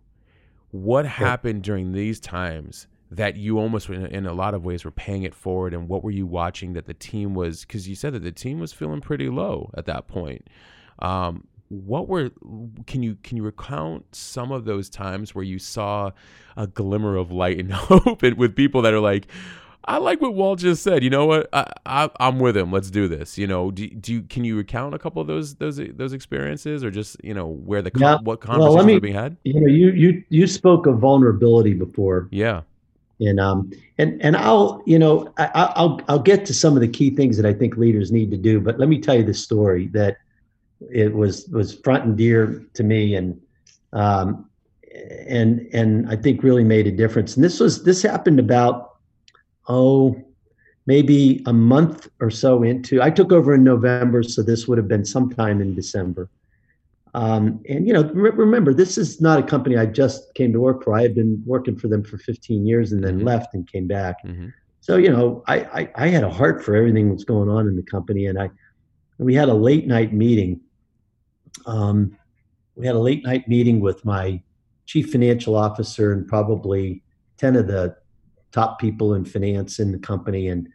What 0.72 1.06
happened 1.06 1.64
during 1.64 1.92
these 1.92 2.20
times 2.20 2.88
that 3.12 3.38
you 3.38 3.60
almost, 3.60 3.90
in 3.90 4.26
a 4.26 4.34
lot 4.34 4.54
of 4.54 4.66
ways, 4.66 4.84
were 4.84 4.92
paying 4.92 5.24
it 5.24 5.34
forward? 5.34 5.74
And 5.74 5.88
what 5.88 6.04
were 6.04 6.12
you 6.12 6.26
watching 6.26 6.74
that 6.74 6.86
the 6.86 6.94
team 6.94 7.34
was? 7.34 7.62
Because 7.62 7.88
you 7.88 7.96
said 7.96 8.14
that 8.14 8.24
the 8.24 8.32
team 8.32 8.60
was 8.60 8.74
feeling 8.74 9.02
pretty 9.02 9.30
low 9.30 9.72
at 9.76 9.86
that 9.86 10.08
point. 10.08 10.50
Um, 11.00 11.48
what 11.70 12.08
were 12.08 12.32
can 12.86 13.04
you 13.04 13.18
can 13.24 13.36
you 13.36 13.44
recount 13.44 14.16
some 14.16 14.52
of 14.52 14.64
those 14.64 14.90
times 14.90 15.36
where 15.36 15.44
you 15.44 15.60
saw 15.60 16.12
a 16.56 16.66
glimmer 16.66 17.18
of 17.18 17.30
light 17.30 17.60
and 17.60 17.74
hope 17.74 18.24
and 18.24 18.38
with 18.38 18.56
people 18.56 18.82
that 18.84 18.94
are 18.94 19.02
like 19.02 19.28
I 19.88 19.98
like 19.98 20.20
what 20.20 20.34
Walt 20.34 20.60
just 20.60 20.84
said. 20.84 21.02
You 21.02 21.10
know 21.10 21.26
what? 21.26 21.48
I, 21.54 21.72
I 21.86 22.10
am 22.20 22.40
with 22.40 22.58
him. 22.58 22.74
Let's 22.74 22.92
do 22.92 23.08
this. 23.08 23.38
You 23.38 23.48
know, 23.48 23.72
do, 23.72 23.88
do 23.88 24.16
you, 24.16 24.24
can 24.24 24.44
you 24.44 24.58
recount 24.58 24.94
a 24.94 25.00
couple 25.00 25.22
of 25.22 25.30
those 25.30 25.56
those 25.56 25.80
those 25.94 26.12
experiences, 26.12 26.84
or 26.84 26.92
just 26.92 27.16
you 27.24 27.34
know 27.34 27.48
where 27.48 27.82
the 27.82 27.92
yeah. 27.96 28.18
what 28.22 28.42
conversations 28.42 28.76
well, 28.76 28.86
me, 28.86 29.00
being 29.00 29.14
had? 29.14 29.38
You 29.46 29.62
know, 29.62 29.68
you 29.68 29.92
you 29.92 30.24
you 30.28 30.46
spoke 30.46 30.88
of 30.88 31.00
vulnerability 31.00 31.74
before. 31.74 32.28
Yeah. 32.32 32.64
And 33.20 33.40
um 33.40 33.72
and 33.98 34.22
and 34.22 34.38
I'll 34.38 34.84
you 34.86 35.00
know 35.00 35.34
I, 35.38 35.72
I'll 35.76 36.00
I'll 36.08 36.20
get 36.20 36.46
to 36.46 36.54
some 36.54 36.76
of 36.76 36.82
the 36.82 36.88
key 36.88 37.10
things 37.10 37.36
that 37.38 37.46
I 37.46 37.54
think 37.54 37.76
leaders 37.78 38.12
need 38.12 38.30
to 38.32 38.38
do, 38.38 38.60
but 38.60 38.80
let 38.80 38.90
me 38.90 39.00
tell 39.00 39.16
you 39.16 39.24
this 39.24 39.42
story 39.44 39.88
that 39.88 40.18
it 40.92 41.14
was 41.14 41.48
was 41.48 41.74
front 41.74 42.06
and 42.06 42.18
dear 42.18 42.64
to 42.76 42.84
me 42.84 43.16
and 43.16 43.42
um 43.94 44.48
and 45.28 45.68
and 45.74 46.10
I 46.10 46.16
think 46.16 46.44
really 46.44 46.64
made 46.64 46.88
a 46.88 46.92
difference. 46.92 47.36
And 47.36 47.44
this 47.44 47.60
was 47.60 47.84
this 47.84 48.02
happened 48.02 48.40
about 48.40 48.98
oh, 49.68 50.16
maybe 50.86 51.44
a 51.46 51.54
month 51.54 52.10
or 52.20 52.30
so 52.30 52.64
into. 52.64 53.02
I 53.02 53.10
took 53.10 53.32
over 53.32 53.54
in 53.54 53.64
November, 53.64 54.24
so 54.24 54.42
this 54.42 54.68
would 54.68 54.78
have 54.78 54.88
been 54.88 55.06
sometime 55.06 55.62
in 55.62 55.76
December. 55.76 56.30
Um, 57.18 57.64
and 57.68 57.88
you 57.88 57.94
know, 57.94 58.04
re- 58.14 58.30
remember, 58.30 58.76
this 58.76 58.96
is 58.96 59.20
not 59.20 59.40
a 59.40 59.44
company 59.44 59.76
I 59.76 59.88
just 59.88 60.36
came 60.36 60.54
to 60.54 60.60
work 60.60 60.84
for. 60.84 60.96
I 60.96 61.02
had 61.02 61.16
been 61.16 61.42
working 61.48 61.76
for 61.76 61.88
them 61.88 62.04
for 62.04 62.20
15 62.20 62.64
years 62.64 62.92
and 62.92 63.04
then 63.04 63.18
mm-hmm. 63.18 63.26
left 63.26 63.56
and 63.56 63.68
came 63.68 63.88
back. 63.88 64.24
Mm-hmm. 64.24 64.50
So 64.82 64.98
you 64.98 65.10
know, 65.10 65.44
I, 65.48 65.56
I, 65.56 65.92
I 65.96 66.08
had 66.10 66.24
a 66.24 66.30
heart 66.30 66.64
for 66.64 66.76
everything 66.76 67.10
that's 67.10 67.24
going 67.24 67.50
on 67.50 67.68
in 67.68 67.76
the 67.76 67.82
company, 67.82 68.28
and 68.28 68.40
I 68.40 68.52
we 69.18 69.34
had 69.34 69.50
a 69.50 69.54
late 69.54 69.88
night 69.88 70.14
meeting. 70.14 70.62
Um, 71.66 72.16
we 72.76 72.86
had 72.86 72.96
a 72.96 73.00
late 73.00 73.26
night 73.26 73.48
meeting 73.48 73.80
with 73.80 74.06
my 74.06 74.40
chief 74.86 75.12
financial 75.12 75.56
officer 75.56 76.14
and 76.14 76.28
probably 76.28 77.02
10 77.38 77.56
of 77.56 77.66
the 77.66 77.98
top 78.52 78.80
people 78.80 79.16
in 79.16 79.26
finance 79.26 79.80
in 79.80 79.92
the 79.92 79.98
company 79.98 80.50
and 80.50 80.70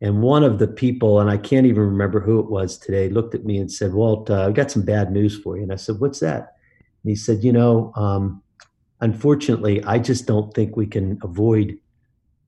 and 0.00 0.22
one 0.22 0.44
of 0.44 0.58
the 0.58 0.66
people 0.66 1.20
and 1.20 1.30
i 1.30 1.36
can't 1.36 1.66
even 1.66 1.82
remember 1.82 2.20
who 2.20 2.38
it 2.38 2.50
was 2.50 2.78
today 2.78 3.08
looked 3.08 3.34
at 3.34 3.44
me 3.44 3.58
and 3.58 3.70
said 3.70 3.92
walt 3.92 4.30
uh, 4.30 4.46
i've 4.46 4.54
got 4.54 4.70
some 4.70 4.82
bad 4.82 5.12
news 5.12 5.38
for 5.38 5.56
you 5.56 5.62
and 5.62 5.72
i 5.72 5.76
said 5.76 5.98
what's 5.98 6.20
that 6.20 6.56
and 7.02 7.10
he 7.10 7.16
said 7.16 7.42
you 7.42 7.52
know 7.52 7.92
um, 7.96 8.42
unfortunately 9.00 9.82
i 9.84 9.98
just 9.98 10.26
don't 10.26 10.52
think 10.54 10.76
we 10.76 10.86
can 10.86 11.18
avoid 11.22 11.78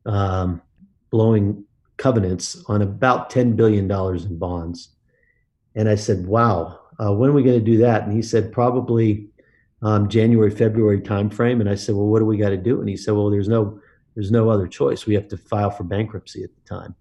um, 0.06 0.60
blowing 1.10 1.64
covenants 1.96 2.64
on 2.68 2.80
about 2.80 3.30
$10 3.30 3.56
billion 3.56 3.90
in 3.90 4.38
bonds 4.38 4.90
and 5.74 5.88
i 5.88 5.94
said 5.94 6.26
wow 6.26 6.78
uh, 6.98 7.12
when 7.12 7.30
are 7.30 7.34
we 7.34 7.42
going 7.42 7.58
to 7.58 7.64
do 7.64 7.78
that 7.78 8.02
and 8.02 8.12
he 8.12 8.22
said 8.22 8.52
probably 8.52 9.30
um, 9.82 10.08
January, 10.08 10.50
February 10.50 11.00
timeframe. 11.00 11.60
And 11.60 11.68
I 11.68 11.74
said, 11.74 11.94
well, 11.94 12.06
what 12.06 12.18
do 12.18 12.26
we 12.26 12.36
got 12.36 12.50
to 12.50 12.56
do? 12.56 12.80
And 12.80 12.88
he 12.88 12.96
said, 12.96 13.14
well, 13.14 13.30
there's 13.30 13.48
no, 13.48 13.80
there's 14.14 14.30
no 14.30 14.50
other 14.50 14.66
choice. 14.66 15.06
We 15.06 15.14
have 15.14 15.28
to 15.28 15.36
file 15.36 15.70
for 15.70 15.84
bankruptcy 15.84 16.44
at 16.44 16.50
the 16.54 16.68
time. 16.68 16.94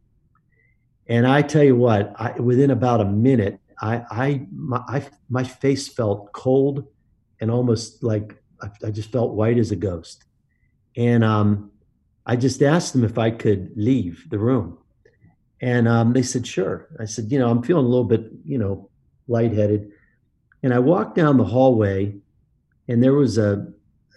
And 1.10 1.28
I 1.28 1.42
tell 1.42 1.64
you 1.64 1.76
what, 1.76 2.14
I, 2.18 2.40
within 2.40 2.70
about 2.70 3.02
a 3.02 3.06
minute, 3.06 3.60
I, 3.82 4.04
I, 4.12 4.48
my, 4.52 4.78
I, 4.88 5.08
my 5.28 5.44
face 5.44 5.88
felt 5.88 6.32
cold 6.34 6.86
and 7.42 7.50
almost 7.50 8.04
like 8.04 8.36
I, 8.62 8.70
I 8.86 8.92
just 8.92 9.12
felt 9.12 9.34
white 9.34 9.58
as 9.58 9.72
a 9.72 9.76
ghost. 9.76 10.26
And 10.96 11.24
um, 11.24 11.72
I 12.26 12.36
just 12.36 12.62
asked 12.62 12.94
them 12.94 13.04
if 13.04 13.18
I 13.18 13.32
could 13.32 13.72
leave 13.76 14.28
the 14.30 14.38
room. 14.38 14.78
And 15.62 15.88
um, 15.88 16.14
they 16.14 16.22
said, 16.22 16.46
sure. 16.46 16.88
I 17.00 17.06
said, 17.06 17.32
you 17.32 17.40
know, 17.40 17.50
I'm 17.50 17.64
feeling 17.64 17.86
a 17.86 17.90
little 17.90 18.06
bit, 18.06 18.30
you 18.46 18.60
know, 18.60 18.90
lightheaded. 19.28 19.92
And 20.62 20.74
I 20.74 20.80
walked 20.80 21.16
down 21.16 21.38
the 21.38 21.44
hallway 21.44 22.16
and 22.88 23.04
there 23.04 23.14
was 23.14 23.38
a, 23.38 23.68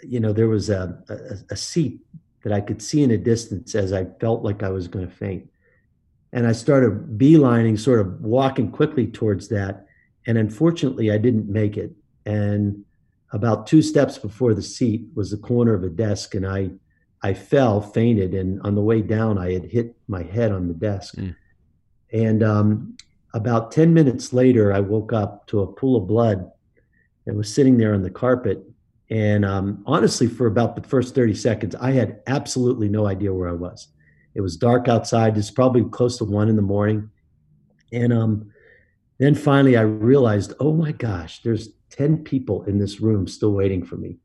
you 0.02 0.20
know, 0.20 0.32
there 0.32 0.48
was 0.48 0.68
a, 0.68 1.02
a, 1.08 1.54
a 1.54 1.56
seat 1.56 2.00
that 2.42 2.52
I 2.52 2.60
could 2.60 2.82
see 2.82 3.02
in 3.02 3.12
a 3.12 3.18
distance 3.18 3.74
as 3.74 3.92
I 3.92 4.06
felt 4.20 4.42
like 4.42 4.62
I 4.62 4.68
was 4.68 4.88
going 4.88 5.08
to 5.08 5.14
faint. 5.14 5.48
And 6.32 6.46
I 6.46 6.52
started 6.52 7.18
beelining, 7.18 7.78
sort 7.78 8.00
of 8.00 8.20
walking 8.20 8.70
quickly 8.70 9.06
towards 9.06 9.48
that. 9.48 9.86
And 10.26 10.38
unfortunately, 10.38 11.10
I 11.10 11.18
didn't 11.18 11.48
make 11.48 11.76
it. 11.76 11.92
And 12.24 12.84
about 13.32 13.66
two 13.66 13.82
steps 13.82 14.18
before 14.18 14.54
the 14.54 14.62
seat 14.62 15.04
was 15.14 15.30
the 15.30 15.36
corner 15.36 15.74
of 15.74 15.84
a 15.84 15.88
desk, 15.88 16.34
and 16.34 16.46
I 16.46 16.70
I 17.22 17.34
fell, 17.34 17.80
fainted, 17.80 18.34
and 18.34 18.60
on 18.62 18.74
the 18.74 18.82
way 18.82 19.00
down, 19.00 19.38
I 19.38 19.52
had 19.52 19.64
hit 19.64 19.94
my 20.08 20.24
head 20.24 20.50
on 20.50 20.66
the 20.66 20.74
desk. 20.74 21.14
Mm. 21.14 21.36
And 22.12 22.42
um, 22.42 22.96
about 23.32 23.70
10 23.70 23.94
minutes 23.94 24.32
later, 24.32 24.72
I 24.72 24.80
woke 24.80 25.12
up 25.12 25.46
to 25.46 25.60
a 25.60 25.66
pool 25.66 25.96
of 25.96 26.08
blood 26.08 26.50
and 27.26 27.36
was 27.36 27.52
sitting 27.52 27.78
there 27.78 27.94
on 27.94 28.02
the 28.02 28.10
carpet. 28.10 28.64
And 29.08 29.44
um, 29.44 29.84
honestly, 29.86 30.26
for 30.26 30.46
about 30.46 30.74
the 30.74 30.82
first 30.82 31.14
30 31.14 31.34
seconds, 31.34 31.74
I 31.76 31.92
had 31.92 32.20
absolutely 32.26 32.88
no 32.88 33.06
idea 33.06 33.32
where 33.32 33.48
I 33.48 33.52
was. 33.52 33.88
It 34.34 34.40
was 34.40 34.56
dark 34.56 34.88
outside. 34.88 35.36
It's 35.36 35.50
probably 35.50 35.84
close 35.84 36.18
to 36.18 36.24
one 36.24 36.48
in 36.48 36.56
the 36.56 36.62
morning. 36.62 37.10
And 37.92 38.12
um, 38.12 38.52
then 39.18 39.34
finally, 39.34 39.76
I 39.76 39.82
realized, 39.82 40.54
oh 40.60 40.72
my 40.72 40.92
gosh, 40.92 41.42
there's 41.42 41.70
10 41.90 42.24
people 42.24 42.64
in 42.64 42.78
this 42.78 43.00
room 43.00 43.26
still 43.26 43.52
waiting 43.52 43.84
for 43.84 43.96
me. 43.96 44.16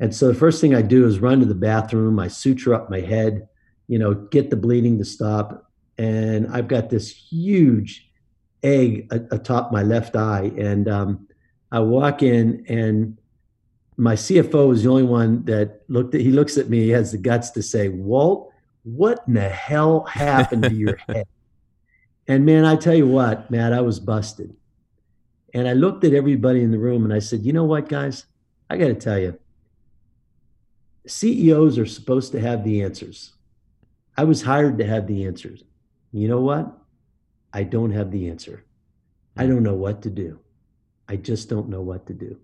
And 0.00 0.14
so 0.14 0.28
the 0.28 0.34
first 0.34 0.60
thing 0.60 0.74
I 0.74 0.82
do 0.82 1.06
is 1.06 1.18
run 1.18 1.40
to 1.40 1.46
the 1.46 1.54
bathroom. 1.54 2.18
I 2.18 2.28
suture 2.28 2.74
up 2.74 2.90
my 2.90 3.00
head, 3.00 3.48
you 3.88 3.98
know, 3.98 4.14
get 4.14 4.50
the 4.50 4.56
bleeding 4.56 4.98
to 4.98 5.04
stop. 5.04 5.70
And 5.96 6.46
I've 6.52 6.68
got 6.68 6.90
this 6.90 7.10
huge 7.10 8.08
egg 8.62 9.08
atop 9.10 9.72
my 9.72 9.82
left 9.82 10.14
eye. 10.14 10.52
And 10.56 10.88
um, 10.88 11.28
I 11.72 11.80
walk 11.80 12.22
in, 12.22 12.64
and 12.68 13.18
my 13.96 14.14
CFO 14.14 14.72
is 14.72 14.84
the 14.84 14.90
only 14.90 15.02
one 15.02 15.44
that 15.46 15.82
looked 15.88 16.14
at. 16.14 16.20
He 16.20 16.30
looks 16.30 16.56
at 16.56 16.68
me. 16.68 16.80
He 16.80 16.90
has 16.90 17.12
the 17.12 17.18
guts 17.18 17.50
to 17.50 17.62
say, 17.62 17.88
"Walt, 17.88 18.52
what 18.96 19.24
in 19.26 19.34
the 19.34 19.48
hell 19.48 20.04
happened 20.04 20.64
to 20.64 20.74
your 20.74 20.96
head?" 21.08 21.26
And 22.28 22.44
man, 22.44 22.66
I 22.66 22.76
tell 22.76 22.94
you 22.94 23.06
what, 23.06 23.50
Matt, 23.50 23.72
I 23.72 23.80
was 23.80 23.98
busted. 23.98 24.54
And 25.54 25.66
I 25.66 25.72
looked 25.72 26.04
at 26.04 26.12
everybody 26.12 26.62
in 26.62 26.70
the 26.70 26.78
room 26.78 27.04
and 27.04 27.12
I 27.12 27.20
said, 27.20 27.40
you 27.40 27.54
know 27.54 27.64
what, 27.64 27.88
guys? 27.88 28.26
I 28.68 28.76
got 28.76 28.88
to 28.88 28.94
tell 28.94 29.18
you, 29.18 29.38
CEOs 31.06 31.78
are 31.78 31.86
supposed 31.86 32.32
to 32.32 32.40
have 32.40 32.64
the 32.64 32.82
answers. 32.82 33.32
I 34.16 34.24
was 34.24 34.42
hired 34.42 34.76
to 34.78 34.86
have 34.86 35.06
the 35.06 35.24
answers. 35.24 35.64
You 36.12 36.28
know 36.28 36.40
what? 36.40 36.70
I 37.52 37.62
don't 37.62 37.92
have 37.92 38.10
the 38.10 38.28
answer. 38.28 38.64
I 39.36 39.44
hmm. 39.44 39.50
don't 39.50 39.62
know 39.62 39.74
what 39.74 40.02
to 40.02 40.10
do. 40.10 40.38
I 41.08 41.16
just 41.16 41.48
don't 41.48 41.70
know 41.70 41.80
what 41.80 42.06
to 42.06 42.12
do. 42.12 42.38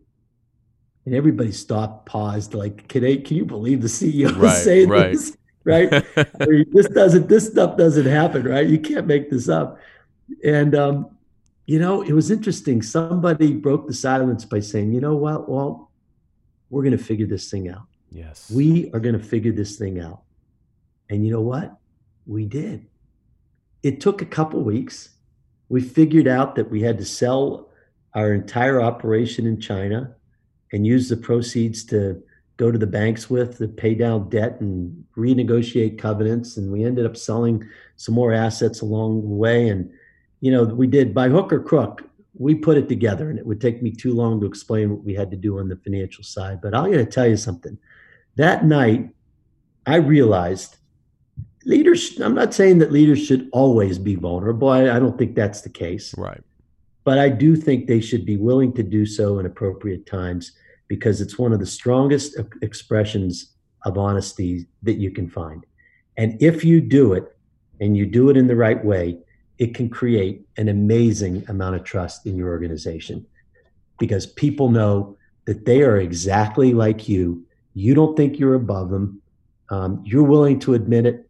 And 1.04 1.14
everybody 1.14 1.52
stopped, 1.52 2.06
paused, 2.06 2.54
like, 2.54 2.88
can, 2.88 3.04
I, 3.04 3.16
can 3.18 3.36
you 3.36 3.44
believe 3.44 3.82
the 3.82 3.88
CEO 3.88 4.34
right, 4.38 4.56
saying 4.56 4.88
right. 4.88 5.12
this? 5.12 5.36
Right? 5.64 5.92
I 6.16 6.46
mean, 6.46 6.66
this 6.72 6.88
doesn't, 6.88 7.28
this 7.28 7.46
stuff 7.46 7.76
doesn't 7.76 8.06
happen, 8.06 8.44
right? 8.44 8.66
You 8.66 8.78
can't 8.78 9.06
make 9.06 9.30
this 9.30 9.48
up. 9.48 9.78
And 10.44 10.74
um, 10.74 11.14
you 11.66 11.78
know, 11.78 12.02
it 12.02 12.12
was 12.12 12.30
interesting. 12.30 12.82
Somebody 12.82 13.52
broke 13.54 13.86
the 13.86 13.94
silence 13.94 14.44
by 14.44 14.60
saying, 14.60 14.92
you 14.92 15.00
know 15.00 15.16
what, 15.16 15.48
Well, 15.48 15.90
we're 16.70 16.82
going 16.82 16.96
to 16.96 17.02
figure 17.02 17.26
this 17.26 17.50
thing 17.50 17.68
out. 17.68 17.86
Yes. 18.10 18.50
We 18.50 18.90
are 18.92 19.00
going 19.00 19.18
to 19.18 19.24
figure 19.24 19.52
this 19.52 19.76
thing 19.76 20.00
out. 20.00 20.22
And 21.08 21.24
you 21.24 21.32
know 21.32 21.40
what? 21.40 21.76
We 22.26 22.46
did. 22.46 22.86
It 23.82 24.00
took 24.00 24.22
a 24.22 24.26
couple 24.26 24.62
weeks. 24.62 25.10
We 25.68 25.80
figured 25.80 26.26
out 26.26 26.56
that 26.56 26.70
we 26.70 26.82
had 26.82 26.98
to 26.98 27.04
sell 27.04 27.70
our 28.14 28.32
entire 28.32 28.80
operation 28.80 29.46
in 29.46 29.60
China 29.60 30.14
and 30.72 30.86
use 30.86 31.08
the 31.08 31.16
proceeds 31.16 31.84
to 31.84 32.22
go 32.56 32.70
to 32.70 32.78
the 32.78 32.86
banks 32.86 33.28
with 33.28 33.58
to 33.58 33.68
pay 33.68 33.94
down 33.94 34.28
debt 34.28 34.60
and 34.60 35.04
renegotiate 35.16 35.98
covenants. 35.98 36.56
And 36.56 36.70
we 36.70 36.84
ended 36.84 37.06
up 37.06 37.16
selling 37.16 37.68
some 37.96 38.14
more 38.14 38.32
assets 38.32 38.80
along 38.80 39.22
the 39.22 39.28
way. 39.28 39.68
And 39.68 39.90
you 40.40 40.52
know, 40.52 40.64
we 40.64 40.86
did 40.86 41.14
by 41.14 41.28
hook 41.28 41.52
or 41.52 41.60
crook, 41.60 42.02
we 42.34 42.54
put 42.54 42.76
it 42.76 42.88
together 42.88 43.30
and 43.30 43.38
it 43.38 43.46
would 43.46 43.60
take 43.60 43.82
me 43.82 43.90
too 43.90 44.12
long 44.12 44.40
to 44.40 44.46
explain 44.46 44.90
what 44.90 45.04
we 45.04 45.14
had 45.14 45.30
to 45.30 45.36
do 45.36 45.58
on 45.58 45.68
the 45.68 45.76
financial 45.76 46.24
side. 46.24 46.60
But 46.60 46.74
I'm 46.74 46.92
going 46.92 47.04
to 47.04 47.10
tell 47.10 47.26
you 47.26 47.36
something. 47.36 47.78
That 48.36 48.64
night, 48.64 49.10
I 49.86 49.96
realized 49.96 50.76
leaders, 51.64 52.20
I'm 52.20 52.34
not 52.34 52.54
saying 52.54 52.78
that 52.78 52.92
leaders 52.92 53.24
should 53.24 53.48
always 53.52 53.98
be 53.98 54.16
vulnerable. 54.16 54.68
I, 54.68 54.82
I 54.90 54.98
don't 54.98 55.16
think 55.16 55.34
that's 55.34 55.60
the 55.60 55.70
case. 55.70 56.14
Right. 56.18 56.42
But 57.04 57.18
I 57.18 57.28
do 57.28 57.54
think 57.54 57.86
they 57.86 58.00
should 58.00 58.24
be 58.24 58.36
willing 58.36 58.72
to 58.74 58.82
do 58.82 59.06
so 59.06 59.38
in 59.38 59.46
appropriate 59.46 60.06
times 60.06 60.52
because 60.88 61.20
it's 61.20 61.38
one 61.38 61.52
of 61.52 61.60
the 61.60 61.66
strongest 61.66 62.36
expressions 62.62 63.52
of 63.84 63.98
honesty 63.98 64.66
that 64.82 64.94
you 64.94 65.10
can 65.10 65.28
find. 65.28 65.64
And 66.16 66.40
if 66.40 66.64
you 66.64 66.80
do 66.80 67.12
it 67.12 67.36
and 67.80 67.96
you 67.96 68.06
do 68.06 68.30
it 68.30 68.36
in 68.36 68.46
the 68.46 68.56
right 68.56 68.82
way, 68.84 69.18
it 69.58 69.74
can 69.74 69.88
create 69.88 70.46
an 70.56 70.68
amazing 70.68 71.44
amount 71.48 71.76
of 71.76 71.84
trust 71.84 72.26
in 72.26 72.36
your 72.36 72.48
organization 72.48 73.26
because 73.98 74.26
people 74.26 74.70
know 74.70 75.16
that 75.44 75.64
they 75.64 75.82
are 75.82 75.98
exactly 75.98 76.72
like 76.72 77.08
you. 77.08 77.44
You 77.74 77.94
don't 77.94 78.16
think 78.16 78.38
you're 78.38 78.54
above 78.54 78.90
them. 78.90 79.20
Um, 79.70 80.02
you're 80.04 80.24
willing 80.24 80.58
to 80.60 80.74
admit 80.74 81.06
it, 81.06 81.28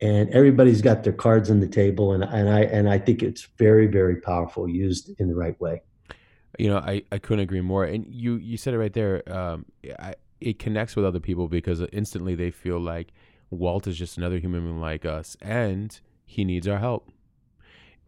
and 0.00 0.28
everybody's 0.30 0.82
got 0.82 1.04
their 1.04 1.12
cards 1.12 1.50
on 1.50 1.60
the 1.60 1.68
table. 1.68 2.12
And, 2.12 2.24
and 2.24 2.48
I 2.48 2.62
and 2.62 2.88
I 2.88 2.98
think 2.98 3.22
it's 3.22 3.46
very 3.58 3.86
very 3.86 4.16
powerful 4.16 4.68
used 4.68 5.10
in 5.20 5.28
the 5.28 5.34
right 5.34 5.58
way. 5.60 5.82
You 6.58 6.68
know, 6.68 6.78
I, 6.78 7.02
I 7.10 7.18
couldn't 7.18 7.42
agree 7.42 7.60
more. 7.60 7.84
And 7.84 8.06
you 8.08 8.36
you 8.36 8.56
said 8.56 8.74
it 8.74 8.78
right 8.78 8.92
there. 8.92 9.22
Um, 9.32 9.66
I, 9.98 10.14
it 10.40 10.58
connects 10.58 10.94
with 10.96 11.04
other 11.04 11.20
people 11.20 11.48
because 11.48 11.80
instantly 11.92 12.34
they 12.34 12.50
feel 12.50 12.78
like 12.78 13.12
Walt 13.50 13.86
is 13.86 13.96
just 13.96 14.18
another 14.18 14.38
human 14.38 14.62
being 14.62 14.80
like 14.80 15.04
us, 15.04 15.36
and 15.40 15.98
he 16.26 16.44
needs 16.44 16.68
our 16.68 16.78
help. 16.78 17.10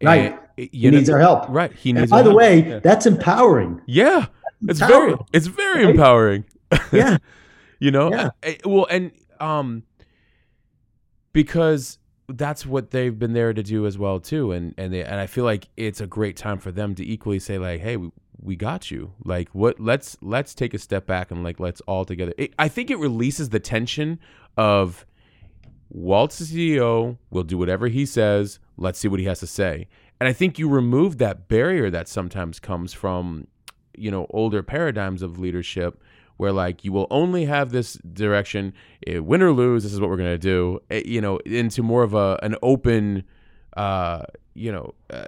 Right. 0.02 0.38
And, 0.58 0.68
he 0.70 0.90
know, 0.90 0.98
needs 0.98 1.08
our 1.08 1.18
help. 1.18 1.48
Right. 1.48 1.72
He 1.72 1.92
needs. 1.92 2.02
And 2.02 2.10
by 2.10 2.22
the 2.22 2.30
help. 2.30 2.38
way, 2.38 2.68
yeah. 2.68 2.78
that's 2.80 3.06
empowering. 3.06 3.80
Yeah, 3.86 4.26
it's 4.68 4.80
empowering. 4.80 5.16
very 5.16 5.26
it's 5.32 5.46
very 5.46 5.84
right? 5.84 5.94
empowering. 5.94 6.44
Yeah. 6.92 7.18
you 7.78 7.90
know. 7.90 8.10
Yeah. 8.10 8.30
Well, 8.64 8.86
and 8.90 9.12
um, 9.40 9.84
because 11.32 11.98
that's 12.28 12.66
what 12.66 12.90
they've 12.90 13.16
been 13.16 13.32
there 13.32 13.52
to 13.52 13.62
do 13.62 13.86
as 13.86 13.96
well 13.96 14.20
too, 14.20 14.52
and 14.52 14.74
and 14.76 14.92
they, 14.92 15.02
and 15.04 15.16
I 15.16 15.26
feel 15.26 15.44
like 15.44 15.68
it's 15.76 16.00
a 16.00 16.06
great 16.06 16.36
time 16.36 16.58
for 16.58 16.72
them 16.72 16.94
to 16.96 17.06
equally 17.06 17.38
say 17.38 17.58
like, 17.58 17.80
hey, 17.80 17.96
we, 17.96 18.10
we 18.40 18.56
got 18.56 18.90
you. 18.90 19.12
Like, 19.24 19.48
what? 19.50 19.80
Let's 19.80 20.16
let's 20.20 20.54
take 20.54 20.74
a 20.74 20.78
step 20.78 21.06
back 21.06 21.30
and 21.30 21.42
like 21.42 21.60
let's 21.60 21.80
all 21.82 22.04
together. 22.04 22.32
It, 22.38 22.54
I 22.58 22.68
think 22.68 22.90
it 22.90 22.98
releases 22.98 23.50
the 23.50 23.60
tension 23.60 24.18
of 24.56 25.06
Walt's 25.88 26.40
CEO. 26.40 27.18
Will 27.30 27.44
do 27.44 27.58
whatever 27.58 27.88
he 27.88 28.06
says. 28.06 28.58
Let's 28.76 28.98
see 28.98 29.08
what 29.08 29.20
he 29.20 29.26
has 29.26 29.40
to 29.40 29.46
say. 29.46 29.88
And 30.20 30.28
I 30.28 30.32
think 30.32 30.58
you 30.58 30.68
remove 30.68 31.18
that 31.18 31.48
barrier 31.48 31.90
that 31.90 32.08
sometimes 32.08 32.58
comes 32.58 32.92
from, 32.92 33.46
you 33.96 34.10
know, 34.10 34.26
older 34.30 34.62
paradigms 34.62 35.22
of 35.22 35.38
leadership 35.38 36.00
where 36.38 36.52
like 36.52 36.84
you 36.84 36.92
will 36.92 37.06
only 37.10 37.46
have 37.46 37.70
this 37.70 37.94
direction, 38.12 38.72
eh, 39.06 39.18
win 39.18 39.42
or 39.42 39.52
lose, 39.52 39.82
this 39.82 39.92
is 39.92 40.00
what 40.00 40.10
we're 40.10 40.18
going 40.18 40.28
to 40.28 40.38
do, 40.38 40.80
eh, 40.90 41.02
you 41.04 41.20
know, 41.20 41.38
into 41.38 41.82
more 41.82 42.02
of 42.02 42.12
a 42.12 42.38
an 42.42 42.56
open 42.62 43.24
uh, 43.76 44.22
you 44.54 44.72
know, 44.72 44.94
uh, 45.10 45.26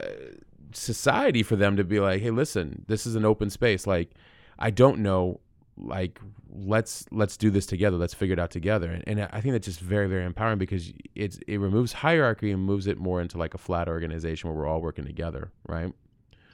society 0.72 1.42
for 1.42 1.56
them 1.56 1.76
to 1.76 1.84
be 1.84 2.00
like, 2.00 2.20
"Hey, 2.22 2.30
listen, 2.30 2.84
this 2.88 3.06
is 3.06 3.14
an 3.14 3.24
open 3.24 3.50
space. 3.50 3.86
Like 3.86 4.10
I 4.58 4.70
don't 4.70 5.00
know 5.00 5.40
like 5.80 6.20
let's 6.50 7.04
let's 7.10 7.36
do 7.36 7.50
this 7.50 7.66
together. 7.66 7.96
Let's 7.96 8.14
figure 8.14 8.32
it 8.32 8.38
out 8.38 8.50
together. 8.50 8.90
And, 8.90 9.04
and 9.06 9.28
i 9.32 9.40
think 9.40 9.52
that's 9.52 9.66
just 9.66 9.80
very 9.80 10.08
very 10.08 10.24
empowering 10.24 10.58
because 10.58 10.92
it's 11.14 11.38
it 11.46 11.58
removes 11.58 11.92
hierarchy 11.92 12.50
and 12.50 12.62
moves 12.62 12.86
it 12.86 12.98
more 12.98 13.20
into 13.20 13.38
like 13.38 13.54
a 13.54 13.58
flat 13.58 13.88
organization 13.88 14.50
where 14.50 14.58
we're 14.58 14.66
all 14.66 14.80
working 14.80 15.04
together 15.04 15.50
right? 15.68 15.92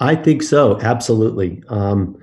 I 0.01 0.17
think 0.17 0.43
so. 0.43 0.81
Absolutely. 0.81 1.63
Um, 1.69 2.19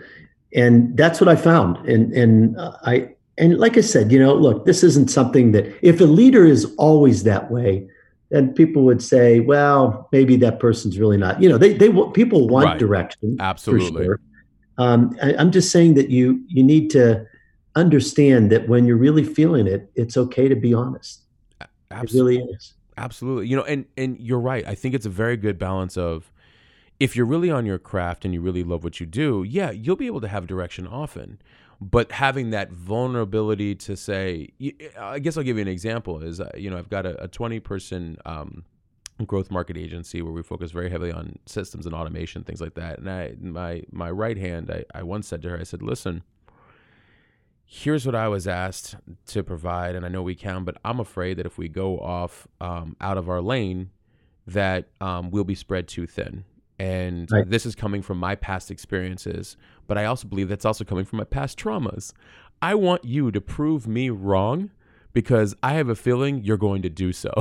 and 0.53 0.95
that's 0.97 1.21
what 1.21 1.29
i 1.29 1.35
found. 1.35 1.77
And 1.87 2.13
and 2.13 2.57
uh, 2.57 2.73
i 2.83 3.09
and 3.37 3.57
like 3.57 3.77
i 3.77 3.81
said 3.81 4.11
you 4.11 4.19
know 4.19 4.33
look 4.33 4.65
this 4.65 4.83
isn't 4.83 5.09
something 5.09 5.51
that 5.53 5.73
if 5.81 6.01
a 6.01 6.05
leader 6.05 6.45
is 6.45 6.73
always 6.77 7.23
that 7.23 7.49
way 7.49 7.87
then 8.31 8.53
people 8.53 8.83
would 8.83 9.01
say 9.01 9.39
well 9.39 10.09
maybe 10.11 10.35
that 10.35 10.59
person's 10.59 10.99
really 10.99 11.17
not 11.17 11.41
you 11.41 11.47
know 11.47 11.57
they 11.57 11.73
they 11.73 11.89
people 12.13 12.47
want 12.47 12.65
right. 12.65 12.79
direction 12.79 13.37
absolutely 13.39 14.05
sure. 14.05 14.19
um, 14.77 15.15
I, 15.21 15.35
i'm 15.35 15.51
just 15.51 15.71
saying 15.71 15.93
that 15.95 16.09
you 16.09 16.43
you 16.47 16.63
need 16.63 16.89
to 16.91 17.25
understand 17.75 18.51
that 18.51 18.67
when 18.67 18.85
you're 18.85 18.97
really 18.97 19.23
feeling 19.23 19.67
it 19.67 19.91
it's 19.95 20.17
okay 20.17 20.47
to 20.47 20.55
be 20.55 20.73
honest 20.73 21.19
Absolutely. 21.91 22.35
it 22.35 22.39
really 22.39 22.53
is 22.53 22.73
Absolutely. 22.97 23.47
You 23.47 23.55
know, 23.57 23.63
and 23.63 23.85
and 23.97 24.19
you're 24.19 24.39
right. 24.39 24.65
I 24.67 24.75
think 24.75 24.93
it's 24.93 25.05
a 25.05 25.09
very 25.09 25.37
good 25.37 25.57
balance 25.57 25.97
of 25.97 26.31
if 26.99 27.15
you're 27.15 27.25
really 27.25 27.49
on 27.49 27.65
your 27.65 27.79
craft 27.79 28.25
and 28.25 28.33
you 28.33 28.41
really 28.41 28.63
love 28.63 28.83
what 28.83 28.99
you 28.99 29.05
do, 29.05 29.43
yeah, 29.47 29.71
you'll 29.71 29.95
be 29.95 30.05
able 30.05 30.21
to 30.21 30.27
have 30.27 30.45
direction 30.45 30.85
often. 30.85 31.41
But 31.83 32.11
having 32.11 32.51
that 32.51 32.71
vulnerability 32.71 33.73
to 33.73 33.97
say, 33.97 34.49
I 34.99 35.17
guess 35.17 35.35
I'll 35.35 35.43
give 35.43 35.57
you 35.57 35.63
an 35.63 35.67
example. 35.67 36.21
Is 36.21 36.39
uh, 36.39 36.51
you 36.55 36.69
know 36.69 36.77
I've 36.77 36.89
got 36.89 37.07
a, 37.07 37.23
a 37.23 37.27
20 37.27 37.59
person 37.59 38.17
um, 38.23 38.63
growth 39.25 39.49
market 39.49 39.77
agency 39.77 40.21
where 40.21 40.31
we 40.31 40.43
focus 40.43 40.71
very 40.71 40.91
heavily 40.91 41.11
on 41.11 41.39
systems 41.47 41.87
and 41.87 41.95
automation, 41.95 42.43
things 42.43 42.61
like 42.61 42.75
that. 42.75 42.99
And 42.99 43.09
I 43.09 43.33
my 43.41 43.81
my 43.91 44.11
right 44.11 44.37
hand, 44.37 44.69
I, 44.69 44.85
I 44.93 45.03
once 45.03 45.27
said 45.27 45.41
to 45.41 45.49
her, 45.49 45.59
I 45.59 45.63
said, 45.63 45.81
listen, 45.81 46.21
here's 47.65 48.05
what 48.05 48.15
I 48.15 48.27
was 48.27 48.47
asked 48.47 48.95
to 49.27 49.43
provide, 49.43 49.95
and 49.95 50.05
I 50.05 50.09
know 50.09 50.21
we 50.21 50.35
can, 50.35 50.63
but 50.65 50.77
I'm 50.83 50.99
afraid 50.99 51.37
that 51.37 51.45
if 51.45 51.57
we 51.57 51.69
go 51.69 51.97
off 51.99 52.47
um, 52.59 52.95
out 52.99 53.17
of 53.17 53.29
our 53.29 53.41
lane, 53.41 53.91
that 54.45 54.89
um, 54.99 55.31
we'll 55.31 55.45
be 55.45 55.55
spread 55.55 55.87
too 55.87 56.05
thin. 56.05 56.43
And 56.79 57.29
right. 57.31 57.49
this 57.49 57.65
is 57.65 57.75
coming 57.75 58.01
from 58.01 58.17
my 58.17 58.35
past 58.35 58.71
experiences, 58.71 59.55
but 59.91 59.97
I 59.97 60.05
also 60.05 60.25
believe 60.25 60.47
that's 60.47 60.63
also 60.63 60.85
coming 60.85 61.03
from 61.03 61.17
my 61.17 61.25
past 61.25 61.59
traumas. 61.59 62.13
I 62.61 62.75
want 62.75 63.03
you 63.03 63.29
to 63.29 63.41
prove 63.41 63.89
me 63.89 64.09
wrong 64.09 64.69
because 65.11 65.53
I 65.61 65.73
have 65.73 65.89
a 65.89 65.95
feeling 65.95 66.45
you're 66.45 66.55
going 66.55 66.81
to 66.83 66.89
do 66.89 67.11
so. 67.11 67.33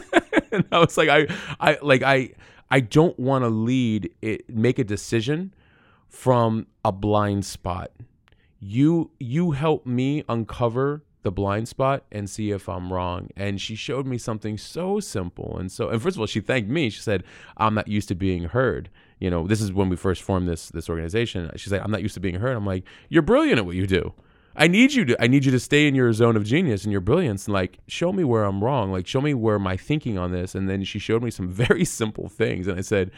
and 0.52 0.64
I 0.72 0.78
was 0.78 0.96
like, 0.96 1.10
I, 1.10 1.26
I 1.60 1.76
like, 1.82 2.02
I, 2.02 2.30
I 2.70 2.80
don't 2.80 3.18
want 3.18 3.44
to 3.44 3.50
lead 3.50 4.10
it, 4.22 4.48
make 4.48 4.78
a 4.78 4.84
decision 4.84 5.52
from 6.08 6.66
a 6.82 6.92
blind 6.92 7.44
spot. 7.44 7.90
You, 8.58 9.10
you 9.20 9.50
help 9.50 9.84
me 9.84 10.24
uncover 10.30 11.02
the 11.22 11.30
blind 11.32 11.68
spot 11.68 12.04
and 12.10 12.28
see 12.28 12.50
if 12.50 12.68
I'm 12.68 12.92
wrong. 12.92 13.30
And 13.36 13.60
she 13.60 13.74
showed 13.74 14.06
me 14.06 14.18
something 14.18 14.58
so 14.58 15.00
simple. 15.00 15.56
And 15.58 15.70
so, 15.70 15.88
and 15.88 16.02
first 16.02 16.16
of 16.16 16.20
all, 16.20 16.26
she 16.26 16.40
thanked 16.40 16.68
me. 16.68 16.90
She 16.90 17.00
said, 17.00 17.24
I'm 17.56 17.74
not 17.74 17.88
used 17.88 18.08
to 18.08 18.14
being 18.14 18.44
heard. 18.44 18.90
You 19.20 19.30
know, 19.30 19.46
this 19.46 19.60
is 19.60 19.72
when 19.72 19.88
we 19.88 19.96
first 19.96 20.22
formed 20.22 20.48
this, 20.48 20.68
this 20.70 20.88
organization. 20.88 21.50
She's 21.56 21.72
like, 21.72 21.82
I'm 21.84 21.90
not 21.90 22.02
used 22.02 22.14
to 22.14 22.20
being 22.20 22.36
heard. 22.36 22.56
I'm 22.56 22.66
like, 22.66 22.84
you're 23.08 23.22
brilliant 23.22 23.58
at 23.58 23.66
what 23.66 23.76
you 23.76 23.86
do. 23.86 24.12
I 24.54 24.68
need 24.68 24.92
you 24.92 25.04
to, 25.06 25.22
I 25.22 25.28
need 25.28 25.44
you 25.44 25.52
to 25.52 25.60
stay 25.60 25.86
in 25.86 25.94
your 25.94 26.12
zone 26.12 26.36
of 26.36 26.44
genius 26.44 26.84
and 26.84 26.92
your 26.92 27.00
brilliance 27.00 27.46
and 27.46 27.54
like, 27.54 27.78
show 27.86 28.12
me 28.12 28.24
where 28.24 28.44
I'm 28.44 28.62
wrong. 28.62 28.92
Like, 28.92 29.06
show 29.06 29.20
me 29.20 29.32
where 29.32 29.58
my 29.58 29.76
thinking 29.76 30.18
on 30.18 30.32
this. 30.32 30.54
And 30.54 30.68
then 30.68 30.84
she 30.84 30.98
showed 30.98 31.22
me 31.22 31.30
some 31.30 31.48
very 31.50 31.84
simple 31.84 32.28
things. 32.28 32.66
And 32.66 32.78
I 32.78 32.82
said, 32.82 33.12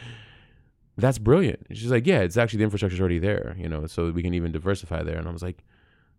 that's 0.97 1.17
brilliant. 1.17 1.65
She's 1.71 1.91
like, 1.91 2.07
yeah, 2.07 2.19
it's 2.19 2.37
actually 2.37 2.59
the 2.59 2.63
infrastructure's 2.65 3.01
already 3.01 3.19
there, 3.19 3.55
you 3.59 3.67
know, 3.67 3.85
so 3.85 4.11
we 4.11 4.23
can 4.23 4.33
even 4.33 4.51
diversify 4.51 5.03
there. 5.03 5.17
And 5.17 5.27
I 5.27 5.31
was 5.31 5.43
like, 5.43 5.63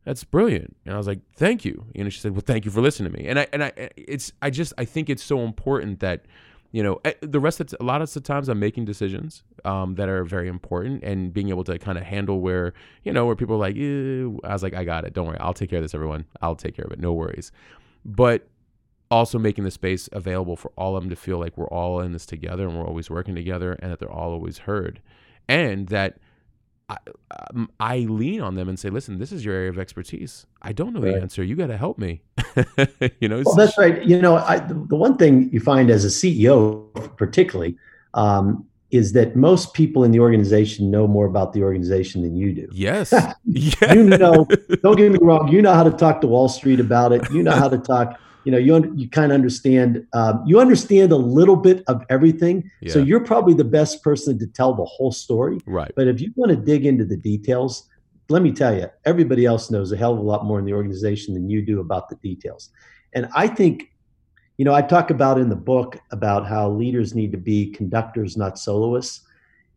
that's 0.07 0.23
brilliant. 0.23 0.77
And 0.87 0.95
I 0.95 0.99
was 0.99 1.09
like, 1.09 1.19
thank 1.35 1.65
you. 1.65 1.85
You 1.93 2.05
know, 2.05 2.11
she 2.11 2.21
said, 2.21 2.31
well, 2.31 2.43
thank 2.47 2.65
you 2.65 2.71
for 2.71 2.81
listening 2.81 3.13
to 3.13 3.19
me. 3.19 3.27
And 3.27 3.41
I, 3.41 3.49
and 3.53 3.65
I, 3.65 3.73
it's, 3.97 4.33
I 4.41 4.51
just, 4.51 4.73
I 4.79 4.85
think 4.85 5.11
it's 5.11 5.23
so 5.23 5.41
important 5.41 5.99
that, 5.99 6.27
you 6.71 6.81
know, 6.81 7.01
eh, 7.05 7.15
the 7.23 7.41
rest 7.41 7.59
of 7.59 7.75
a 7.81 7.83
lot 7.83 8.01
of 8.01 8.15
the 8.15 8.21
times 8.21 8.49
I'm 8.49 8.61
making 8.61 8.85
decisions 8.85 9.43
um, 9.65 9.97
that 9.97 10.09
are 10.09 10.23
very 10.23 10.47
important 10.47 11.03
and 11.03 11.35
being 11.35 11.49
able 11.49 11.65
to 11.65 11.77
kind 11.81 11.99
of 11.99 12.05
handle 12.05 12.41
where, 12.41 12.73
you 13.03 13.13
know, 13.13 13.27
where 13.27 13.35
people 13.35 13.57
are 13.57 13.59
like, 13.59 13.75
Ew. 13.75 14.39
I 14.45 14.53
was 14.53 14.63
like, 14.63 14.75
I 14.75 14.85
got 14.85 15.05
it. 15.05 15.13
Don't 15.13 15.27
worry. 15.27 15.41
I'll 15.41 15.53
take 15.53 15.71
care 15.71 15.81
of 15.81 15.85
this, 15.85 15.95
everyone. 15.95 16.25
I'll 16.41 16.55
take 16.55 16.77
care 16.77 16.85
of 16.85 16.93
it. 16.93 17.01
No 17.01 17.13
worries. 17.13 17.51
But 18.05 18.47
also 19.11 19.41
making 19.41 19.65
the 19.65 19.73
space 19.73 20.09
available 20.13 20.55
for 20.55 20.71
all 20.77 20.97
of 20.97 21.03
them 21.03 21.11
to 21.11 21.17
feel 21.17 21.41
like 21.41 21.57
we're 21.59 21.69
all 21.69 21.99
in 22.01 22.13
this 22.13 22.27
together 22.27 22.69
and 22.69 22.79
we're 22.79 22.87
always 22.87 23.11
working 23.11 23.35
together 23.35 23.73
and 23.81 23.91
that 23.91 23.99
they're 23.99 24.09
all 24.09 24.31
always 24.31 24.59
heard. 24.59 25.01
And 25.49 25.89
that, 25.89 26.19
I, 26.89 26.99
um, 27.51 27.71
I, 27.81 27.99
lean 27.99 28.41
on 28.41 28.55
them 28.55 28.69
and 28.69 28.79
say, 28.79 28.91
listen, 28.91 29.19
this 29.19 29.33
is 29.33 29.45
your 29.45 29.55
area 29.55 29.71
of 29.71 29.79
expertise. 29.79 30.47
I 30.63 30.73
don't 30.73 30.93
know 30.93 31.01
right. 31.01 31.15
the 31.15 31.21
answer. 31.21 31.43
You 31.43 31.57
got 31.57 31.67
to 31.67 31.77
help 31.77 31.99
me. 31.99 32.23
you 33.21 33.29
know, 33.29 33.43
well, 33.45 33.57
that's 33.57 33.77
right. 33.77 34.05
You 34.05 34.21
know, 34.21 34.37
I, 34.37 34.61
the, 34.61 34.75
the, 34.75 34.95
one 34.95 35.17
thing 35.17 35.51
you 35.53 35.59
find 35.59 35.91
as 35.91 36.05
a 36.05 36.09
CEO, 36.09 37.17
particularly, 37.17 37.77
um, 38.15 38.65
is 38.93 39.13
that 39.15 39.35
most 39.35 39.75
people 39.75 40.05
in 40.05 40.13
the 40.13 40.21
organization 40.21 40.91
know 40.91 41.09
more 41.09 41.27
about 41.27 41.53
the 41.53 41.63
organization 41.63 42.23
than 42.23 42.37
you 42.37 42.53
do. 42.53 42.69
Yes. 42.73 43.13
yes. 43.45 43.95
you 43.95 44.05
know, 44.05 44.47
don't 44.83 44.97
get 44.97 45.11
me 45.11 45.19
wrong. 45.21 45.49
You 45.49 45.63
know 45.63 45.75
how 45.75 45.83
to 45.83 45.91
talk 45.91 46.21
to 46.21 46.29
Wall 46.29 46.49
Street 46.49 46.79
about 46.79 47.13
it. 47.13 47.29
You 47.33 47.43
know 47.43 47.53
how 47.53 47.69
to 47.69 47.79
talk 47.79 48.21
you 48.47 48.53
know 48.53 48.59
you 48.59 48.93
you 48.97 49.11
kind 49.11 49.33
of 49.33 49.35
understand 49.35 50.07
um, 50.15 50.43
you 50.47 50.61
understand 50.61 51.13
a 51.13 51.17
little 51.17 51.57
bit 51.57 51.85
of 51.89 52.03
everything. 52.09 52.71
Yeah. 52.81 52.93
so 52.95 53.01
you're 53.01 53.25
probably 53.25 53.55
the 53.55 53.65
best 53.65 54.03
person 54.03 54.39
to 54.39 54.47
tell 54.47 54.73
the 54.73 54.85
whole 54.85 55.13
story. 55.13 55.59
Right. 55.67 55.93
But 55.95 56.09
if 56.09 56.21
you 56.21 56.33
want 56.37 56.51
to 56.51 56.57
dig 56.57 56.87
into 56.87 57.05
the 57.05 57.17
details 57.17 57.89
let 58.29 58.43
me 58.43 58.53
tell 58.53 58.75
you 58.77 58.89
everybody 59.05 59.45
else 59.45 59.71
knows 59.71 59.93
a 59.93 59.97
hell 59.97 60.13
of 60.13 60.19
a 60.19 60.23
lot 60.23 60.45
more 60.45 60.59
in 60.59 60.65
the 60.65 60.73
organization 60.73 61.35
than 61.35 61.49
you 61.49 61.63
do 61.63 61.81
about 61.81 62.09
the 62.09 62.17
details. 62.17 62.71
And 63.15 63.29
i 63.35 63.47
think 63.47 63.93
you 64.59 64.65
know 64.65 64.75
i 64.75 64.83
talk 64.83 65.11
about 65.11 65.39
in 65.39 65.49
the 65.49 65.57
book 65.57 65.99
about 66.11 66.47
how 66.47 66.71
leaders 66.71 67.15
need 67.15 67.33
to 67.33 67.39
be 67.39 67.71
conductors 67.71 68.37
not 68.37 68.59
soloists. 68.59 69.23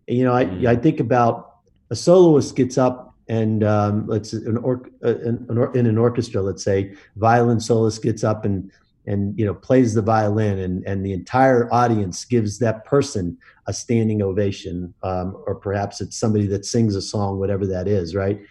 You 0.08 0.24
know 0.24 0.34
I, 0.34 0.46
mm. 0.46 0.66
I 0.66 0.76
think 0.76 1.00
about 1.00 1.58
a 1.92 1.96
soloist 1.96 2.56
gets 2.56 2.78
up 2.78 3.09
and 3.30 3.64
um, 3.64 4.08
let's 4.08 4.34
an 4.34 4.58
or, 4.58 4.90
uh, 5.06 5.20
in, 5.20 5.48
in 5.76 5.86
an 5.86 5.98
orchestra, 5.98 6.42
let's 6.42 6.64
say, 6.64 6.94
violin 7.16 7.60
soloist 7.60 8.02
gets 8.02 8.24
up 8.24 8.44
and 8.44 8.72
and 9.06 9.38
you 9.40 9.46
know 9.46 9.54
plays 9.54 9.94
the 9.94 10.02
violin, 10.02 10.60
and 10.60 10.86
and 10.86 11.06
the 11.06 11.14
entire 11.14 11.72
audience 11.72 12.26
gives 12.26 12.60
that 12.60 12.86
person 12.86 13.38
a 13.68 13.74
standing 13.74 14.22
ovation, 14.22 14.94
um, 15.04 15.42
or 15.46 15.56
perhaps 15.56 16.02
it's 16.02 16.18
somebody 16.18 16.48
that 16.48 16.66
sings 16.66 16.96
a 16.96 17.02
song, 17.02 17.40
whatever 17.40 17.68
that 17.68 17.88
is, 17.88 18.16
right? 18.16 18.42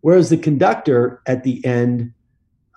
Whereas 0.00 0.30
the 0.30 0.38
conductor 0.38 1.20
at 1.26 1.44
the 1.44 1.64
end, 1.64 2.12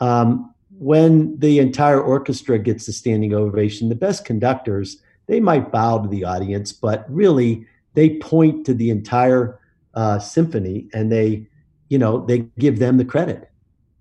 um, 0.01 0.53
when 0.77 1.39
the 1.39 1.59
entire 1.59 2.01
orchestra 2.01 2.59
gets 2.59 2.87
a 2.87 2.93
standing 2.93 3.33
ovation, 3.33 3.87
the 3.87 3.95
best 3.95 4.25
conductors 4.25 5.01
they 5.27 5.39
might 5.39 5.71
bow 5.71 5.99
to 5.99 6.09
the 6.09 6.25
audience, 6.25 6.73
but 6.73 7.05
really 7.07 7.67
they 7.93 8.17
point 8.17 8.65
to 8.65 8.73
the 8.73 8.89
entire 8.89 9.58
uh, 9.99 10.17
symphony 10.17 10.87
and 10.93 11.11
they 11.11 11.45
you 11.89 11.97
know 11.97 12.25
they 12.25 12.39
give 12.57 12.79
them 12.79 12.95
the 12.97 13.03
credit. 13.03 13.51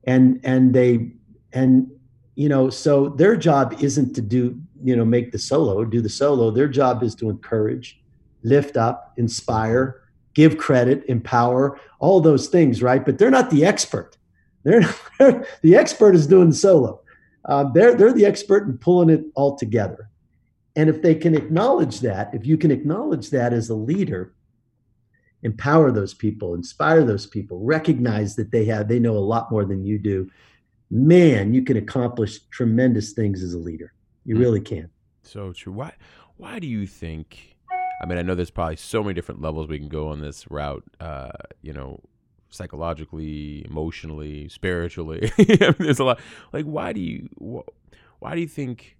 And 0.05 0.41
and 0.45 0.73
they 0.73 1.11
and 1.53 1.91
you 2.37 2.49
know 2.49 2.71
so 2.71 3.09
their 3.09 3.37
job 3.37 3.75
isn't 3.81 4.15
to 4.15 4.23
do 4.23 4.61
you 4.85 4.95
know 4.95 5.05
make 5.05 5.33
the 5.33 5.41
solo 5.41 5.85
do 5.85 6.01
the 6.01 6.09
solo. 6.09 6.53
Their 6.53 6.69
job 6.69 7.03
is 7.03 7.17
to 7.17 7.29
encourage 7.29 8.01
lift 8.45 8.77
up 8.77 9.13
inspire 9.17 10.01
give 10.35 10.57
credit 10.57 11.05
empower 11.09 11.81
all 11.99 12.21
those 12.21 12.47
things 12.47 12.81
right? 12.81 13.05
But 13.05 13.19
they're 13.19 13.37
not 13.39 13.51
the 13.51 13.65
expert. 13.65 14.17
They're, 14.63 14.89
they're 15.19 15.45
the 15.63 15.75
expert 15.75 16.15
is 16.15 16.29
doing 16.29 16.51
the 16.51 16.57
solo. 16.57 17.01
Uh, 17.45 17.65
they're 17.73 17.95
they're 17.97 18.13
the 18.13 18.27
expert 18.27 18.69
in 18.69 18.79
pulling 18.79 19.11
it 19.11 19.25
all 19.35 19.57
together. 19.57 20.09
And 20.77 20.89
if 20.89 21.03
they 21.03 21.17
can 21.17 21.35
acknowledge 21.35 22.01
that 22.01 22.33
if 22.33 22.47
you 22.47 22.57
can 22.57 22.71
acknowledge 22.71 23.31
that 23.31 23.53
as 23.53 23.69
a 23.69 23.75
leader 23.75 24.33
empower 25.43 25.93
those 25.93 26.15
people, 26.15 26.55
inspire 26.55 27.05
those 27.05 27.27
people, 27.27 27.61
recognize 27.61 28.37
that 28.37 28.51
they 28.51 28.65
have 28.67 28.89
they 28.89 28.99
know 28.99 29.17
a 29.17 29.19
lot 29.19 29.51
more 29.51 29.65
than 29.65 29.85
you 29.85 29.99
do. 29.99 30.31
Man, 30.91 31.53
you 31.53 31.63
can 31.63 31.77
accomplish 31.77 32.41
tremendous 32.51 33.13
things 33.13 33.43
as 33.43 33.55
a 33.55 33.59
leader. 33.59 33.93
You 34.25 34.37
mm. 34.37 34.41
really 34.41 34.61
can. 34.61 34.91
So 35.23 35.53
true. 35.53 35.73
Why 35.73 35.95
why 36.37 36.59
do 36.59 36.67
you 36.67 36.87
think 36.87 37.57
I 38.01 38.07
mean, 38.07 38.19
I 38.19 38.23
know 38.23 38.35
there's 38.35 38.51
probably 38.51 38.77
so 38.77 39.03
many 39.03 39.15
different 39.15 39.41
levels 39.41 39.69
we 39.69 39.79
can 39.79 39.89
go 39.89 40.09
on 40.09 40.21
this 40.21 40.49
route, 40.51 40.85
uh, 41.01 41.31
you 41.63 41.73
know, 41.73 42.01
psychologically, 42.49 43.65
emotionally, 43.69 44.49
spiritually. 44.49 45.33
I 45.39 45.43
mean, 45.49 45.75
there's 45.81 45.99
a 45.99 46.05
lot. 46.05 46.21
Like, 46.53 46.65
why 46.65 46.93
do 46.93 47.01
you, 47.01 47.29
why 48.19 48.35
do 48.35 48.41
you 48.41 48.49
think 48.49 48.97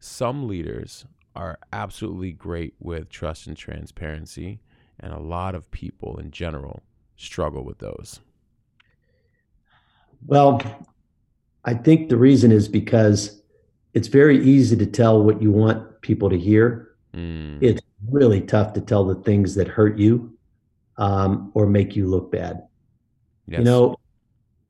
some 0.00 0.48
leaders 0.48 1.06
are 1.34 1.58
absolutely 1.72 2.32
great 2.32 2.74
with 2.80 3.08
trust 3.08 3.46
and 3.46 3.56
transparency, 3.56 4.60
and 5.00 5.12
a 5.12 5.18
lot 5.18 5.54
of 5.54 5.70
people 5.70 6.18
in 6.18 6.30
general 6.30 6.82
struggle 7.16 7.64
with 7.64 7.78
those. 7.78 8.20
Well, 10.26 10.60
I 11.64 11.74
think 11.74 12.08
the 12.08 12.16
reason 12.16 12.52
is 12.52 12.68
because 12.68 13.42
it's 13.94 14.08
very 14.08 14.42
easy 14.44 14.76
to 14.76 14.86
tell 14.86 15.22
what 15.22 15.40
you 15.42 15.50
want 15.50 16.00
people 16.00 16.30
to 16.30 16.38
hear. 16.38 16.96
Mm. 17.14 17.62
It's 17.62 17.80
really 18.10 18.40
tough 18.40 18.72
to 18.74 18.80
tell 18.80 19.04
the 19.04 19.14
things 19.16 19.54
that 19.54 19.68
hurt 19.68 19.98
you 19.98 20.36
um, 20.98 21.50
or 21.54 21.66
make 21.66 21.96
you 21.96 22.06
look 22.06 22.30
bad. 22.30 22.66
Yes. 23.46 23.58
You 23.58 23.64
know, 23.64 23.96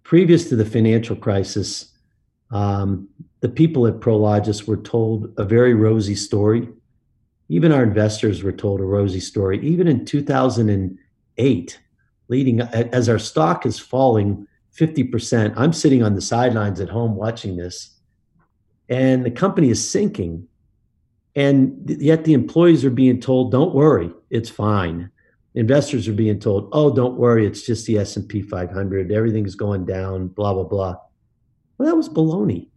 previous 0.02 0.48
to 0.48 0.56
the 0.56 0.64
financial 0.64 1.16
crisis, 1.16 1.92
um, 2.50 3.08
the 3.40 3.48
people 3.48 3.86
at 3.86 4.00
Prologis 4.00 4.66
were 4.66 4.76
told 4.76 5.32
a 5.38 5.44
very 5.44 5.74
rosy 5.74 6.14
story 6.14 6.68
even 7.48 7.72
our 7.72 7.82
investors 7.82 8.42
were 8.42 8.52
told 8.52 8.80
a 8.80 8.84
rosy 8.84 9.20
story. 9.20 9.60
Even 9.66 9.86
in 9.86 10.04
2008, 10.04 11.80
leading 12.28 12.60
as 12.60 13.08
our 13.08 13.18
stock 13.18 13.64
is 13.66 13.78
falling 13.78 14.46
50%, 14.76 15.54
I'm 15.56 15.72
sitting 15.72 16.02
on 16.02 16.14
the 16.14 16.20
sidelines 16.20 16.80
at 16.80 16.88
home 16.88 17.14
watching 17.14 17.56
this, 17.56 17.98
and 18.88 19.24
the 19.24 19.30
company 19.30 19.70
is 19.70 19.88
sinking. 19.88 20.46
And 21.34 21.88
yet 22.00 22.24
the 22.24 22.32
employees 22.32 22.84
are 22.84 22.90
being 22.90 23.20
told, 23.20 23.52
don't 23.52 23.74
worry, 23.74 24.10
it's 24.30 24.50
fine. 24.50 25.10
investors 25.56 26.06
are 26.06 26.12
being 26.12 26.38
told, 26.38 26.68
"Oh, 26.72 26.94
don't 26.94 27.16
worry, 27.16 27.46
it's 27.46 27.62
just 27.62 27.86
the 27.86 27.98
S&P 27.98 28.42
500. 28.42 29.10
Everything's 29.10 29.54
going 29.54 29.86
down, 29.86 30.28
blah 30.28 30.52
blah 30.52 30.64
blah." 30.64 30.96
Well, 31.78 31.88
that 31.88 31.96
was 31.96 32.10
baloney. 32.10 32.68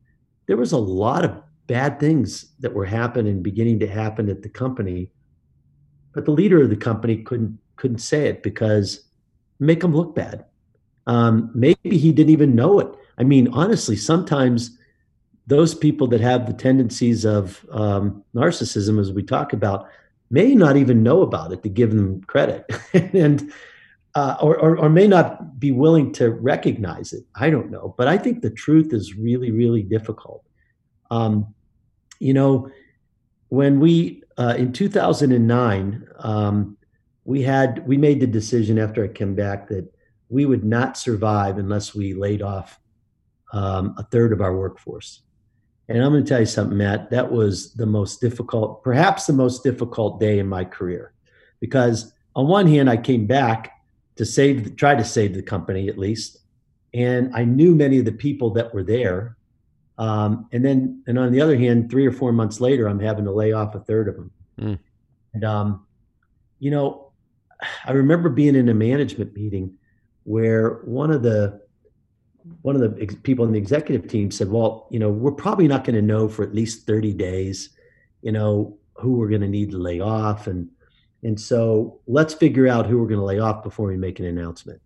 There 0.48 0.58
was 0.58 0.72
a 0.72 0.78
lot 0.78 1.26
of 1.26 1.32
bad 1.70 2.00
things 2.00 2.48
that 2.60 2.74
were 2.74 2.86
happening, 2.86 3.44
beginning 3.44 3.80
to 3.80 3.88
happen 3.88 4.28
at 4.28 4.42
the 4.42 4.50
company, 4.50 5.12
but 6.14 6.26
the 6.26 6.32
leader 6.32 6.64
of 6.64 6.72
the 6.72 6.76
company 6.76 7.18
couldn't 7.18 7.60
couldn't 7.76 8.00
say 8.00 8.28
it 8.28 8.44
because 8.44 9.06
make 9.60 9.84
him 9.84 9.96
look 9.96 10.16
bad. 10.16 10.46
Um, 11.06 11.52
maybe 11.54 11.98
he 11.98 12.12
didn't 12.12 12.32
even 12.32 12.56
know 12.56 12.80
it. 12.80 12.90
I 13.20 13.24
mean, 13.24 13.48
honestly, 13.54 13.96
sometimes 13.96 14.78
those 15.46 15.76
people 15.76 16.08
that 16.08 16.22
have 16.22 16.48
the 16.48 16.54
tendencies 16.54 17.24
of 17.24 17.66
um, 17.72 18.24
narcissism, 18.36 19.00
as 19.00 19.14
we 19.14 19.24
talk 19.24 19.54
about, 19.54 19.88
may 20.32 20.56
not 20.56 20.76
even 20.76 21.04
know 21.04 21.22
about 21.22 21.54
it 21.54 21.62
to 21.64 21.70
give 21.70 21.92
them 21.92 22.22
credit, 22.24 22.66
and 22.94 23.52
uh, 24.16 24.38
or, 24.42 24.58
or, 24.58 24.78
or 24.78 24.90
may 24.90 25.08
not 25.08 25.60
be 25.60 25.72
willing 25.72 26.12
to 26.14 26.32
recognize 26.32 27.14
it. 27.14 27.24
I 27.36 27.52
don't 27.52 27.70
know, 27.70 27.94
but 27.96 28.08
I 28.08 28.18
think 28.18 28.42
the 28.42 28.50
truth 28.50 28.92
is 28.92 29.16
really, 29.16 29.52
really 29.52 29.84
difficult. 29.84 30.44
Um, 31.12 31.54
you 32.20 32.34
know, 32.34 32.70
when 33.50 33.80
we 33.80 34.24
uh, 34.38 34.56
in 34.58 34.72
2009, 34.72 36.08
um, 36.20 36.78
we 37.26 37.42
had 37.42 37.86
we 37.88 37.98
made 37.98 38.20
the 38.20 38.28
decision 38.28 38.80
after 38.80 39.04
I 39.04 39.08
came 39.08 39.36
back 39.36 39.68
that 39.70 39.92
we 40.30 40.46
would 40.46 40.64
not 40.64 40.98
survive 40.98 41.58
unless 41.58 41.96
we 41.96 42.14
laid 42.14 42.42
off 42.42 42.80
um, 43.52 43.96
a 43.98 44.04
third 44.04 44.32
of 44.32 44.42
our 44.42 44.56
workforce. 44.56 45.22
And 45.88 46.04
I'm 46.04 46.12
going 46.12 46.24
to 46.24 46.30
tell 46.30 46.40
you 46.40 46.46
something, 46.46 46.78
Matt. 46.78 47.10
That 47.10 47.32
was 47.32 47.74
the 47.74 47.88
most 47.88 48.22
difficult, 48.22 48.84
perhaps 48.84 49.26
the 49.26 49.34
most 49.34 49.64
difficult 49.64 50.20
day 50.20 50.38
in 50.38 50.48
my 50.48 50.64
career, 50.64 51.14
because 51.60 52.14
on 52.36 52.48
one 52.48 52.68
hand, 52.68 52.90
I 52.90 52.98
came 52.98 53.26
back 53.26 53.72
to 54.18 54.26
save, 54.26 54.76
try 54.76 54.94
to 54.94 55.04
save 55.04 55.34
the 55.34 55.42
company 55.42 55.90
at 55.90 55.98
least, 55.98 56.38
and 56.94 57.36
I 57.36 57.44
knew 57.44 57.74
many 57.74 57.98
of 57.98 58.06
the 58.06 58.12
people 58.12 58.52
that 58.52 58.74
were 58.74 58.84
there. 58.84 59.36
Um, 60.00 60.48
and 60.54 60.64
then, 60.64 61.04
and 61.08 61.20
on 61.20 61.34
the 61.34 61.42
other 61.42 61.58
hand, 61.58 61.92
three 61.92 62.08
or 62.08 62.14
four 62.14 62.32
months 62.32 62.62
later, 62.62 62.88
I'm 62.88 63.02
having 63.02 63.26
to 63.26 63.32
lay 63.32 63.52
off 63.52 63.76
a 63.76 63.82
third 63.82 64.08
of 64.08 64.16
them. 64.16 64.32
Mm. 64.60 64.80
And 65.34 65.44
um, 65.44 65.86
you 66.60 66.72
know, 66.72 67.12
I 67.86 67.92
remember 67.92 68.30
being 68.30 68.56
in 68.56 68.70
a 68.70 68.74
management 68.74 69.36
meeting 69.36 69.74
where 70.24 70.82
one 70.86 71.12
of 71.12 71.22
the 71.22 71.62
one 72.62 72.76
of 72.76 72.82
the 72.82 73.02
ex- 73.02 73.16
people 73.24 73.46
in 73.46 73.52
the 73.52 73.60
executive 73.60 74.08
team 74.08 74.32
said, 74.32 74.50
"Well, 74.50 74.88
you 74.90 75.00
know, 75.00 75.10
we're 75.10 75.34
probably 75.34 75.68
not 75.68 75.84
going 75.84 75.96
to 75.96 76.02
know 76.02 76.30
for 76.30 76.44
at 76.44 76.56
least 76.56 76.88
30 76.88 77.14
days, 77.14 77.70
you 78.22 78.32
know, 78.32 78.78
who 78.96 79.14
we're 79.18 79.30
going 79.30 79.42
to 79.42 79.48
need 79.50 79.72
to 79.72 79.78
lay 79.78 80.00
off, 80.00 80.48
and 80.48 80.70
and 81.24 81.38
so 81.40 82.00
let's 82.08 82.34
figure 82.34 82.70
out 82.70 82.86
who 82.86 83.00
we're 83.00 83.08
going 83.08 83.20
to 83.20 83.26
lay 83.26 83.40
off 83.40 83.64
before 83.64 83.88
we 83.88 83.98
make 83.98 84.20
an 84.20 84.26
announcement." 84.26 84.82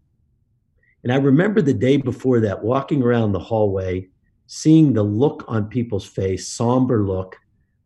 And 1.03 1.11
I 1.11 1.17
remember 1.17 1.61
the 1.61 1.73
day 1.73 1.97
before 1.97 2.39
that, 2.39 2.63
walking 2.63 3.03
around 3.03 3.33
the 3.33 3.39
hallway, 3.39 4.09
seeing 4.47 4.93
the 4.93 5.03
look 5.03 5.45
on 5.47 5.67
people's 5.67 6.05
face, 6.05 6.47
somber 6.47 7.03
look, 7.05 7.37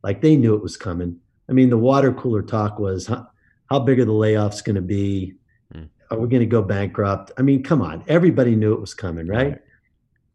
like 0.04 0.22
they 0.22 0.36
knew 0.36 0.56
it 0.56 0.64
was 0.64 0.78
coming. 0.78 1.20
I 1.50 1.54
mean, 1.54 1.70
the 1.70 1.78
water 1.78 2.14
cooler 2.14 2.42
talk 2.42 2.80
was, 2.80 3.08
how, 3.08 3.28
how 3.70 3.80
big 3.80 4.00
are 4.00 4.06
the 4.06 4.12
layoffs 4.12 4.64
going 4.64 4.76
to 4.76 4.82
be? 4.82 5.36
are 6.10 6.20
we 6.20 6.28
going 6.28 6.42
to 6.42 6.46
go 6.46 6.62
bankrupt? 6.62 7.32
I 7.38 7.42
mean, 7.42 7.64
come 7.64 7.82
on. 7.82 8.04
Everybody 8.08 8.56
knew 8.56 8.74
it 8.74 8.82
was 8.82 8.94
coming, 8.94 9.28
right? 9.28 9.50
right. 9.50 9.62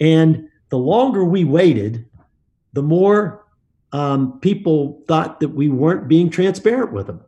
And 0.00 0.48
the 0.68 0.78
longer 0.78 1.24
we 1.24 1.44
waited, 1.44 2.06
the 2.72 2.82
more 2.82 3.46
um, 3.92 4.38
people 4.40 5.02
thought 5.06 5.40
that 5.40 5.50
we 5.50 5.68
weren't 5.68 6.08
being 6.08 6.30
transparent 6.30 6.92
with 6.92 7.06
them. 7.06 7.20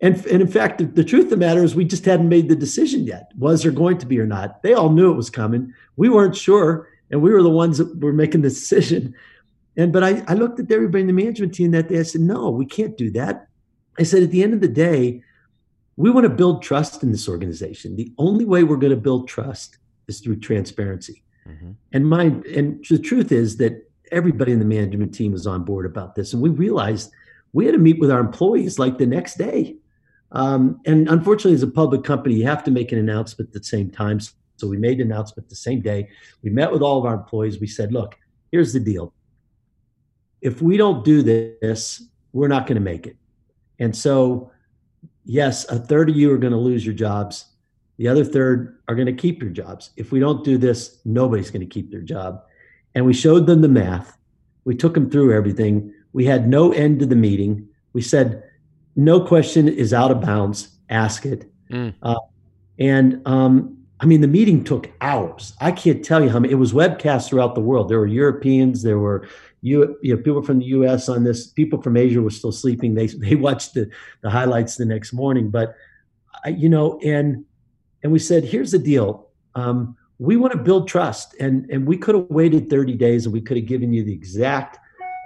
And, 0.00 0.24
and 0.26 0.42
in 0.42 0.48
fact, 0.48 0.78
the, 0.78 0.84
the, 0.84 1.04
truth 1.04 1.24
of 1.24 1.30
the 1.30 1.36
matter 1.36 1.64
is 1.64 1.74
we 1.74 1.84
just 1.84 2.04
hadn't 2.04 2.28
made 2.28 2.48
the 2.48 2.56
decision 2.56 3.04
yet. 3.04 3.30
Was 3.38 3.62
there 3.62 3.72
going 3.72 3.98
to 3.98 4.06
be 4.06 4.20
or 4.20 4.26
not? 4.26 4.62
They 4.62 4.74
all 4.74 4.90
knew 4.90 5.10
it 5.10 5.16
was 5.16 5.30
coming. 5.30 5.72
We 5.96 6.10
weren't 6.10 6.36
sure, 6.36 6.88
and 7.10 7.22
we 7.22 7.30
were 7.30 7.42
the 7.42 7.50
ones 7.50 7.78
that 7.78 8.00
were 8.00 8.12
making 8.12 8.42
the 8.42 8.48
decision. 8.48 9.14
And 9.76 9.92
but 9.92 10.02
I, 10.02 10.22
I 10.26 10.34
looked 10.34 10.58
at 10.58 10.70
everybody 10.70 11.02
in 11.02 11.06
the 11.06 11.12
management 11.12 11.54
team 11.54 11.70
that 11.72 11.88
day. 11.88 11.98
I 11.98 12.02
said, 12.02 12.22
no, 12.22 12.50
we 12.50 12.66
can't 12.66 12.96
do 12.96 13.10
that. 13.12 13.48
I 13.98 14.02
said, 14.02 14.22
at 14.22 14.30
the 14.30 14.42
end 14.42 14.54
of 14.54 14.60
the 14.60 14.68
day, 14.68 15.22
we 15.96 16.10
want 16.10 16.24
to 16.24 16.30
build 16.30 16.62
trust 16.62 17.02
in 17.02 17.12
this 17.12 17.28
organization. 17.28 17.96
The 17.96 18.12
only 18.18 18.44
way 18.44 18.64
we're 18.64 18.76
going 18.76 18.90
to 18.90 18.96
build 18.96 19.28
trust 19.28 19.78
is 20.08 20.20
through 20.20 20.40
transparency. 20.40 21.22
Mm-hmm. 21.48 21.70
And 21.92 22.06
my 22.06 22.24
and 22.54 22.84
the 22.88 22.98
truth 22.98 23.32
is 23.32 23.56
that 23.58 23.90
everybody 24.12 24.52
in 24.52 24.58
the 24.58 24.64
management 24.64 25.14
team 25.14 25.32
was 25.32 25.46
on 25.46 25.64
board 25.64 25.86
about 25.86 26.14
this, 26.14 26.32
and 26.32 26.42
we 26.42 26.50
realized 26.50 27.10
we 27.52 27.64
had 27.64 27.72
to 27.72 27.78
meet 27.78 27.98
with 27.98 28.10
our 28.10 28.20
employees 28.20 28.78
like 28.78 28.98
the 28.98 29.06
next 29.06 29.38
day. 29.38 29.76
Um, 30.32 30.80
and 30.84 31.08
unfortunately, 31.08 31.54
as 31.54 31.62
a 31.62 31.68
public 31.68 32.02
company, 32.04 32.34
you 32.34 32.44
have 32.46 32.64
to 32.64 32.70
make 32.70 32.92
an 32.92 32.98
announcement 32.98 33.50
at 33.50 33.54
the 33.54 33.64
same 33.64 33.90
time. 33.90 34.20
So 34.56 34.66
we 34.66 34.76
made 34.76 34.98
the 34.98 35.02
announcement 35.02 35.48
the 35.48 35.56
same 35.56 35.80
day. 35.80 36.08
We 36.42 36.50
met 36.50 36.72
with 36.72 36.82
all 36.82 36.98
of 36.98 37.04
our 37.04 37.14
employees. 37.14 37.60
We 37.60 37.66
said, 37.66 37.92
"Look, 37.92 38.16
here's 38.50 38.72
the 38.72 38.80
deal. 38.80 39.12
If 40.40 40.62
we 40.62 40.76
don't 40.76 41.04
do 41.04 41.22
this, 41.22 42.02
we're 42.32 42.48
not 42.48 42.66
going 42.66 42.76
to 42.76 42.84
make 42.84 43.06
it." 43.06 43.16
And 43.78 43.94
so 43.94 44.50
yes, 45.26 45.68
a 45.68 45.78
third 45.78 46.08
of 46.08 46.16
you 46.16 46.32
are 46.32 46.38
going 46.38 46.52
to 46.52 46.58
lose 46.58 46.86
your 46.86 46.94
jobs. 46.94 47.44
The 47.98 48.08
other 48.08 48.24
third 48.24 48.78
are 48.88 48.94
going 48.94 49.06
to 49.06 49.12
keep 49.12 49.42
your 49.42 49.50
jobs. 49.50 49.90
If 49.96 50.12
we 50.12 50.20
don't 50.20 50.44
do 50.44 50.56
this, 50.56 51.00
nobody's 51.04 51.50
going 51.50 51.60
to 51.60 51.66
keep 51.66 51.90
their 51.90 52.00
job. 52.00 52.42
And 52.94 53.04
we 53.04 53.12
showed 53.12 53.46
them 53.46 53.60
the 53.60 53.68
math. 53.68 54.16
We 54.64 54.74
took 54.74 54.94
them 54.94 55.10
through 55.10 55.34
everything. 55.34 55.92
We 56.12 56.24
had 56.24 56.48
no 56.48 56.72
end 56.72 57.00
to 57.00 57.06
the 57.06 57.16
meeting. 57.16 57.68
We 57.92 58.02
said, 58.02 58.42
no 58.94 59.20
question 59.20 59.68
is 59.68 59.92
out 59.92 60.10
of 60.10 60.20
bounds. 60.20 60.68
Ask 60.88 61.26
it. 61.26 61.50
Mm. 61.70 61.94
Uh, 62.02 62.20
and 62.78 63.20
um, 63.26 63.78
I 64.00 64.06
mean, 64.06 64.20
the 64.20 64.28
meeting 64.28 64.62
took 64.62 64.90
hours. 65.00 65.54
I 65.60 65.72
can't 65.72 66.04
tell 66.04 66.22
you 66.22 66.28
how 66.28 66.38
many. 66.38 66.52
It 66.52 66.56
was 66.56 66.72
webcast 66.72 67.28
throughout 67.28 67.54
the 67.54 67.62
world. 67.62 67.88
There 67.88 67.98
were 67.98 68.06
Europeans, 68.06 68.82
there 68.82 68.98
were 68.98 69.26
you, 69.62 69.96
you 70.02 70.14
know, 70.14 70.22
people 70.22 70.42
from 70.42 70.58
the 70.58 70.66
U.S. 70.66 71.08
on 71.08 71.24
this. 71.24 71.48
People 71.48 71.80
from 71.80 71.96
Asia 71.96 72.20
were 72.20 72.30
still 72.30 72.52
sleeping. 72.52 72.94
They 72.94 73.06
they 73.26 73.34
watched 73.34 73.74
the 73.74 73.90
the 74.22 74.30
highlights 74.30 74.76
the 74.76 74.84
next 74.84 75.12
morning. 75.12 75.50
But 75.50 75.74
you 76.46 76.68
know, 76.68 77.00
and 77.04 77.44
and 78.02 78.12
we 78.12 78.18
said, 78.18 78.44
here's 78.44 78.72
the 78.72 78.78
deal. 78.78 79.28
Um, 79.54 79.96
we 80.18 80.36
want 80.36 80.52
to 80.52 80.58
build 80.58 80.88
trust, 80.88 81.34
and 81.40 81.68
and 81.70 81.86
we 81.86 81.96
could 81.96 82.14
have 82.14 82.26
waited 82.28 82.70
30 82.70 82.94
days, 82.94 83.26
and 83.26 83.32
we 83.32 83.40
could 83.40 83.56
have 83.56 83.66
given 83.66 83.92
you 83.92 84.04
the 84.04 84.12
exact 84.12 84.78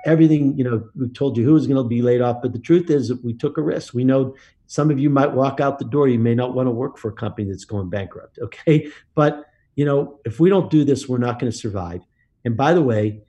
everything. 0.06 0.56
You 0.56 0.64
know, 0.64 0.88
we 0.96 1.08
told 1.08 1.36
you 1.36 1.44
who 1.44 1.54
was 1.54 1.66
going 1.66 1.82
to 1.82 1.88
be 1.88 2.02
laid 2.02 2.20
off. 2.20 2.40
But 2.40 2.52
the 2.52 2.58
truth 2.58 2.88
is, 2.88 3.08
that 3.08 3.24
we 3.24 3.34
took 3.34 3.58
a 3.58 3.62
risk. 3.62 3.94
We 3.94 4.04
know 4.04 4.36
some 4.70 4.88
of 4.88 5.00
you 5.00 5.10
might 5.10 5.32
walk 5.32 5.58
out 5.58 5.80
the 5.80 5.84
door. 5.84 6.06
You 6.06 6.20
may 6.20 6.32
not 6.32 6.54
want 6.54 6.68
to 6.68 6.70
work 6.70 6.96
for 6.96 7.08
a 7.08 7.12
company 7.12 7.48
that's 7.50 7.64
going 7.64 7.90
bankrupt. 7.90 8.38
Okay, 8.40 8.88
but 9.16 9.46
you 9.74 9.84
know, 9.84 10.20
if 10.24 10.38
we 10.38 10.48
don't 10.48 10.70
do 10.70 10.84
this, 10.84 11.08
we're 11.08 11.18
not 11.18 11.40
going 11.40 11.50
to 11.50 11.58
survive. 11.58 12.02
And 12.44 12.56
by 12.56 12.72
the 12.72 12.80
way, 12.80 13.20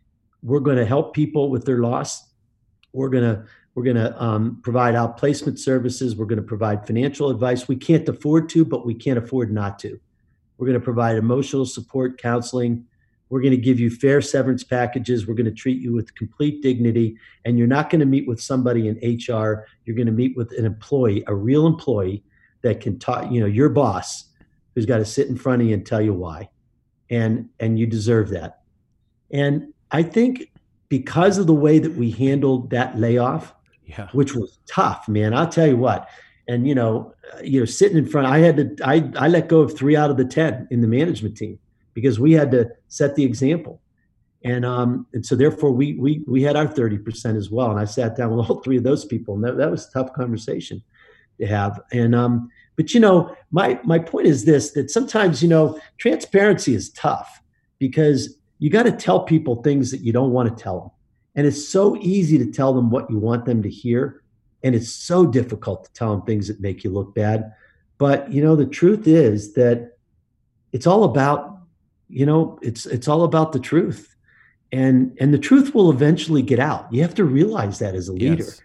we're 0.44 0.60
going 0.60 0.78
to 0.78 0.86
help 0.86 1.16
people 1.16 1.50
with 1.50 1.66
their 1.66 1.80
loss. 1.80 2.30
We're 2.94 3.10
going 3.10 3.24
to 3.24 3.44
we're 3.74 3.84
going 3.84 3.96
to 3.96 4.24
um, 4.24 4.60
provide 4.62 4.94
outplacement 4.94 5.58
services. 5.58 6.16
We're 6.16 6.28
going 6.28 6.38
to 6.38 6.46
provide 6.46 6.86
financial 6.86 7.32
advice. 7.32 7.68
We 7.68 7.76
can't 7.76 8.08
afford 8.08 8.48
to, 8.50 8.64
but 8.64 8.86
we 8.86 8.94
can't 8.94 9.18
afford 9.18 9.52
not 9.52 9.80
to. 9.80 10.00
We're 10.60 10.68
going 10.68 10.80
to 10.80 10.84
provide 10.84 11.18
emotional 11.18 11.66
support, 11.66 12.22
counseling. 12.22 12.86
We're 13.32 13.40
going 13.40 13.52
to 13.52 13.58
give 13.58 13.80
you 13.80 13.90
fair 13.90 14.22
severance 14.22 14.62
packages. 14.62 15.26
We're 15.26 15.36
going 15.36 15.46
to 15.46 15.54
treat 15.54 15.82
you 15.82 15.94
with 15.94 16.14
complete 16.16 16.62
dignity. 16.62 17.18
And 17.46 17.58
you're 17.58 17.66
not 17.66 17.90
going 17.90 18.02
to 18.02 18.06
meet 18.06 18.28
with 18.28 18.42
somebody 18.42 18.90
in 18.90 18.98
HR. 18.98 19.66
You're 19.86 19.96
going 19.96 20.08
to 20.08 20.12
meet 20.12 20.36
with 20.36 20.52
an 20.58 20.66
employee, 20.66 21.24
a 21.28 21.34
real 21.34 21.66
employee 21.66 22.24
that 22.62 22.82
can 22.82 23.00
talk, 23.00 23.32
you 23.32 23.40
know, 23.40 23.46
your 23.46 23.70
boss 23.70 24.26
who's 24.76 24.86
got 24.86 24.98
to 24.98 25.06
sit 25.06 25.30
in 25.30 25.38
front 25.38 25.62
of 25.62 25.70
you 25.70 25.74
and 25.74 25.86
tell 25.86 26.02
you 26.02 26.14
why. 26.14 26.50
And 27.10 27.48
and 27.62 27.80
you 27.80 27.88
deserve 27.88 28.30
that. 28.32 28.64
And 29.32 29.74
I 29.92 30.04
think 30.04 30.52
because 30.90 31.38
of 31.38 31.48
the 31.48 31.54
way 31.54 31.80
that 31.80 31.94
we 31.94 32.12
handled 32.12 32.70
that 32.72 33.00
layoff, 33.00 33.54
yeah. 33.86 34.10
which 34.12 34.36
was 34.36 34.60
tough, 34.68 35.08
man. 35.08 35.34
I'll 35.34 35.48
tell 35.48 35.68
you 35.68 35.78
what. 35.78 36.10
And 36.50 36.68
you 36.68 36.76
know, 36.76 37.14
you 37.42 37.62
know, 37.62 37.66
sitting 37.66 37.98
in 37.98 38.08
front, 38.08 38.28
I 38.28 38.40
had 38.40 38.58
to. 38.58 38.86
I 38.86 39.10
I 39.18 39.30
let 39.30 39.48
go 39.48 39.62
of 39.62 39.78
three 39.78 39.96
out 39.96 40.10
of 40.10 40.18
the 40.18 40.26
ten 40.26 40.68
in 40.70 40.82
the 40.82 40.88
management 40.88 41.38
team 41.38 41.60
because 41.94 42.20
we 42.20 42.34
had 42.34 42.52
to 42.52 42.70
set 42.88 43.16
the 43.16 43.24
example. 43.24 43.82
And 44.44 44.66
um, 44.66 45.06
and 45.14 45.26
so 45.26 45.36
therefore 45.36 45.72
we 45.72 45.94
we 45.94 46.24
we 46.28 46.42
had 46.42 46.56
our 46.56 46.68
thirty 46.68 46.98
percent 46.98 47.38
as 47.38 47.50
well. 47.52 47.70
And 47.70 47.80
I 47.80 47.86
sat 47.86 48.18
down 48.18 48.36
with 48.36 48.50
all 48.50 48.62
three 48.62 48.78
of 48.78 48.84
those 48.84 49.06
people, 49.06 49.36
and 49.36 49.44
that, 49.44 49.58
that 49.58 49.70
was 49.70 49.88
a 49.88 49.92
tough 49.92 50.14
conversation 50.14 50.82
to 51.40 51.46
have. 51.46 51.80
And 51.92 52.16
um, 52.16 52.50
but 52.76 52.94
you 52.94 53.00
know, 53.00 53.36
my 53.52 53.80
my 53.84 54.00
point 54.00 54.28
is 54.28 54.46
this: 54.46 54.72
that 54.72 54.90
sometimes 54.90 55.44
you 55.44 55.50
know, 55.50 55.80
transparency 55.98 56.74
is 56.74 56.90
tough 56.92 57.42
because 57.78 58.38
you 58.58 58.70
got 58.70 58.84
to 58.84 58.92
tell 58.92 59.24
people 59.24 59.56
things 59.56 59.92
that 59.92 60.02
you 60.02 60.12
don't 60.12 60.32
want 60.32 60.56
to 60.56 60.64
tell 60.64 60.80
them. 60.80 60.92
And 61.34 61.48
it's 61.48 61.68
so 61.68 61.98
easy 61.98 62.38
to 62.38 62.52
tell 62.52 62.74
them 62.74 62.90
what 62.90 63.10
you 63.10 63.18
want 63.18 63.46
them 63.46 63.64
to 63.64 63.70
hear. 63.70 64.22
And 64.64 64.76
it's 64.76 64.94
so 64.94 65.26
difficult 65.26 65.86
to 65.86 65.94
tell 65.94 66.12
them 66.12 66.22
things 66.24 66.48
that 66.48 66.60
make 66.60 66.84
you 66.84 66.92
look 66.92 67.16
bad. 67.16 67.54
But, 67.98 68.32
you 68.32 68.44
know, 68.44 68.56
the 68.56 68.68
truth 68.68 69.08
is 69.08 69.54
that 69.54 69.98
it's 70.72 70.86
all 70.86 71.06
about, 71.06 71.61
you 72.12 72.26
know, 72.26 72.60
it's 72.62 72.86
it's 72.86 73.08
all 73.08 73.24
about 73.24 73.52
the 73.52 73.60
truth. 73.60 74.16
And 74.72 75.18
and 75.20 75.34
the 75.34 75.40
truth 75.40 75.74
will 75.74 75.90
eventually 75.90 76.42
get 76.42 76.60
out. 76.60 76.92
You 76.94 77.02
have 77.02 77.16
to 77.16 77.26
realize 77.26 77.80
that 77.80 77.96
as 77.96 78.08
a 78.08 78.14
leader. 78.14 78.44
Yes. 78.44 78.62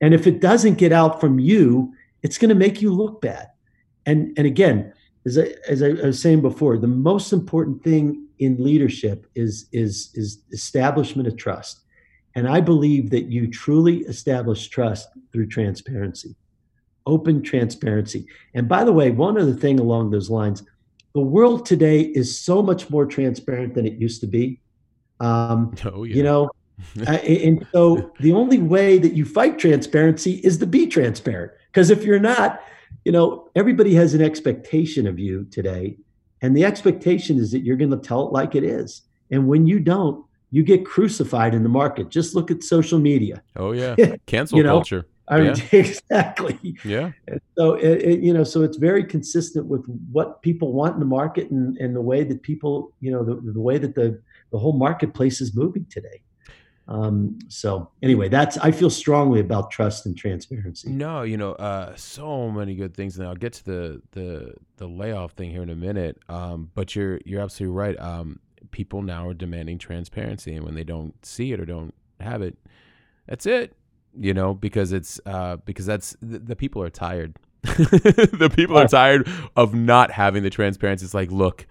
And 0.00 0.12
if 0.14 0.26
it 0.26 0.40
doesn't 0.40 0.78
get 0.78 0.92
out 0.92 1.20
from 1.20 1.38
you, 1.38 1.92
it's 2.22 2.38
going 2.38 2.48
to 2.48 2.54
make 2.54 2.82
you 2.82 2.92
look 2.92 3.20
bad. 3.20 3.48
and 4.06 4.36
and 4.36 4.46
again, 4.46 4.92
as 5.26 5.38
I, 5.38 5.54
as 5.68 5.82
I 5.82 5.90
was 5.90 6.20
saying 6.20 6.42
before, 6.42 6.76
the 6.76 6.86
most 6.86 7.32
important 7.32 7.82
thing 7.82 8.26
in 8.38 8.62
leadership 8.62 9.26
is 9.34 9.66
is 9.72 10.10
is 10.14 10.38
establishment 10.52 11.28
of 11.28 11.36
trust. 11.36 11.80
And 12.36 12.48
I 12.48 12.60
believe 12.60 13.10
that 13.10 13.26
you 13.26 13.46
truly 13.46 13.98
establish 13.98 14.68
trust 14.68 15.08
through 15.32 15.46
transparency, 15.46 16.34
open 17.06 17.42
transparency. 17.42 18.26
And 18.54 18.68
by 18.68 18.82
the 18.84 18.92
way, 18.92 19.10
one 19.10 19.38
other 19.38 19.54
thing 19.54 19.78
along 19.78 20.10
those 20.10 20.30
lines, 20.30 20.64
the 21.14 21.20
world 21.20 21.64
today 21.64 22.00
is 22.00 22.38
so 22.38 22.60
much 22.60 22.90
more 22.90 23.06
transparent 23.06 23.74
than 23.74 23.86
it 23.86 23.94
used 23.94 24.20
to 24.20 24.26
be. 24.26 24.60
Um, 25.20 25.74
oh, 25.84 26.02
yeah. 26.02 26.16
You 26.16 26.22
know, 26.24 26.50
uh, 27.06 27.12
and 27.12 27.66
so 27.72 28.12
the 28.18 28.32
only 28.32 28.58
way 28.58 28.98
that 28.98 29.14
you 29.14 29.24
fight 29.24 29.58
transparency 29.58 30.34
is 30.44 30.58
to 30.58 30.66
be 30.66 30.86
transparent. 30.86 31.52
Because 31.68 31.90
if 31.90 32.02
you're 32.02 32.18
not, 32.18 32.60
you 33.04 33.12
know, 33.12 33.48
everybody 33.54 33.94
has 33.94 34.14
an 34.14 34.22
expectation 34.22 35.06
of 35.06 35.18
you 35.18 35.44
today. 35.50 35.96
And 36.42 36.56
the 36.56 36.64
expectation 36.64 37.38
is 37.38 37.52
that 37.52 37.60
you're 37.60 37.76
going 37.76 37.90
to 37.90 37.96
tell 37.96 38.26
it 38.26 38.32
like 38.32 38.54
it 38.54 38.64
is. 38.64 39.02
And 39.30 39.46
when 39.46 39.66
you 39.66 39.80
don't, 39.80 40.24
you 40.50 40.62
get 40.62 40.84
crucified 40.84 41.54
in 41.54 41.62
the 41.62 41.68
market. 41.68 42.10
Just 42.10 42.34
look 42.34 42.50
at 42.50 42.62
social 42.62 42.98
media. 42.98 43.42
Oh, 43.56 43.72
yeah. 43.72 43.94
Cancel 44.26 44.58
you 44.58 44.64
know? 44.64 44.74
culture. 44.74 45.06
I 45.28 45.40
mean, 45.40 45.54
yeah. 45.56 45.64
exactly. 45.78 46.76
Yeah. 46.84 47.12
so 47.56 47.74
it, 47.74 48.02
it, 48.02 48.20
you 48.20 48.32
know, 48.32 48.44
so 48.44 48.62
it's 48.62 48.76
very 48.76 49.04
consistent 49.04 49.66
with 49.66 49.84
what 50.12 50.42
people 50.42 50.72
want 50.72 50.94
in 50.94 51.00
the 51.00 51.06
market 51.06 51.50
and, 51.50 51.76
and 51.78 51.96
the 51.96 52.00
way 52.00 52.24
that 52.24 52.42
people, 52.42 52.92
you 53.00 53.10
know, 53.10 53.24
the, 53.24 53.52
the 53.52 53.60
way 53.60 53.78
that 53.78 53.94
the 53.94 54.20
the 54.50 54.58
whole 54.58 54.74
marketplace 54.74 55.40
is 55.40 55.56
moving 55.56 55.84
today. 55.90 56.22
Um, 56.86 57.38
so 57.48 57.90
anyway, 58.02 58.28
that's 58.28 58.58
I 58.58 58.70
feel 58.70 58.90
strongly 58.90 59.40
about 59.40 59.70
trust 59.70 60.06
and 60.06 60.16
transparency. 60.16 60.90
No, 60.90 61.22
you 61.22 61.36
know, 61.36 61.52
uh, 61.52 61.96
so 61.96 62.50
many 62.50 62.74
good 62.74 62.94
things, 62.94 63.18
and 63.18 63.26
I'll 63.26 63.34
get 63.34 63.54
to 63.54 63.64
the 63.64 64.02
the 64.12 64.54
the 64.76 64.86
layoff 64.86 65.32
thing 65.32 65.50
here 65.50 65.62
in 65.62 65.70
a 65.70 65.76
minute. 65.76 66.18
Um, 66.28 66.70
but 66.74 66.94
you're 66.94 67.20
you're 67.24 67.40
absolutely 67.40 67.74
right. 67.74 67.98
Um, 67.98 68.40
people 68.70 69.02
now 69.02 69.28
are 69.28 69.34
demanding 69.34 69.78
transparency, 69.78 70.54
and 70.54 70.64
when 70.64 70.74
they 70.74 70.84
don't 70.84 71.24
see 71.24 71.52
it 71.52 71.60
or 71.60 71.64
don't 71.64 71.94
have 72.20 72.42
it, 72.42 72.58
that's 73.26 73.46
it. 73.46 73.74
You 74.18 74.34
know, 74.34 74.54
because 74.54 74.92
it's 74.92 75.20
uh, 75.26 75.56
because 75.64 75.86
that's 75.86 76.16
the, 76.22 76.38
the 76.38 76.56
people 76.56 76.82
are 76.82 76.90
tired. 76.90 77.36
the 77.62 78.52
people 78.54 78.76
are 78.76 78.86
tired 78.86 79.28
of 79.56 79.74
not 79.74 80.10
having 80.10 80.42
the 80.42 80.50
transparency. 80.50 81.04
It's 81.04 81.14
like, 81.14 81.32
look, 81.32 81.66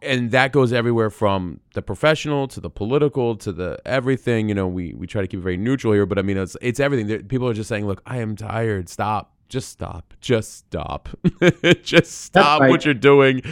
and 0.00 0.30
that 0.32 0.52
goes 0.52 0.72
everywhere 0.72 1.08
from 1.08 1.60
the 1.74 1.82
professional 1.82 2.48
to 2.48 2.60
the 2.60 2.70
political 2.70 3.36
to 3.36 3.52
the 3.52 3.78
everything. 3.84 4.48
You 4.48 4.54
know, 4.54 4.66
we 4.66 4.92
we 4.94 5.06
try 5.06 5.22
to 5.22 5.28
keep 5.28 5.40
it 5.40 5.42
very 5.42 5.56
neutral 5.56 5.92
here, 5.92 6.06
but 6.06 6.18
I 6.18 6.22
mean, 6.22 6.36
it's 6.36 6.56
it's 6.60 6.80
everything. 6.80 7.26
People 7.28 7.48
are 7.48 7.54
just 7.54 7.68
saying, 7.68 7.86
"Look, 7.86 8.02
I 8.04 8.18
am 8.18 8.34
tired. 8.34 8.88
Stop. 8.88 9.34
Just 9.48 9.68
stop. 9.68 10.14
Just 10.20 10.56
stop. 10.56 11.08
just 11.82 12.22
stop 12.22 12.60
right. 12.60 12.70
what 12.70 12.84
you're 12.84 12.94
doing." 12.94 13.42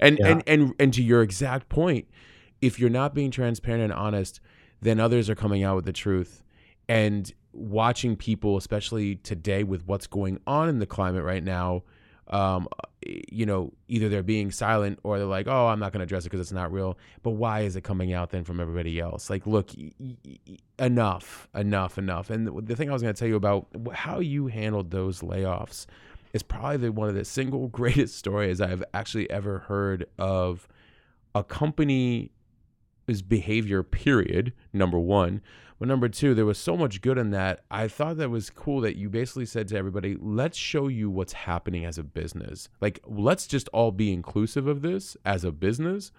And 0.00 0.18
yeah. 0.18 0.28
and 0.28 0.42
and 0.46 0.74
and 0.78 0.94
to 0.94 1.02
your 1.02 1.22
exact 1.22 1.68
point, 1.68 2.06
if 2.62 2.80
you're 2.80 2.90
not 2.90 3.14
being 3.14 3.30
transparent 3.30 3.84
and 3.84 3.92
honest, 3.92 4.40
then 4.80 4.98
others 4.98 5.28
are 5.28 5.34
coming 5.34 5.64
out 5.64 5.76
with 5.76 5.84
the 5.84 5.92
truth, 5.92 6.42
and 6.88 7.30
watching 7.52 8.16
people, 8.16 8.56
especially 8.56 9.16
today 9.16 9.64
with 9.64 9.86
what's 9.86 10.06
going 10.06 10.40
on 10.46 10.68
in 10.68 10.78
the 10.78 10.86
climate 10.86 11.24
right 11.24 11.42
now 11.42 11.82
um, 12.28 12.68
you 13.06 13.46
know, 13.46 13.72
either 13.88 14.08
they're 14.08 14.22
being 14.22 14.50
silent 14.50 14.98
or 15.02 15.18
they're 15.18 15.26
like, 15.26 15.46
oh, 15.46 15.66
I'm 15.68 15.78
not 15.78 15.92
going 15.92 16.00
to 16.00 16.04
address 16.04 16.24
it 16.24 16.30
because 16.30 16.40
it's 16.40 16.52
not 16.52 16.72
real. 16.72 16.98
But 17.22 17.30
why 17.30 17.60
is 17.60 17.74
it 17.76 17.82
coming 17.82 18.12
out 18.12 18.30
then 18.30 18.44
from 18.44 18.60
everybody 18.60 19.00
else? 19.00 19.30
Like, 19.30 19.46
look, 19.46 19.70
y- 19.76 19.92
y- 19.98 20.38
enough, 20.78 21.48
enough, 21.54 21.96
enough. 21.96 22.28
And 22.30 22.66
the, 22.66 22.76
thing 22.76 22.90
I 22.90 22.92
was 22.92 23.02
going 23.02 23.14
to 23.14 23.18
tell 23.18 23.28
you 23.28 23.36
about 23.36 23.66
how 23.92 24.20
you 24.20 24.48
handled 24.48 24.90
those 24.90 25.20
layoffs 25.20 25.86
is 26.34 26.42
probably 26.42 26.76
the, 26.76 26.92
one 26.92 27.08
of 27.08 27.14
the 27.14 27.24
single 27.24 27.68
greatest 27.68 28.16
stories 28.16 28.60
I've 28.60 28.84
actually 28.92 29.30
ever 29.30 29.60
heard 29.60 30.06
of 30.18 30.68
a 31.34 31.42
company's 33.08 33.22
behavior, 33.22 33.82
period, 33.82 34.52
number 34.72 34.98
one. 34.98 35.40
But 35.78 35.88
number 35.88 36.08
two, 36.08 36.34
there 36.34 36.44
was 36.44 36.58
so 36.58 36.76
much 36.76 37.00
good 37.00 37.16
in 37.16 37.30
that. 37.30 37.64
I 37.70 37.88
thought 37.88 38.18
that 38.18 38.30
was 38.30 38.50
cool 38.50 38.80
that 38.82 38.96
you 38.96 39.08
basically 39.08 39.46
said 39.46 39.68
to 39.68 39.76
everybody, 39.76 40.16
let's 40.20 40.58
show 40.58 40.88
you 40.88 41.08
what's 41.08 41.32
happening 41.32 41.86
as 41.86 41.98
a 41.98 42.02
business. 42.02 42.68
Like, 42.80 43.00
let's 43.06 43.46
just 43.46 43.68
all 43.68 43.92
be 43.92 44.12
inclusive 44.12 44.66
of 44.66 44.82
this 44.82 45.16
as 45.24 45.44
a 45.44 45.52
business 45.52 46.12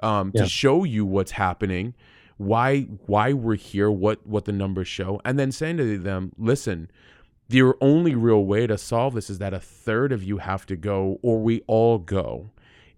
um, 0.00 0.30
yeah. 0.34 0.44
to 0.44 0.48
show 0.48 0.84
you 0.84 1.04
what's 1.04 1.32
happening, 1.32 1.94
why 2.38 2.82
why 3.06 3.32
we're 3.34 3.56
here, 3.56 3.90
what 3.90 4.26
what 4.26 4.44
the 4.46 4.52
numbers 4.52 4.88
show, 4.88 5.20
and 5.24 5.38
then 5.38 5.52
saying 5.52 5.76
to 5.76 5.98
them, 5.98 6.32
listen, 6.38 6.90
the 7.48 7.74
only 7.82 8.14
real 8.14 8.44
way 8.44 8.66
to 8.66 8.78
solve 8.78 9.14
this 9.14 9.28
is 9.28 9.38
that 9.38 9.52
a 9.52 9.60
third 9.60 10.12
of 10.12 10.22
you 10.22 10.38
have 10.38 10.64
to 10.66 10.76
go 10.76 11.18
or 11.20 11.42
we 11.42 11.62
all 11.66 11.98
go. 11.98 12.50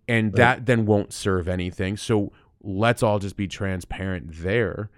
And 0.09 0.26
right. 0.26 0.36
that 0.36 0.66
then 0.66 0.84
won't 0.84 1.12
serve 1.12 1.49
anything. 1.49 1.97
So 1.97 2.32
let's 2.62 3.02
all 3.02 3.18
just 3.18 3.36
be 3.36 3.48
transparent 3.48 4.28
there 4.42 4.90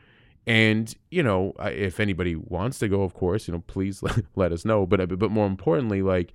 and 0.46 0.94
you 1.10 1.22
know, 1.22 1.54
if 1.60 2.00
anybody 2.00 2.36
wants 2.36 2.78
to 2.80 2.88
go, 2.88 3.02
of 3.02 3.14
course, 3.14 3.48
you 3.48 3.52
know, 3.52 3.62
please 3.66 4.02
let, 4.36 4.52
us 4.52 4.64
know. 4.64 4.82
Uh, 4.82 4.86
but 4.86 5.18
but 5.18 5.30
more 5.30 5.46
importantly, 5.46 6.02
like 6.02 6.32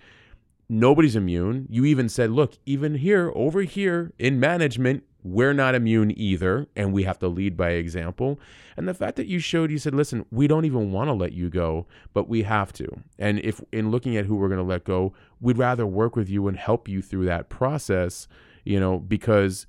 nobody's 0.67 1.15
immune. 1.15 1.67
You 1.69 1.85
even 1.85 2.09
said, 2.09 2.31
look, 2.31 2.53
even 2.65 2.95
here, 2.95 3.31
over 3.35 3.61
here 3.61 4.13
in 4.19 4.39
management, 4.39 5.03
we're 5.21 5.53
not 5.53 5.75
immune 5.75 6.17
either, 6.17 6.67
and 6.75 6.93
we 6.93 7.03
have 7.03 7.19
to 7.19 7.27
lead 7.27 7.57
by 7.57 7.71
example. 7.71 8.39
And 8.77 8.87
the 8.87 8.93
fact 8.93 9.17
that 9.17 9.27
you 9.27 9.39
showed, 9.39 9.69
you 9.69 9.77
said, 9.77 9.93
listen, 9.93 10.25
we 10.31 10.47
don't 10.47 10.63
even 10.63 10.93
want 10.93 11.09
to 11.09 11.13
let 11.13 11.33
you 11.33 11.49
go, 11.49 11.87
but 12.13 12.29
we 12.29 12.43
have 12.43 12.71
to. 12.73 12.87
And 13.17 13.39
if 13.39 13.59
in 13.73 13.91
looking 13.91 14.15
at 14.15 14.25
who 14.25 14.35
we're 14.35 14.47
going 14.47 14.59
to 14.59 14.63
let 14.63 14.85
go, 14.85 15.13
we'd 15.41 15.57
rather 15.57 15.85
work 15.85 16.15
with 16.15 16.29
you 16.29 16.47
and 16.47 16.55
help 16.55 16.87
you 16.87 17.01
through 17.01 17.25
that 17.25 17.49
process, 17.49 18.29
you 18.63 18.79
know, 18.79 18.97
because 18.97 19.67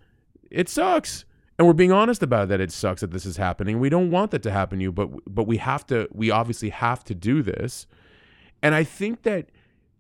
it 0.51 0.69
sucks 0.69 1.25
and 1.61 1.67
we're 1.67 1.75
being 1.75 1.93
honest 1.93 2.23
about 2.23 2.49
that 2.49 2.59
it 2.59 2.73
sucks 2.73 3.03
that 3.03 3.11
this 3.11 3.27
is 3.27 3.37
happening. 3.37 3.81
We 3.81 3.91
don't 3.91 4.11
want 4.11 4.31
that 4.31 4.43
to 4.45 4.51
happen 4.51 4.79
to 4.79 4.83
you, 4.83 4.93
but 4.93 5.11
but 5.27 5.47
we 5.47 5.59
have 5.59 5.87
to. 5.89 6.09
We 6.11 6.31
obviously 6.31 6.71
have 6.71 7.05
to 7.05 7.15
do 7.15 7.43
this, 7.43 7.87
and 8.63 8.75
I 8.75 8.83
think 8.83 9.25
that 9.25 9.51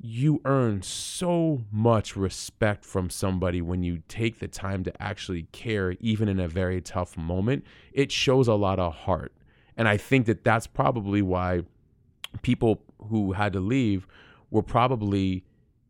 you 0.00 0.40
earn 0.46 0.80
so 0.80 1.60
much 1.70 2.16
respect 2.16 2.86
from 2.86 3.10
somebody 3.10 3.60
when 3.60 3.82
you 3.82 4.02
take 4.08 4.38
the 4.38 4.48
time 4.48 4.84
to 4.84 5.02
actually 5.02 5.48
care, 5.52 5.96
even 6.00 6.30
in 6.30 6.40
a 6.40 6.48
very 6.48 6.80
tough 6.80 7.18
moment. 7.18 7.66
It 7.92 8.10
shows 8.10 8.48
a 8.48 8.54
lot 8.54 8.78
of 8.78 8.94
heart, 8.94 9.34
and 9.76 9.86
I 9.86 9.98
think 9.98 10.24
that 10.28 10.42
that's 10.42 10.66
probably 10.66 11.20
why 11.20 11.64
people 12.40 12.80
who 13.10 13.32
had 13.32 13.52
to 13.52 13.60
leave 13.60 14.06
were 14.50 14.62
probably 14.62 15.44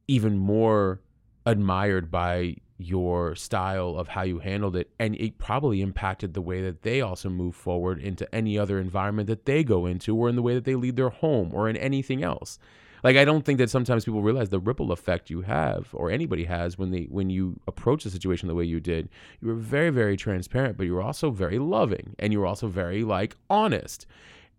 even 0.09 0.37
more 0.37 1.01
admired 1.47 2.11
by 2.11 2.57
your 2.81 3.35
style 3.35 3.97
of 3.97 4.09
how 4.09 4.23
you 4.23 4.39
handled 4.39 4.77
it 4.77 4.91
and 4.99 5.15
it 5.17 5.39
probably 5.39 5.81
impacted 5.81 6.35
the 6.35 6.41
way 6.41 6.63
that 6.63 6.83
they 6.83 7.01
also 7.01 7.29
move 7.29 7.55
forward 7.55 8.01
into 8.01 8.33
any 8.35 8.59
other 8.59 8.79
environment 8.79 9.27
that 9.29 9.45
they 9.45 9.63
go 9.63 9.87
into 9.87 10.17
or 10.17 10.29
in 10.29 10.37
the 10.37 10.43
way 10.43 10.55
that 10.55 10.65
they 10.65 10.75
lead 10.75 10.97
their 10.97 11.11
home 11.11 11.51
or 11.53 11.69
in 11.69 11.77
anything 11.77 12.23
else. 12.23 12.59
Like 13.03 13.17
i 13.17 13.25
don't 13.25 13.45
think 13.45 13.59
that 13.59 13.71
sometimes 13.71 14.05
people 14.05 14.23
realize 14.23 14.51
the 14.51 14.61
ripple 14.61 14.93
effect 14.93 15.31
you 15.31 15.41
have 15.43 15.89
or 15.93 16.11
anybody 16.11 16.45
has 16.45 16.77
when 16.77 16.91
they 16.91 17.05
when 17.05 17.31
you 17.31 17.59
approach 17.67 18.05
the 18.05 18.11
situation 18.11 18.49
the 18.49 18.55
way 18.55 18.65
you 18.65 18.81
did. 18.81 19.09
You 19.41 19.49
were 19.49 19.55
very 19.55 19.91
very 19.91 20.17
transparent 20.17 20.77
but 20.77 20.85
you 20.85 20.95
were 20.95 21.03
also 21.03 21.31
very 21.31 21.59
loving 21.59 22.15
and 22.19 22.33
you 22.33 22.41
were 22.41 22.47
also 22.47 22.67
very 22.67 23.05
like 23.05 23.37
honest. 23.49 24.07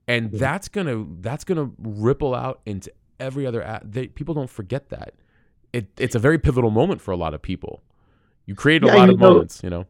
And 0.08 0.32
that's 0.32 0.68
gonna 0.68 1.06
that's 1.20 1.44
gonna 1.44 1.72
ripple 1.78 2.34
out 2.34 2.62
into 2.66 2.92
every 3.20 3.46
other 3.46 3.80
they, 3.84 4.08
people 4.08 4.34
don't 4.34 4.50
forget 4.50 4.90
that. 4.90 5.14
It, 5.72 5.88
it's 5.98 6.16
a 6.16 6.20
very 6.20 6.38
pivotal 6.38 6.70
moment 6.70 7.00
for 7.00 7.12
a 7.12 7.16
lot 7.16 7.34
of 7.34 7.42
people 7.42 7.82
you 8.46 8.56
create 8.56 8.84
a 8.84 8.88
yeah, 8.88 8.96
lot 8.96 9.10
of 9.10 9.20
know, 9.20 9.34
moments, 9.34 9.62
you 9.64 9.70
know. 9.70 9.86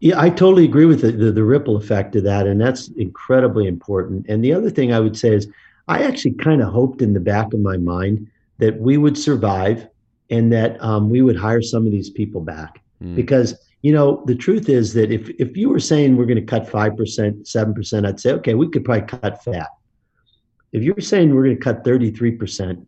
Yeah, 0.00 0.18
I 0.18 0.30
totally 0.30 0.64
agree 0.64 0.86
with 0.86 1.02
the, 1.02 1.12
the, 1.12 1.30
the 1.30 1.44
ripple 1.44 1.76
effect 1.76 2.16
of 2.16 2.24
that, 2.24 2.46
and 2.46 2.60
that's 2.60 2.88
incredibly 2.96 3.66
important. 3.66 4.26
And 4.28 4.42
the 4.42 4.52
other 4.52 4.70
thing 4.70 4.92
I 4.92 5.00
would 5.00 5.16
say 5.16 5.34
is, 5.34 5.48
I 5.88 6.04
actually 6.04 6.34
kind 6.34 6.62
of 6.62 6.72
hoped 6.72 7.02
in 7.02 7.12
the 7.12 7.20
back 7.20 7.52
of 7.52 7.60
my 7.60 7.76
mind 7.76 8.28
that 8.58 8.78
we 8.80 8.96
would 8.96 9.18
survive 9.18 9.88
and 10.30 10.52
that 10.52 10.80
um, 10.82 11.10
we 11.10 11.22
would 11.22 11.36
hire 11.36 11.60
some 11.60 11.84
of 11.84 11.92
these 11.92 12.08
people 12.08 12.40
back 12.40 12.80
mm. 13.02 13.16
because 13.16 13.54
you 13.82 13.92
know 13.92 14.22
the 14.26 14.34
truth 14.34 14.68
is 14.68 14.92
that 14.94 15.10
if 15.10 15.28
if 15.30 15.56
you 15.56 15.68
were 15.68 15.80
saying 15.80 16.16
we're 16.16 16.26
going 16.26 16.36
to 16.36 16.42
cut 16.42 16.68
five 16.68 16.96
percent, 16.96 17.48
seven 17.48 17.74
percent, 17.74 18.06
I'd 18.06 18.20
say 18.20 18.32
okay, 18.34 18.54
we 18.54 18.68
could 18.68 18.84
probably 18.84 19.06
cut 19.06 19.42
fat. 19.42 19.68
If 20.72 20.82
you're 20.82 21.00
saying 21.00 21.34
we're 21.34 21.44
going 21.44 21.56
to 21.56 21.62
cut 21.62 21.84
thirty 21.84 22.10
three 22.10 22.32
percent, 22.32 22.86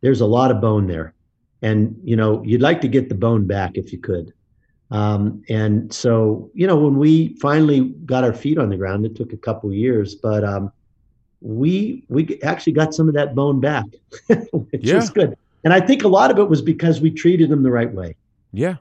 there's 0.00 0.20
a 0.20 0.26
lot 0.26 0.50
of 0.50 0.60
bone 0.60 0.86
there, 0.86 1.14
and 1.62 1.98
you 2.04 2.16
know 2.16 2.42
you'd 2.44 2.60
like 2.60 2.80
to 2.82 2.88
get 2.88 3.08
the 3.08 3.14
bone 3.14 3.46
back 3.46 3.72
if 3.76 3.92
you 3.92 3.98
could. 3.98 4.32
Um, 4.90 5.42
and 5.48 5.92
so, 5.92 6.50
you 6.54 6.66
know, 6.66 6.76
when 6.76 6.96
we 6.96 7.34
finally 7.40 7.88
got 8.04 8.22
our 8.24 8.32
feet 8.32 8.58
on 8.58 8.68
the 8.68 8.76
ground, 8.76 9.04
it 9.04 9.16
took 9.16 9.32
a 9.32 9.36
couple 9.36 9.72
years, 9.72 10.14
but 10.14 10.44
um, 10.44 10.72
we 11.40 12.04
we 12.08 12.40
actually 12.42 12.72
got 12.72 12.94
some 12.94 13.08
of 13.08 13.14
that 13.14 13.34
bone 13.34 13.60
back, 13.60 13.84
which 14.52 14.82
yeah. 14.84 14.96
is 14.96 15.10
good. 15.10 15.36
And 15.64 15.72
I 15.72 15.80
think 15.80 16.04
a 16.04 16.08
lot 16.08 16.30
of 16.30 16.38
it 16.38 16.48
was 16.48 16.62
because 16.62 17.00
we 17.00 17.10
treated 17.10 17.50
them 17.50 17.62
the 17.62 17.70
right 17.70 17.92
way. 17.92 18.14
Yeah, 18.52 18.76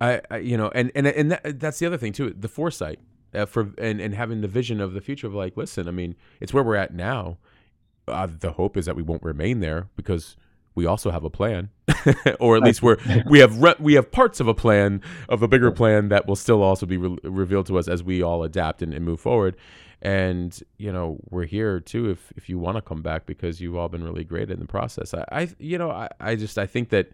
I, 0.00 0.20
I 0.30 0.38
you 0.38 0.56
know, 0.56 0.70
and 0.74 0.92
and 0.94 1.06
and 1.06 1.32
that, 1.32 1.58
that's 1.58 1.78
the 1.78 1.86
other 1.86 1.98
thing 1.98 2.12
too, 2.12 2.30
the 2.30 2.48
foresight 2.48 3.00
uh, 3.34 3.46
for 3.46 3.72
and 3.78 4.00
and 4.00 4.14
having 4.14 4.40
the 4.40 4.48
vision 4.48 4.80
of 4.80 4.94
the 4.94 5.00
future 5.00 5.26
of 5.26 5.34
like, 5.34 5.56
listen, 5.56 5.88
I 5.88 5.90
mean, 5.90 6.14
it's 6.40 6.54
where 6.54 6.62
we're 6.62 6.76
at 6.76 6.94
now. 6.94 7.38
Uh, 8.08 8.28
the 8.38 8.52
hope 8.52 8.76
is 8.76 8.86
that 8.86 8.94
we 8.94 9.02
won't 9.02 9.22
remain 9.24 9.58
there 9.58 9.88
because 9.96 10.36
we 10.76 10.86
also 10.86 11.10
have 11.10 11.24
a 11.24 11.30
plan, 11.30 11.70
or 12.40 12.56
at 12.56 12.62
least 12.62 12.82
we're 12.82 12.98
we 13.26 13.40
have 13.40 13.60
re- 13.60 13.74
we 13.80 13.94
have 13.94 14.12
parts 14.12 14.38
of 14.38 14.46
a 14.46 14.54
plan 14.54 15.02
of 15.28 15.42
a 15.42 15.48
bigger 15.48 15.72
plan 15.72 16.10
that 16.10 16.28
will 16.28 16.36
still 16.36 16.62
also 16.62 16.86
be 16.86 16.96
re- 16.96 17.18
revealed 17.24 17.66
to 17.66 17.78
us 17.78 17.88
as 17.88 18.04
we 18.04 18.22
all 18.22 18.44
adapt 18.44 18.82
and, 18.82 18.94
and 18.94 19.04
move 19.04 19.18
forward. 19.18 19.56
And 20.02 20.56
you 20.76 20.92
know 20.92 21.18
we're 21.30 21.46
here 21.46 21.80
too 21.80 22.10
if 22.10 22.32
if 22.36 22.48
you 22.48 22.58
want 22.58 22.76
to 22.76 22.82
come 22.82 23.02
back 23.02 23.26
because 23.26 23.60
you've 23.60 23.74
all 23.74 23.88
been 23.88 24.04
really 24.04 24.22
great 24.22 24.50
in 24.50 24.60
the 24.60 24.66
process. 24.66 25.12
I, 25.14 25.24
I 25.32 25.48
you 25.58 25.78
know 25.78 25.90
I, 25.90 26.08
I 26.20 26.36
just 26.36 26.58
I 26.58 26.66
think 26.66 26.90
that 26.90 27.10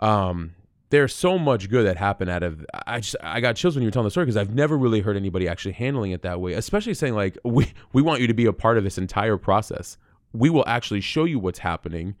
um 0.00 0.52
there's 0.90 1.14
so 1.14 1.38
much 1.38 1.68
good 1.68 1.86
that 1.86 1.96
happened 1.96 2.30
out 2.30 2.42
of 2.42 2.64
I 2.86 3.00
just 3.00 3.16
I 3.22 3.40
got 3.40 3.56
chills 3.56 3.76
when 3.76 3.82
you 3.82 3.86
were 3.86 3.92
telling 3.92 4.06
the 4.06 4.10
story 4.10 4.26
because 4.26 4.36
I've 4.36 4.54
never 4.54 4.76
really 4.76 5.00
heard 5.00 5.16
anybody 5.16 5.46
actually 5.46 5.72
handling 5.72 6.12
it 6.12 6.22
that 6.22 6.40
way, 6.40 6.54
especially 6.54 6.94
saying 6.94 7.14
like 7.14 7.38
we 7.44 7.72
we 7.92 8.02
want 8.02 8.20
you 8.20 8.26
to 8.26 8.34
be 8.34 8.46
a 8.46 8.52
part 8.52 8.78
of 8.78 8.84
this 8.84 8.98
entire 8.98 9.36
process. 9.36 9.96
We 10.32 10.50
will 10.50 10.64
actually 10.66 11.00
show 11.00 11.24
you 11.24 11.38
what's 11.38 11.60
happening. 11.60 12.16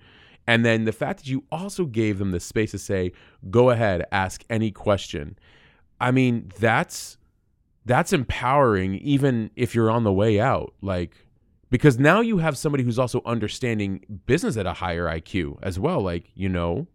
And 0.48 0.64
then 0.64 0.84
the 0.84 0.92
fact 0.92 1.20
that 1.20 1.28
you 1.28 1.44
also 1.52 1.84
gave 1.84 2.18
them 2.18 2.32
the 2.32 2.40
space 2.40 2.72
to 2.72 2.78
say, 2.78 3.12
"Go 3.50 3.70
ahead, 3.70 4.06
ask 4.10 4.44
any 4.48 4.70
question." 4.70 5.38
I 6.00 6.10
mean, 6.10 6.50
that's 6.58 7.18
that's 7.84 8.12
empowering 8.12 8.94
even 8.96 9.50
if 9.56 9.74
you're 9.74 9.90
on 9.90 10.04
the 10.04 10.12
way 10.12 10.40
out. 10.40 10.74
Like 10.80 11.26
because 11.70 11.98
now 11.98 12.20
you 12.20 12.38
have 12.38 12.56
somebody 12.56 12.82
who's 12.82 12.98
also 12.98 13.20
understanding 13.26 14.22
business 14.26 14.56
at 14.56 14.66
a 14.66 14.72
higher 14.72 15.04
IQ 15.04 15.58
as 15.62 15.78
well. 15.78 16.00
Like, 16.00 16.30
you 16.34 16.48
know, 16.48 16.86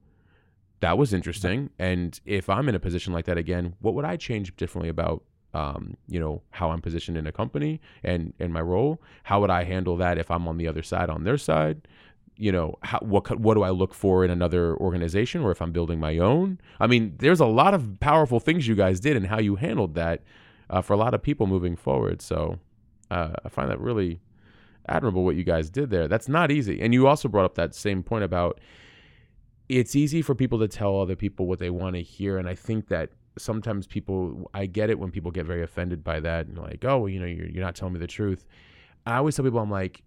that 0.80 0.98
was 0.98 1.14
interesting. 1.14 1.70
And 1.78 2.20
if 2.26 2.50
I'm 2.50 2.68
in 2.68 2.74
a 2.74 2.80
position 2.80 3.14
like 3.14 3.26
that 3.26 3.38
again, 3.38 3.76
what 3.82 3.94
would 3.94 4.06
I 4.06 4.18
change 4.18 4.56
differently 4.56 4.90
about 4.90 5.24
um, 5.54 5.96
you 6.08 6.20
know, 6.20 6.42
how 6.50 6.72
I'm 6.72 6.82
positioned 6.82 7.16
in 7.16 7.28
a 7.28 7.32
company 7.32 7.80
and 8.04 8.34
in 8.40 8.52
my 8.52 8.62
role? 8.62 9.00
How 9.24 9.40
would 9.42 9.52
I 9.52 9.64
handle 9.64 9.96
that 9.98 10.18
if 10.18 10.32
I'm 10.32 10.48
on 10.48 10.58
the 10.58 10.68
other 10.68 10.82
side, 10.82 11.12
on 11.12 11.24
their 11.24 11.38
side? 11.38 11.88
You 12.36 12.52
know, 12.52 12.76
how, 12.82 13.00
what 13.00 13.40
what 13.40 13.54
do 13.54 13.64
I 13.64 13.70
look 13.70 13.94
for 13.94 14.26
in 14.26 14.32
another 14.32 14.76
organization, 14.78 15.42
or 15.42 15.52
if 15.52 15.62
I'm 15.62 15.72
building 15.72 16.00
my 16.00 16.18
own? 16.18 16.60
I 16.80 16.88
mean, 16.88 17.16
there's 17.20 17.40
a 17.40 17.46
lot 17.46 17.74
of 17.74 18.00
powerful 18.00 18.40
things 18.40 18.68
you 18.68 18.76
guys 18.76 19.00
did 19.00 19.16
and 19.16 19.28
how 19.28 19.40
you 19.40 19.56
handled 19.56 19.96
that 19.96 20.24
uh, 20.70 20.82
for 20.82 20.94
a 20.94 20.98
lot 20.98 21.14
of 21.14 21.22
people 21.22 21.46
moving 21.46 21.76
forward. 21.76 22.22
So 22.22 22.60
uh, 23.12 23.34
I 23.46 23.50
find 23.50 23.70
that 23.70 23.80
really 23.80 24.20
admirable 24.90 25.24
what 25.24 25.36
you 25.36 25.44
guys 25.44 25.70
did 25.70 25.90
there. 25.90 26.08
That's 26.08 26.28
not 26.28 26.52
easy. 26.52 26.82
And 26.82 26.94
you 26.94 27.08
also 27.08 27.28
brought 27.28 27.46
up 27.46 27.56
that 27.56 27.76
same 27.76 28.04
point 28.04 28.24
about 28.24 28.60
it's 29.70 29.96
easy 29.96 30.22
for 30.22 30.36
people 30.36 30.60
to 30.60 30.68
tell 30.68 31.00
other 31.00 31.16
people 31.16 31.48
what 31.48 31.60
they 31.60 31.70
want 31.70 31.96
to 31.96 32.02
hear 32.02 32.38
and 32.38 32.48
i 32.48 32.56
think 32.56 32.88
that 32.88 33.10
sometimes 33.38 33.88
people 33.88 34.50
i 34.54 34.66
get 34.66 34.90
it 34.90 35.00
when 35.00 35.10
people 35.10 35.32
get 35.32 35.46
very 35.46 35.64
offended 35.64 36.04
by 36.04 36.20
that 36.20 36.46
and 36.48 36.58
like 36.58 36.84
oh 36.86 37.00
well, 37.00 37.10
you 37.10 37.20
know 37.20 37.26
you're, 37.26 37.48
you're 37.48 37.64
not 37.64 37.76
telling 37.76 37.94
me 37.94 38.00
the 38.00 38.08
truth 38.08 38.46
i 39.06 39.16
always 39.16 39.36
tell 39.36 39.46
people 39.46 39.60
i'm 39.60 39.72
like 39.72 40.04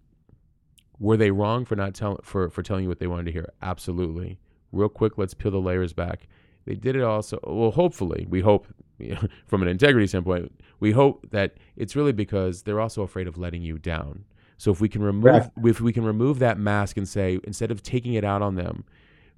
were 0.99 1.17
they 1.17 1.31
wrong 1.31 1.65
for 1.65 1.75
not 1.75 1.93
telling 1.93 2.19
for 2.23 2.49
for 2.49 2.63
telling 2.63 2.83
you 2.83 2.89
what 2.89 2.99
they 2.99 3.07
wanted 3.07 3.25
to 3.25 3.31
hear 3.31 3.51
absolutely 3.61 4.39
real 4.71 4.89
quick 4.89 5.17
let's 5.17 5.33
peel 5.33 5.51
the 5.51 5.59
layers 5.59 5.93
back 5.93 6.27
they 6.65 6.75
did 6.75 6.95
it 6.95 7.03
also 7.03 7.39
well 7.43 7.71
hopefully 7.71 8.25
we 8.29 8.41
hope 8.41 8.67
from 9.47 9.61
an 9.61 9.67
integrity 9.67 10.07
standpoint 10.07 10.51
we 10.79 10.91
hope 10.91 11.27
that 11.31 11.55
it's 11.75 11.95
really 11.95 12.11
because 12.11 12.63
they're 12.63 12.79
also 12.79 13.03
afraid 13.03 13.27
of 13.27 13.37
letting 13.37 13.61
you 13.61 13.77
down 13.77 14.25
so 14.57 14.71
if 14.71 14.81
we 14.81 14.89
can 14.89 15.03
remove 15.03 15.23
right. 15.23 15.51
if 15.65 15.79
we 15.79 15.93
can 15.93 16.03
remove 16.03 16.39
that 16.39 16.57
mask 16.57 16.97
and 16.97 17.07
say 17.07 17.39
instead 17.43 17.71
of 17.71 17.83
taking 17.83 18.13
it 18.13 18.23
out 18.23 18.41
on 18.41 18.55
them 18.55 18.83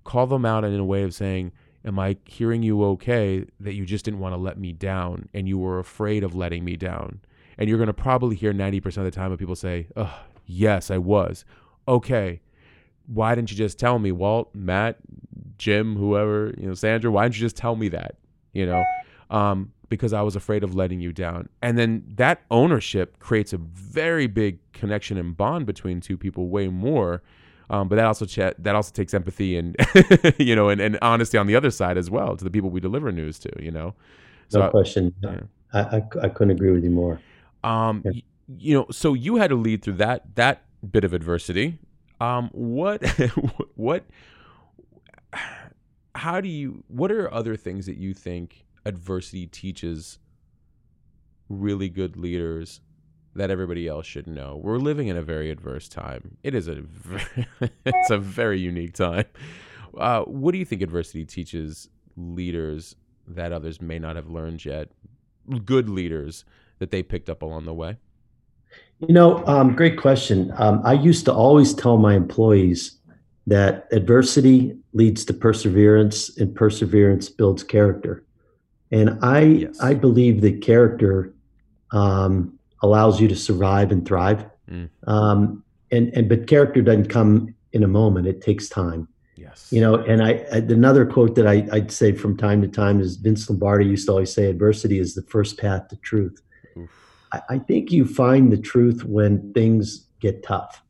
call 0.04 0.26
them 0.26 0.46
out 0.46 0.64
in 0.64 0.74
a 0.80 0.86
way 0.86 1.04
of 1.04 1.14
saying, 1.14 1.52
Am 1.86 1.98
I 1.98 2.18
hearing 2.26 2.62
you 2.62 2.84
okay 2.84 3.46
that 3.62 3.74
you 3.74 3.86
just 3.86 4.04
didn't 4.04 4.20
want 4.20 4.34
to 4.34 4.38
let 4.38 4.58
me 4.58 4.74
down 4.74 5.30
and 5.34 5.48
you 5.48 5.58
were 5.58 5.80
afraid 5.80 6.26
of 6.26 6.36
letting 6.36 6.66
me 6.66 6.76
down? 6.76 7.22
And 7.58 7.70
you're 7.70 7.78
going 7.78 7.88
to 7.88 7.94
probably 7.94 8.36
hear 8.36 8.54
90% 8.54 8.98
of 8.98 9.04
the 9.06 9.12
time 9.12 9.32
of 9.32 9.40
people 9.40 9.56
say, 9.56 9.88
Oh, 9.96 10.14
yes, 10.50 10.92
I 10.92 10.98
was. 10.98 11.46
Okay. 11.88 12.42
Why 13.08 13.34
didn't 13.36 13.52
you 13.52 13.58
just 13.58 13.80
tell 13.80 13.98
me, 14.00 14.12
Walt, 14.12 14.50
Matt, 14.54 14.98
Jim, 15.58 15.96
whoever, 15.96 16.54
you 16.58 16.68
know, 16.68 16.74
Sandra, 16.74 17.10
why 17.12 17.24
didn't 17.24 17.38
you 17.38 17.42
just 17.42 17.58
tell 17.58 17.76
me 17.76 17.90
that? 17.90 18.16
You 18.54 18.66
know, 18.66 18.84
um, 19.30 19.72
because 19.90 20.14
I 20.14 20.22
was 20.22 20.36
afraid 20.36 20.64
of 20.64 20.76
letting 20.76 21.00
you 21.00 21.12
down. 21.12 21.50
And 21.62 21.78
then 21.78 22.04
that 22.16 22.42
ownership 22.52 23.20
creates 23.20 23.54
a 23.54 23.58
very 23.58 24.28
big 24.28 24.60
connection 24.74 25.18
and 25.18 25.36
bond 25.36 25.66
between 25.66 26.02
two 26.02 26.18
people, 26.18 26.50
way 26.50 26.68
more 26.68 27.24
um, 27.70 27.88
but 27.88 27.98
that 27.98 28.06
also 28.06 28.26
ch- 28.26 28.56
that 28.58 28.76
also 28.76 28.92
takes 28.92 29.14
empathy 29.14 29.58
and 29.58 29.76
you 30.38 30.56
know 30.56 30.70
and, 30.70 30.82
and 30.82 30.98
honesty 31.02 31.38
on 31.38 31.48
the 31.48 31.56
other 31.56 31.70
side 31.70 31.98
as 31.98 32.10
well 32.10 32.36
to 32.36 32.44
the 32.44 32.50
people 32.50 32.70
we 32.70 32.80
deliver 32.80 33.12
news 33.12 33.38
to. 33.40 33.52
You 33.64 33.72
know, 33.72 33.94
so 34.48 34.62
no 34.62 34.70
question. 34.70 35.14
I, 35.24 35.80
I, 35.80 35.98
I, 35.98 36.02
I, 36.24 36.30
couldn't 36.30 36.52
agree 36.52 36.72
with 36.72 36.84
you 36.84 36.90
more. 36.90 37.22
Um, 37.64 38.02
yeah. 38.04 38.22
You 38.58 38.74
know, 38.74 38.88
so 38.92 39.14
you 39.14 39.36
had 39.36 39.50
to 39.50 39.56
lead 39.56 39.84
through 39.84 39.94
that 39.94 40.36
that 40.36 40.64
bit 40.90 41.04
of 41.04 41.14
adversity. 41.14 41.78
Um, 42.20 42.50
what 42.52 43.04
what 43.76 44.06
how 46.16 46.42
do 46.42 46.50
you 46.50 46.84
what 46.88 47.12
are 47.12 47.32
other 47.34 47.56
things 47.56 47.86
that 47.86 47.98
you 47.98 48.14
think 48.14 48.66
adversity 48.86 49.46
teaches 49.46 50.20
really 51.48 51.90
good 51.90 52.18
leaders 52.18 52.82
that 53.36 53.52
everybody 53.52 53.88
else 53.88 54.06
should 54.06 54.28
know. 54.28 54.60
We're 54.62 54.78
living 54.78 55.08
in 55.08 55.16
a 55.16 55.22
very 55.22 55.52
adverse 55.52 55.88
time. 55.88 56.38
It 56.44 56.56
is 56.56 56.68
a 56.68 56.84
it's 57.86 58.10
a 58.10 58.18
very 58.18 58.60
unique 58.60 58.94
time. 58.94 59.26
Uh, 59.98 60.24
what 60.24 60.52
do 60.52 60.58
you 60.58 60.66
think 60.66 60.82
adversity 60.82 61.26
teaches 61.26 61.90
leaders 62.16 62.96
that 63.28 63.52
others 63.52 63.82
may 63.82 64.00
not 64.00 64.16
have 64.16 64.30
learned 64.30 64.66
yet? 64.66 64.92
Good 65.66 65.90
leaders 65.90 66.46
that 66.80 66.92
they 66.92 67.04
picked 67.04 67.30
up 67.30 67.42
along 67.42 67.66
the 67.66 67.74
way. 67.74 67.98
You 69.08 69.14
know, 69.14 69.46
um, 69.46 69.76
great 69.76 69.98
question. 69.98 70.52
Um, 70.58 70.82
I 70.84 70.94
used 70.94 71.26
to 71.26 71.34
always 71.34 71.74
tell 71.74 71.98
my 71.98 72.16
employees 72.16 72.98
that 73.48 73.88
adversity 73.92 74.78
leads 74.94 75.24
to 75.26 75.34
perseverance, 75.34 76.38
and 76.38 76.54
perseverance 76.54 77.30
builds 77.30 77.64
character. 77.64 78.24
And 78.92 79.18
I 79.24 79.42
yes. 79.42 79.80
I 79.80 79.94
believe 79.94 80.42
that 80.42 80.62
character 80.62 81.34
um, 81.92 82.58
allows 82.82 83.22
you 83.22 83.28
to 83.28 83.36
survive 83.36 83.92
and 83.92 84.06
thrive. 84.06 84.46
Mm. 84.70 84.90
Um, 85.08 85.64
and 85.92 86.10
and 86.14 86.28
but 86.28 86.48
character 86.48 86.82
doesn't 86.82 87.08
come 87.08 87.56
in 87.72 87.84
a 87.84 87.88
moment; 87.88 88.28
it 88.28 88.42
takes 88.42 88.68
time. 88.68 89.08
Yes. 89.36 89.70
You 89.72 89.80
know, 89.80 89.96
and 89.96 90.22
I, 90.22 90.46
I 90.52 90.58
another 90.58 91.06
quote 91.06 91.36
that 91.36 91.48
I, 91.48 91.66
I'd 91.72 91.92
say 91.92 92.12
from 92.12 92.36
time 92.36 92.62
to 92.62 92.68
time 92.68 93.00
is 93.00 93.16
Vince 93.16 93.50
Lombardi 93.50 93.86
used 93.86 94.08
to 94.08 94.12
always 94.12 94.34
say, 94.34 94.48
"Adversity 94.50 95.00
is 95.00 95.16
the 95.16 95.24
first 95.24 95.58
path 95.58 95.88
to 95.88 95.96
truth." 95.98 96.42
I, 97.32 97.42
I, 97.50 97.60
think 97.60 97.92
you 97.92 98.06
find 98.06 98.52
the 98.52 98.58
truth 98.58 99.04
when 99.04 99.54
things 99.54 100.08
get 100.20 100.44
tough. 100.44 100.84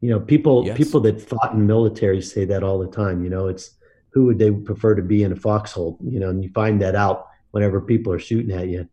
You 0.00 0.10
know, 0.10 0.20
people 0.20 0.64
yes. 0.66 0.76
people 0.76 1.00
that 1.00 1.20
fought 1.20 1.52
in 1.52 1.66
military 1.66 2.22
say 2.22 2.44
that 2.44 2.62
all 2.62 2.78
the 2.78 2.86
time. 2.86 3.24
You 3.24 3.30
know, 3.30 3.48
it's 3.48 3.72
who 4.10 4.24
would 4.26 4.38
they 4.38 4.50
prefer 4.50 4.94
to 4.94 5.02
be 5.02 5.22
in 5.22 5.32
a 5.32 5.36
foxhole? 5.36 5.98
You 6.02 6.20
know, 6.20 6.30
and 6.30 6.42
you 6.42 6.50
find 6.50 6.80
that 6.82 6.94
out 6.94 7.28
whenever 7.50 7.80
people 7.80 8.12
are 8.12 8.18
shooting 8.18 8.52
at 8.56 8.68
you. 8.68 8.88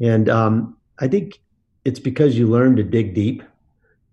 And 0.00 0.28
um, 0.28 0.76
I 0.98 1.08
think 1.08 1.40
it's 1.84 2.00
because 2.00 2.36
you 2.36 2.46
learn 2.48 2.76
to 2.76 2.82
dig 2.82 3.14
deep. 3.14 3.42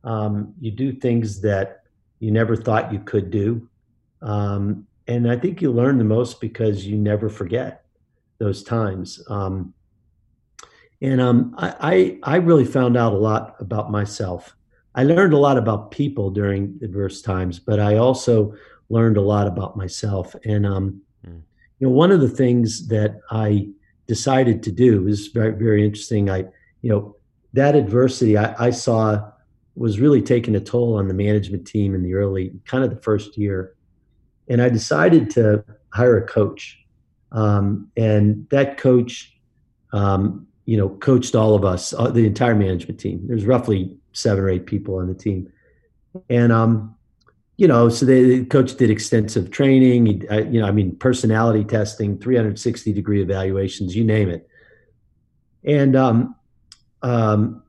Um, 0.03 0.53
you 0.59 0.71
do 0.71 0.93
things 0.93 1.41
that 1.41 1.83
you 2.19 2.31
never 2.31 2.55
thought 2.55 2.93
you 2.93 2.99
could 2.99 3.31
do. 3.31 3.67
Um, 4.21 4.87
and 5.07 5.29
I 5.29 5.37
think 5.37 5.61
you 5.61 5.71
learn 5.71 5.97
the 5.97 6.03
most 6.03 6.39
because 6.39 6.85
you 6.85 6.97
never 6.97 7.29
forget 7.29 7.85
those 8.37 8.63
times. 8.63 9.21
Um, 9.27 9.73
and 11.03 11.19
um, 11.19 11.53
I, 11.57 12.19
I, 12.23 12.33
I 12.33 12.35
really 12.37 12.65
found 12.65 12.95
out 12.95 13.11
a 13.11 13.17
lot 13.17 13.57
about 13.59 13.91
myself. 13.91 14.55
I 14.95 15.03
learned 15.03 15.33
a 15.33 15.37
lot 15.37 15.57
about 15.57 15.91
people 15.91 16.29
during 16.29 16.79
adverse 16.81 17.21
times, 17.21 17.59
but 17.59 17.79
I 17.79 17.97
also 17.97 18.55
learned 18.89 19.17
a 19.17 19.21
lot 19.21 19.45
about 19.45 19.75
myself. 19.75 20.33
And 20.45 20.65
um, 20.65 21.01
mm. 21.27 21.41
you 21.79 21.87
know, 21.87 21.89
one 21.89 22.11
of 22.11 22.21
the 22.21 22.29
things 22.29 22.87
that 22.87 23.19
I 23.29 23.67
decided 24.07 24.63
to 24.63 24.71
do 24.71 25.07
is 25.07 25.27
very, 25.27 25.51
very 25.51 25.83
interesting. 25.85 26.29
I, 26.29 26.45
you 26.81 26.89
know, 26.89 27.17
that 27.51 27.75
adversity 27.75 28.37
I, 28.37 28.67
I, 28.67 28.69
saw 28.71 29.29
was 29.75 29.99
really 29.99 30.21
taking 30.21 30.55
a 30.55 30.59
toll 30.59 30.95
on 30.95 31.07
the 31.07 31.13
management 31.13 31.67
team 31.67 31.95
in 31.95 32.01
the 32.01 32.13
early 32.13 32.53
kind 32.65 32.83
of 32.83 32.89
the 32.89 33.01
first 33.01 33.37
year 33.37 33.75
and 34.47 34.61
i 34.61 34.69
decided 34.69 35.29
to 35.31 35.63
hire 35.89 36.17
a 36.17 36.27
coach 36.27 36.79
um, 37.31 37.89
and 37.97 38.47
that 38.49 38.77
coach 38.77 39.35
um, 39.91 40.47
you 40.65 40.77
know 40.77 40.89
coached 40.89 41.35
all 41.35 41.55
of 41.55 41.65
us 41.65 41.93
uh, 41.93 42.09
the 42.09 42.25
entire 42.25 42.55
management 42.55 42.99
team. 42.99 43.21
There's 43.27 43.45
roughly 43.45 43.97
seven 44.13 44.43
or 44.43 44.49
eight 44.49 44.65
people 44.65 44.95
on 44.95 45.07
the 45.07 45.13
team. 45.13 45.51
And 46.29 46.51
um, 46.51 46.95
you 47.57 47.67
know 47.67 47.89
so 47.89 48.05
the, 48.05 48.39
the 48.39 48.45
coach 48.45 48.75
did 48.75 48.89
extensive 48.89 49.51
training. 49.51 50.25
Uh, 50.31 50.43
you 50.43 50.59
know 50.59 50.67
i 50.67 50.71
mean 50.71 50.95
personality 50.95 51.63
testing 51.63 52.17
360 52.17 52.93
degree 52.93 53.21
evaluations 53.21 53.95
you 53.95 54.03
name 54.03 54.29
it. 54.29 54.47
And 55.65 55.95
um, 55.95 56.35
um, 57.01 57.63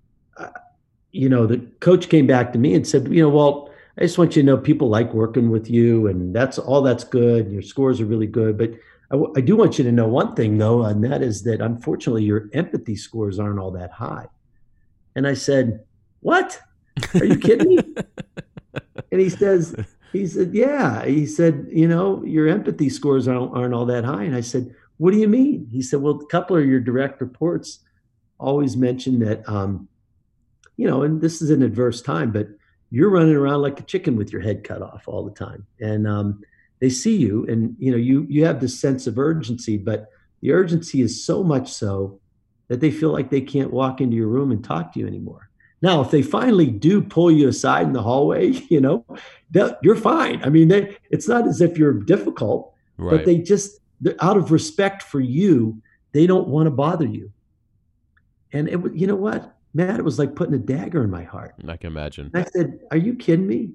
you 1.14 1.28
know, 1.28 1.46
the 1.46 1.58
coach 1.78 2.08
came 2.08 2.26
back 2.26 2.52
to 2.52 2.58
me 2.58 2.74
and 2.74 2.86
said, 2.86 3.06
you 3.08 3.22
know, 3.22 3.28
Walt, 3.28 3.70
I 3.96 4.02
just 4.02 4.18
want 4.18 4.34
you 4.34 4.42
to 4.42 4.46
know 4.46 4.58
people 4.58 4.88
like 4.88 5.14
working 5.14 5.48
with 5.48 5.70
you, 5.70 6.08
and 6.08 6.34
that's 6.34 6.58
all 6.58 6.82
that's 6.82 7.04
good. 7.04 7.52
Your 7.52 7.62
scores 7.62 8.00
are 8.00 8.04
really 8.04 8.26
good, 8.26 8.58
but 8.58 8.72
w- 9.16 9.32
I 9.36 9.40
do 9.40 9.56
want 9.56 9.78
you 9.78 9.84
to 9.84 9.92
know 9.92 10.08
one 10.08 10.34
thing 10.34 10.58
though, 10.58 10.84
and 10.84 11.02
that 11.04 11.22
is 11.22 11.42
that 11.44 11.60
unfortunately 11.60 12.24
your 12.24 12.48
empathy 12.52 12.96
scores 12.96 13.38
aren't 13.38 13.58
all 13.58 13.70
that 13.72 13.90
high. 13.90 14.26
And 15.16 15.26
I 15.26 15.34
said, 15.34 15.84
"What? 16.20 16.60
Are 17.14 17.24
you 17.24 17.38
kidding 17.38 17.68
me?" 17.68 17.78
and 19.12 19.20
he 19.20 19.28
says, 19.28 19.74
he 20.14 20.28
said, 20.28 20.54
Yeah. 20.54 21.04
He 21.04 21.26
said, 21.26 21.66
You 21.70 21.88
know, 21.88 22.24
your 22.24 22.46
empathy 22.46 22.88
scores 22.88 23.26
aren't, 23.26 23.54
aren't 23.54 23.74
all 23.74 23.84
that 23.86 24.04
high. 24.04 24.22
And 24.22 24.36
I 24.36 24.40
said, 24.40 24.72
What 24.96 25.10
do 25.10 25.18
you 25.18 25.28
mean? 25.28 25.68
He 25.70 25.82
said, 25.82 26.00
Well, 26.00 26.20
a 26.22 26.26
couple 26.26 26.56
of 26.56 26.64
your 26.64 26.80
direct 26.80 27.20
reports 27.20 27.80
always 28.38 28.76
mention 28.76 29.18
that, 29.20 29.46
um, 29.48 29.88
you 30.76 30.86
know, 30.86 31.02
and 31.02 31.20
this 31.20 31.42
is 31.42 31.50
an 31.50 31.62
adverse 31.62 32.00
time, 32.00 32.30
but 32.30 32.46
you're 32.90 33.10
running 33.10 33.34
around 33.34 33.62
like 33.62 33.80
a 33.80 33.82
chicken 33.82 34.14
with 34.14 34.32
your 34.32 34.40
head 34.40 34.62
cut 34.62 34.82
off 34.82 35.02
all 35.08 35.24
the 35.24 35.34
time. 35.34 35.66
And 35.80 36.06
um, 36.06 36.42
they 36.84 36.90
see 36.90 37.16
you 37.16 37.46
and, 37.48 37.74
you 37.78 37.90
know, 37.90 37.96
you, 37.96 38.26
you 38.28 38.44
have 38.44 38.60
this 38.60 38.78
sense 38.78 39.06
of 39.06 39.18
urgency, 39.18 39.78
but 39.78 40.10
the 40.42 40.52
urgency 40.52 41.00
is 41.00 41.24
so 41.24 41.42
much 41.42 41.72
so 41.72 42.20
that 42.68 42.80
they 42.80 42.90
feel 42.90 43.10
like 43.10 43.30
they 43.30 43.40
can't 43.40 43.72
walk 43.72 44.02
into 44.02 44.14
your 44.14 44.28
room 44.28 44.52
and 44.52 44.62
talk 44.62 44.92
to 44.92 45.00
you 45.00 45.06
anymore. 45.06 45.48
Now, 45.80 46.02
if 46.02 46.10
they 46.10 46.20
finally 46.20 46.66
do 46.66 47.00
pull 47.00 47.30
you 47.30 47.48
aside 47.48 47.86
in 47.86 47.94
the 47.94 48.02
hallway, 48.02 48.48
you 48.68 48.82
know, 48.82 49.06
you're 49.82 49.96
fine. 49.96 50.44
I 50.44 50.50
mean, 50.50 50.68
they, 50.68 50.98
it's 51.08 51.26
not 51.26 51.48
as 51.48 51.62
if 51.62 51.78
you're 51.78 51.94
difficult, 51.94 52.74
right. 52.98 53.16
but 53.16 53.24
they 53.24 53.38
just, 53.38 53.80
out 54.20 54.36
of 54.36 54.52
respect 54.52 55.02
for 55.02 55.20
you, 55.20 55.80
they 56.12 56.26
don't 56.26 56.48
want 56.48 56.66
to 56.66 56.70
bother 56.70 57.06
you. 57.06 57.32
And 58.52 58.68
it, 58.68 58.78
you 58.92 59.06
know 59.06 59.16
what, 59.16 59.56
Matt, 59.72 59.98
it 59.98 60.04
was 60.04 60.18
like 60.18 60.36
putting 60.36 60.54
a 60.54 60.58
dagger 60.58 61.02
in 61.02 61.10
my 61.10 61.22
heart. 61.22 61.54
I 61.66 61.78
can 61.78 61.86
imagine. 61.86 62.30
And 62.34 62.44
I 62.44 62.50
said, 62.50 62.80
"Are 62.90 62.98
you 62.98 63.14
kidding 63.14 63.46
me?" 63.46 63.70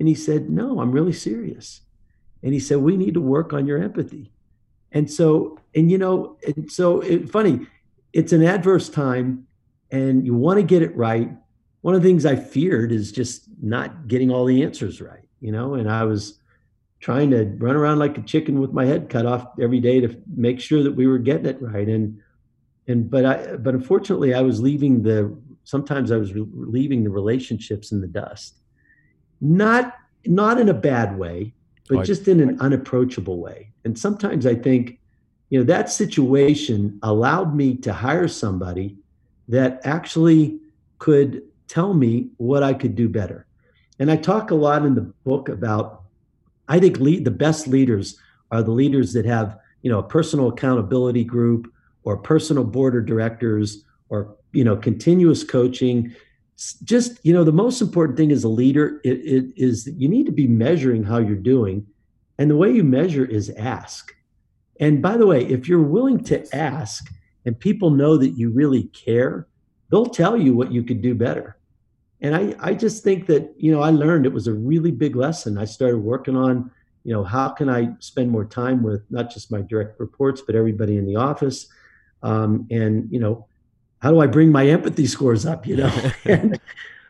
And 0.00 0.08
he 0.08 0.14
said, 0.14 0.48
"No, 0.50 0.80
I'm 0.80 0.90
really 0.90 1.12
serious." 1.12 1.82
And 2.42 2.52
he 2.52 2.60
said, 2.60 2.78
"We 2.78 2.96
need 2.96 3.14
to 3.14 3.20
work 3.20 3.52
on 3.52 3.66
your 3.66 3.82
empathy." 3.82 4.32
And 4.92 5.10
so, 5.10 5.58
and 5.74 5.90
you 5.90 5.98
know, 5.98 6.38
and 6.46 6.70
so 6.70 7.00
it, 7.00 7.30
funny, 7.30 7.66
it's 8.12 8.32
an 8.32 8.42
adverse 8.42 8.88
time 8.88 9.46
and 9.90 10.24
you 10.24 10.34
want 10.34 10.58
to 10.58 10.62
get 10.62 10.82
it 10.82 10.96
right. 10.96 11.30
One 11.82 11.94
of 11.94 12.02
the 12.02 12.08
things 12.08 12.26
I 12.26 12.36
feared 12.36 12.92
is 12.92 13.12
just 13.12 13.48
not 13.62 14.08
getting 14.08 14.30
all 14.30 14.44
the 14.44 14.62
answers 14.62 15.00
right, 15.00 15.28
you 15.40 15.52
know, 15.52 15.74
and 15.74 15.90
I 15.90 16.04
was 16.04 16.40
trying 17.00 17.30
to 17.30 17.44
run 17.58 17.76
around 17.76 17.98
like 17.98 18.18
a 18.18 18.22
chicken 18.22 18.60
with 18.60 18.72
my 18.72 18.84
head 18.84 19.08
cut 19.08 19.24
off 19.24 19.46
every 19.60 19.78
day 19.80 20.00
to 20.00 20.16
make 20.34 20.60
sure 20.60 20.82
that 20.82 20.92
we 20.92 21.06
were 21.06 21.18
getting 21.18 21.46
it 21.46 21.62
right. 21.62 21.88
And, 21.88 22.20
and, 22.88 23.08
but 23.08 23.24
I, 23.24 23.56
but 23.56 23.74
unfortunately 23.74 24.34
I 24.34 24.40
was 24.40 24.60
leaving 24.60 25.02
the, 25.02 25.36
sometimes 25.64 26.10
I 26.10 26.16
was 26.16 26.32
leaving 26.34 27.04
the 27.04 27.10
relationships 27.10 27.92
in 27.92 28.00
the 28.00 28.08
dust, 28.08 28.56
not, 29.40 29.94
not 30.26 30.58
in 30.58 30.68
a 30.68 30.74
bad 30.74 31.16
way, 31.16 31.54
but 31.88 32.04
just 32.04 32.28
in 32.28 32.40
an 32.40 32.60
unapproachable 32.60 33.38
way. 33.38 33.70
And 33.84 33.98
sometimes 33.98 34.46
I 34.46 34.54
think, 34.54 34.98
you 35.50 35.58
know, 35.58 35.64
that 35.64 35.90
situation 35.90 36.98
allowed 37.02 37.54
me 37.54 37.76
to 37.78 37.92
hire 37.92 38.28
somebody 38.28 38.96
that 39.48 39.80
actually 39.84 40.60
could 40.98 41.42
tell 41.66 41.94
me 41.94 42.30
what 42.36 42.62
I 42.62 42.74
could 42.74 42.94
do 42.94 43.08
better. 43.08 43.46
And 43.98 44.10
I 44.10 44.16
talk 44.16 44.50
a 44.50 44.54
lot 44.54 44.84
in 44.84 44.94
the 44.94 45.12
book 45.24 45.48
about 45.48 46.02
I 46.68 46.78
think 46.78 46.98
lead, 47.00 47.24
the 47.24 47.30
best 47.30 47.66
leaders 47.66 48.18
are 48.50 48.62
the 48.62 48.70
leaders 48.70 49.12
that 49.14 49.24
have, 49.24 49.58
you 49.82 49.90
know, 49.90 49.98
a 49.98 50.02
personal 50.02 50.48
accountability 50.48 51.24
group 51.24 51.72
or 52.04 52.16
personal 52.16 52.64
board 52.64 52.94
of 52.94 53.06
directors 53.06 53.84
or, 54.10 54.36
you 54.52 54.64
know, 54.64 54.76
continuous 54.76 55.44
coaching. 55.44 56.14
Just, 56.82 57.24
you 57.24 57.32
know, 57.32 57.44
the 57.44 57.52
most 57.52 57.80
important 57.80 58.18
thing 58.18 58.32
as 58.32 58.42
a 58.42 58.48
leader 58.48 59.00
it, 59.04 59.18
it 59.18 59.52
is 59.56 59.84
that 59.84 59.94
you 59.94 60.08
need 60.08 60.26
to 60.26 60.32
be 60.32 60.48
measuring 60.48 61.04
how 61.04 61.18
you're 61.18 61.36
doing. 61.36 61.86
And 62.36 62.50
the 62.50 62.56
way 62.56 62.72
you 62.72 62.82
measure 62.82 63.24
is 63.24 63.50
ask. 63.50 64.12
And 64.80 65.00
by 65.00 65.16
the 65.16 65.26
way, 65.26 65.44
if 65.44 65.68
you're 65.68 65.82
willing 65.82 66.22
to 66.24 66.54
ask 66.54 67.12
and 67.44 67.58
people 67.58 67.90
know 67.90 68.16
that 68.16 68.30
you 68.30 68.50
really 68.50 68.84
care, 68.84 69.46
they'll 69.90 70.06
tell 70.06 70.36
you 70.36 70.54
what 70.54 70.72
you 70.72 70.82
could 70.82 71.00
do 71.00 71.14
better. 71.14 71.56
And 72.20 72.34
I, 72.34 72.54
I 72.58 72.74
just 72.74 73.04
think 73.04 73.26
that, 73.26 73.54
you 73.56 73.70
know, 73.70 73.80
I 73.80 73.90
learned 73.90 74.26
it 74.26 74.32
was 74.32 74.48
a 74.48 74.52
really 74.52 74.90
big 74.90 75.16
lesson. 75.16 75.58
I 75.58 75.64
started 75.64 75.98
working 75.98 76.36
on, 76.36 76.70
you 77.04 77.12
know, 77.12 77.24
how 77.24 77.48
can 77.50 77.68
I 77.68 77.90
spend 78.00 78.30
more 78.30 78.44
time 78.44 78.82
with 78.82 79.02
not 79.10 79.30
just 79.30 79.52
my 79.52 79.62
direct 79.62 79.98
reports, 80.00 80.42
but 80.44 80.54
everybody 80.56 80.96
in 80.96 81.06
the 81.06 81.16
office. 81.16 81.68
Um, 82.22 82.66
and, 82.70 83.08
you 83.10 83.20
know, 83.20 83.46
how 84.00 84.10
do 84.10 84.20
I 84.20 84.26
bring 84.26 84.52
my 84.52 84.66
empathy 84.66 85.06
scores 85.06 85.46
up, 85.46 85.66
you 85.66 85.76
know? 85.76 85.92
and, 86.24 86.60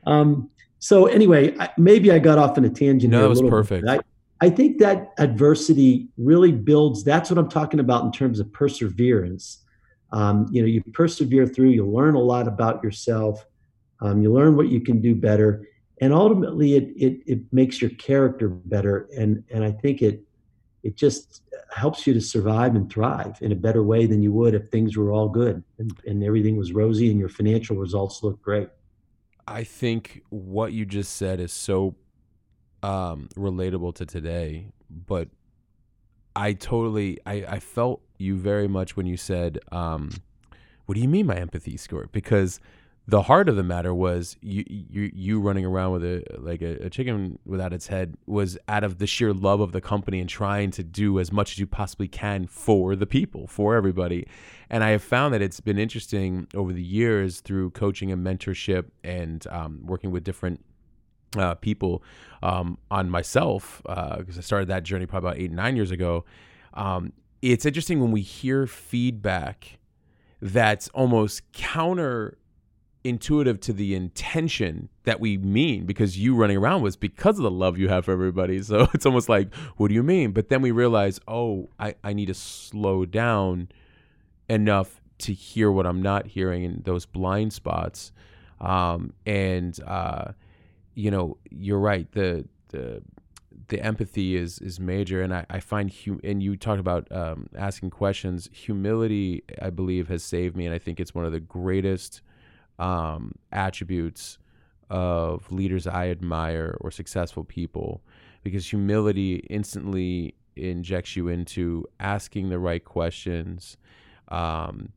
um, 0.06 0.50
so 0.78 1.06
anyway, 1.06 1.56
I, 1.58 1.70
maybe 1.76 2.12
I 2.12 2.18
got 2.18 2.38
off 2.38 2.56
on 2.56 2.64
a 2.64 2.70
tangent. 2.70 3.10
No, 3.10 3.22
that 3.22 3.28
was 3.28 3.42
perfect. 3.42 3.88
I, 3.88 4.00
I 4.40 4.50
think 4.50 4.78
that 4.78 5.12
adversity 5.18 6.08
really 6.16 6.52
builds. 6.52 7.02
That's 7.02 7.30
what 7.30 7.38
I'm 7.38 7.48
talking 7.48 7.80
about 7.80 8.04
in 8.04 8.12
terms 8.12 8.38
of 8.38 8.52
perseverance. 8.52 9.64
Um, 10.12 10.46
you 10.50 10.62
know, 10.62 10.68
you 10.68 10.82
persevere 10.92 11.46
through. 11.46 11.70
You 11.70 11.86
learn 11.86 12.14
a 12.14 12.20
lot 12.20 12.46
about 12.46 12.82
yourself. 12.82 13.44
Um, 14.00 14.22
you 14.22 14.32
learn 14.32 14.56
what 14.56 14.68
you 14.68 14.80
can 14.80 15.00
do 15.00 15.14
better, 15.16 15.66
and 16.00 16.12
ultimately, 16.12 16.76
it 16.76 16.92
it 16.96 17.20
it 17.26 17.40
makes 17.52 17.82
your 17.82 17.90
character 17.90 18.48
better. 18.48 19.08
And 19.18 19.42
and 19.52 19.64
I 19.64 19.72
think 19.72 20.02
it 20.02 20.22
it 20.88 20.96
just 20.96 21.42
helps 21.70 22.06
you 22.06 22.14
to 22.14 22.20
survive 22.20 22.74
and 22.74 22.90
thrive 22.90 23.36
in 23.42 23.52
a 23.52 23.54
better 23.54 23.82
way 23.82 24.06
than 24.06 24.22
you 24.22 24.32
would 24.32 24.54
if 24.54 24.70
things 24.70 24.96
were 24.96 25.12
all 25.12 25.28
good 25.28 25.62
and, 25.78 25.92
and 26.06 26.24
everything 26.24 26.56
was 26.56 26.72
rosy 26.72 27.10
and 27.10 27.20
your 27.20 27.28
financial 27.28 27.76
results 27.76 28.22
looked 28.22 28.40
great. 28.40 28.70
I 29.46 29.64
think 29.64 30.22
what 30.30 30.72
you 30.72 30.86
just 30.86 31.18
said 31.18 31.40
is 31.40 31.52
so 31.52 31.94
um, 32.82 33.28
relatable 33.36 33.94
to 33.96 34.06
today, 34.06 34.72
but 34.88 35.28
I 36.34 36.54
totally 36.54 37.18
I, 37.26 37.44
I 37.46 37.60
felt 37.60 38.00
you 38.16 38.36
very 38.36 38.66
much 38.66 38.96
when 38.96 39.04
you 39.04 39.18
said, 39.18 39.58
um, 39.70 40.10
"What 40.86 40.94
do 40.94 41.02
you 41.02 41.08
mean 41.08 41.26
my 41.26 41.36
empathy 41.36 41.76
score?" 41.76 42.08
Because 42.12 42.60
the 43.08 43.22
heart 43.22 43.48
of 43.48 43.56
the 43.56 43.62
matter 43.62 43.94
was 43.94 44.36
you 44.42 44.62
you 44.68 45.10
you 45.14 45.40
running 45.40 45.64
around 45.64 45.92
with 45.92 46.04
a 46.04 46.22
like 46.36 46.60
a, 46.60 46.84
a, 46.84 46.90
chicken 46.90 47.38
without 47.46 47.72
its 47.72 47.86
head 47.86 48.14
was 48.26 48.58
out 48.68 48.84
of 48.84 48.98
the 48.98 49.06
sheer 49.06 49.32
love 49.32 49.60
of 49.60 49.72
the 49.72 49.80
company 49.80 50.20
and 50.20 50.28
trying 50.28 50.70
to 50.70 50.84
do 50.84 51.18
as 51.18 51.32
much 51.32 51.52
as 51.52 51.58
you 51.58 51.66
possibly 51.66 52.06
can 52.06 52.46
for 52.46 52.94
the 52.94 53.06
people 53.06 53.46
for 53.46 53.74
everybody 53.74 54.26
and 54.68 54.84
i 54.84 54.90
have 54.90 55.02
found 55.02 55.32
that 55.32 55.40
it's 55.40 55.58
been 55.58 55.78
interesting 55.78 56.46
over 56.54 56.72
the 56.72 56.82
years 56.82 57.40
through 57.40 57.70
coaching 57.70 58.12
and 58.12 58.24
mentorship 58.24 58.84
and 59.02 59.46
um, 59.50 59.80
working 59.86 60.10
with 60.10 60.22
different 60.22 60.62
uh, 61.36 61.54
people 61.54 62.02
um, 62.42 62.78
on 62.90 63.10
myself 63.10 63.82
because 63.84 64.36
uh, 64.36 64.38
I 64.38 64.40
started 64.40 64.68
that 64.68 64.82
journey 64.82 65.06
probably 65.06 65.28
about 65.28 65.40
eight 65.40 65.52
nine 65.52 65.76
years 65.76 65.90
ago. 65.90 66.24
Um, 66.72 67.12
it's 67.42 67.66
interesting 67.66 68.00
when 68.00 68.12
we 68.12 68.22
hear 68.22 68.66
feedback 68.66 69.78
that's 70.40 70.88
almost 70.88 71.52
counter 71.52 72.38
intuitive 73.04 73.60
to 73.60 73.72
the 73.72 73.94
intention 73.94 74.88
that 75.04 75.20
we 75.20 75.38
mean 75.38 75.86
because 75.86 76.18
you 76.18 76.34
running 76.34 76.56
around 76.56 76.82
was 76.82 76.96
because 76.96 77.38
of 77.38 77.44
the 77.44 77.50
love 77.50 77.78
you 77.78 77.88
have 77.88 78.04
for 78.04 78.12
everybody. 78.12 78.60
So 78.68 78.88
it's 78.92 79.06
almost 79.06 79.28
like 79.28 79.54
what 79.76 79.88
do 79.88 79.94
you 79.94 80.02
mean? 80.02 80.32
But 80.32 80.48
then 80.48 80.62
we 80.62 80.70
realize 80.70 81.20
oh 81.28 81.68
i, 81.78 81.94
I 82.04 82.12
need 82.12 82.26
to 82.26 82.34
slow 82.34 83.04
down 83.04 83.68
enough 84.48 85.00
to 85.18 85.32
hear 85.32 85.70
what 85.70 85.86
i'm 85.86 86.02
not 86.02 86.26
hearing 86.26 86.64
in 86.64 86.82
those 86.84 87.06
blind 87.06 87.52
spots. 87.52 88.12
Um, 88.60 89.12
and 89.24 89.78
uh, 89.86 90.32
you 90.94 91.10
know, 91.10 91.38
you're 91.50 91.78
right. 91.78 92.10
The 92.12 92.44
the 92.68 93.02
the 93.68 93.80
empathy 93.80 94.36
is 94.36 94.58
is 94.58 94.80
major, 94.80 95.22
and 95.22 95.32
I, 95.32 95.46
I 95.48 95.60
find 95.60 95.92
hum- 95.92 96.20
and 96.24 96.42
you 96.42 96.56
talked 96.56 96.80
about 96.80 97.10
um, 97.12 97.48
asking 97.56 97.90
questions. 97.90 98.48
Humility, 98.52 99.44
I 99.62 99.70
believe, 99.70 100.08
has 100.08 100.22
saved 100.22 100.56
me, 100.56 100.66
and 100.66 100.74
I 100.74 100.78
think 100.78 100.98
it's 101.00 101.14
one 101.14 101.24
of 101.24 101.32
the 101.32 101.40
greatest 101.40 102.20
um, 102.78 103.32
attributes 103.52 104.38
of 104.90 105.50
leaders 105.52 105.86
I 105.86 106.08
admire 106.08 106.76
or 106.80 106.90
successful 106.90 107.44
people, 107.44 108.02
because 108.42 108.68
humility 108.68 109.36
instantly 109.50 110.34
injects 110.56 111.16
you 111.16 111.28
into 111.28 111.84
asking 112.00 112.48
the 112.48 112.58
right 112.58 112.84
questions, 112.84 113.76
um, 114.28 114.92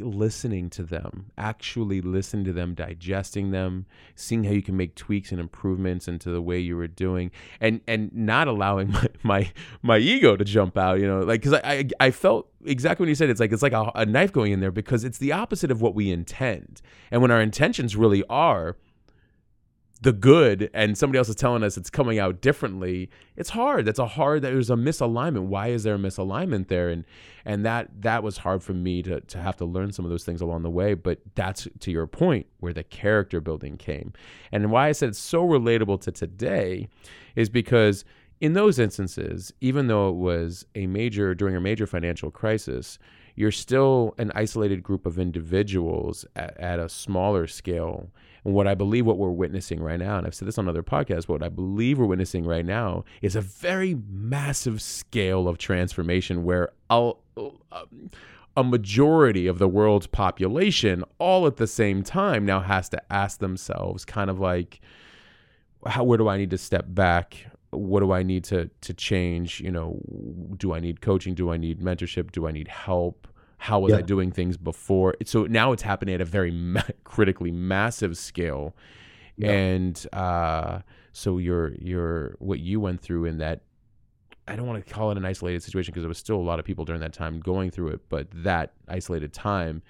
listening 0.00 0.70
to 0.70 0.82
them, 0.82 1.30
actually 1.36 2.00
listening 2.00 2.44
to 2.44 2.52
them, 2.52 2.74
digesting 2.74 3.50
them, 3.50 3.86
seeing 4.14 4.44
how 4.44 4.52
you 4.52 4.62
can 4.62 4.76
make 4.76 4.94
tweaks 4.94 5.30
and 5.32 5.40
improvements 5.40 6.08
into 6.08 6.30
the 6.30 6.40
way 6.40 6.58
you 6.58 6.76
were 6.76 6.88
doing, 6.88 7.30
and 7.60 7.80
and 7.86 8.12
not 8.14 8.48
allowing 8.48 8.90
my 8.92 9.08
my, 9.22 9.52
my 9.82 9.98
ego 9.98 10.36
to 10.36 10.44
jump 10.44 10.76
out. 10.78 10.98
You 10.98 11.06
know, 11.06 11.20
like 11.20 11.42
because 11.42 11.60
I, 11.64 11.72
I, 11.72 11.88
I 12.00 12.10
felt 12.10 12.48
exactly 12.64 13.04
what 13.04 13.08
you 13.08 13.14
said. 13.14 13.30
It's 13.30 13.40
like 13.40 13.52
it's 13.52 13.62
like 13.62 13.72
a, 13.72 13.90
a 13.94 14.06
knife 14.06 14.32
going 14.32 14.52
in 14.52 14.60
there 14.60 14.72
because 14.72 15.04
it's 15.04 15.18
the 15.18 15.32
opposite 15.32 15.70
of 15.70 15.82
what 15.82 15.94
we 15.94 16.10
intend, 16.10 16.80
and 17.10 17.20
when 17.22 17.30
our 17.30 17.40
intentions 17.40 17.96
really 17.96 18.24
are 18.28 18.76
the 20.02 20.12
good 20.12 20.68
and 20.74 20.98
somebody 20.98 21.16
else 21.16 21.28
is 21.28 21.36
telling 21.36 21.62
us 21.62 21.76
it's 21.76 21.88
coming 21.90 22.18
out 22.18 22.40
differently 22.40 23.08
it's 23.36 23.50
hard. 23.50 23.84
That's 23.84 23.98
a 23.98 24.06
hard 24.06 24.42
there's 24.42 24.68
a 24.68 24.74
misalignment. 24.74 25.46
Why 25.46 25.68
is 25.68 25.84
there 25.84 25.94
a 25.94 25.98
misalignment 25.98 26.68
there? 26.68 26.90
And 26.90 27.04
and 27.44 27.64
that 27.64 28.02
that 28.02 28.22
was 28.22 28.38
hard 28.38 28.62
for 28.62 28.74
me 28.74 29.02
to 29.02 29.20
to 29.20 29.38
have 29.38 29.56
to 29.56 29.64
learn 29.64 29.92
some 29.92 30.04
of 30.04 30.10
those 30.10 30.24
things 30.24 30.40
along 30.40 30.62
the 30.62 30.70
way. 30.70 30.94
But 30.94 31.20
that's 31.34 31.68
to 31.80 31.90
your 31.90 32.06
point 32.06 32.46
where 32.58 32.72
the 32.72 32.82
character 32.82 33.40
building 33.40 33.76
came. 33.76 34.12
And 34.50 34.70
why 34.70 34.88
i 34.88 34.92
said 34.92 35.10
it's 35.10 35.18
so 35.18 35.46
relatable 35.46 36.00
to 36.02 36.12
today 36.12 36.88
is 37.36 37.48
because 37.48 38.04
in 38.40 38.54
those 38.54 38.80
instances, 38.80 39.52
even 39.60 39.86
though 39.86 40.08
it 40.08 40.16
was 40.16 40.66
a 40.74 40.88
major 40.88 41.32
during 41.32 41.54
a 41.54 41.60
major 41.60 41.86
financial 41.86 42.32
crisis, 42.32 42.98
you're 43.34 43.50
still 43.50 44.14
an 44.18 44.32
isolated 44.34 44.82
group 44.82 45.06
of 45.06 45.18
individuals 45.18 46.24
at, 46.36 46.58
at, 46.58 46.78
a 46.78 46.88
smaller 46.88 47.46
scale. 47.46 48.10
And 48.44 48.54
what 48.54 48.66
I 48.66 48.74
believe 48.74 49.06
what 49.06 49.18
we're 49.18 49.30
witnessing 49.30 49.80
right 49.80 49.98
now, 49.98 50.18
and 50.18 50.26
I've 50.26 50.34
said 50.34 50.48
this 50.48 50.58
on 50.58 50.68
other 50.68 50.82
podcasts, 50.82 51.28
what 51.28 51.42
I 51.42 51.48
believe 51.48 51.98
we're 51.98 52.06
witnessing 52.06 52.44
right 52.44 52.66
now 52.66 53.04
is 53.20 53.36
a 53.36 53.40
very 53.40 53.96
massive 54.10 54.82
scale 54.82 55.48
of 55.48 55.58
transformation 55.58 56.44
where 56.44 56.70
a, 56.90 57.12
a 58.56 58.64
majority 58.64 59.46
of 59.46 59.58
the 59.58 59.68
world's 59.68 60.06
population, 60.06 61.04
all 61.18 61.46
at 61.46 61.56
the 61.56 61.66
same 61.66 62.02
time, 62.02 62.44
now 62.44 62.60
has 62.60 62.88
to 62.90 63.12
ask 63.12 63.38
themselves, 63.38 64.04
kind 64.04 64.28
of 64.28 64.38
like, 64.38 64.80
how, 65.86 66.04
where 66.04 66.18
do 66.18 66.28
I 66.28 66.36
need 66.36 66.50
to 66.50 66.58
step 66.58 66.84
back? 66.88 67.46
What 67.72 68.00
do 68.00 68.12
I 68.12 68.22
need 68.22 68.44
to 68.44 68.70
to 68.82 68.94
change? 68.94 69.60
You 69.60 69.70
know, 69.70 70.00
do 70.56 70.74
I 70.74 70.80
need 70.80 71.00
coaching? 71.00 71.34
Do 71.34 71.50
I 71.50 71.56
need 71.56 71.80
mentorship? 71.80 72.30
Do 72.30 72.46
I 72.46 72.52
need 72.52 72.68
help? 72.68 73.26
How 73.56 73.80
was 73.80 73.92
yeah. 73.92 73.98
I 73.98 74.02
doing 74.02 74.30
things 74.30 74.56
before? 74.56 75.14
So 75.24 75.44
now 75.44 75.72
it's 75.72 75.82
happening 75.82 76.14
at 76.14 76.20
a 76.20 76.24
very 76.24 76.50
ma- 76.50 76.82
critically 77.04 77.50
massive 77.50 78.16
scale, 78.16 78.76
yeah. 79.36 79.50
and 79.50 80.06
uh, 80.12 80.80
so 81.12 81.38
you're 81.38 81.72
you're 81.76 82.36
what 82.38 82.60
you 82.60 82.78
went 82.80 83.00
through 83.00 83.24
in 83.24 83.38
that. 83.38 83.62
I 84.48 84.56
don't 84.56 84.66
want 84.66 84.84
to 84.84 84.92
call 84.92 85.12
it 85.12 85.16
an 85.16 85.24
isolated 85.24 85.62
situation 85.62 85.92
because 85.92 86.02
there 86.02 86.08
was 86.08 86.18
still 86.18 86.36
a 86.36 86.42
lot 86.42 86.58
of 86.58 86.64
people 86.64 86.84
during 86.84 87.00
that 87.00 87.12
time 87.12 87.38
going 87.38 87.70
through 87.70 87.88
it, 87.88 88.00
but 88.08 88.26
that 88.32 88.72
isolated 88.88 89.32
time 89.32 89.82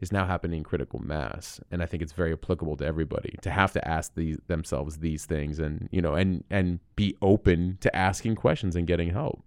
is 0.00 0.10
now 0.12 0.26
happening 0.26 0.58
in 0.58 0.64
critical 0.64 0.98
mass. 0.98 1.60
And 1.70 1.82
i 1.82 1.86
think 1.86 2.02
it's 2.02 2.12
very 2.12 2.32
applicable 2.32 2.76
to 2.78 2.84
everybody 2.84 3.36
to 3.42 3.50
have 3.50 3.72
to 3.72 3.88
ask 3.88 4.14
these 4.14 4.38
themselves 4.46 4.98
these 4.98 5.26
things 5.26 5.58
and 5.58 5.88
you 5.92 6.00
know 6.02 6.14
and 6.14 6.44
and 6.50 6.80
be 6.96 7.16
open 7.22 7.78
to 7.80 7.94
asking 7.94 8.36
questions 8.36 8.76
and 8.76 8.86
getting 8.86 9.10
help. 9.10 9.42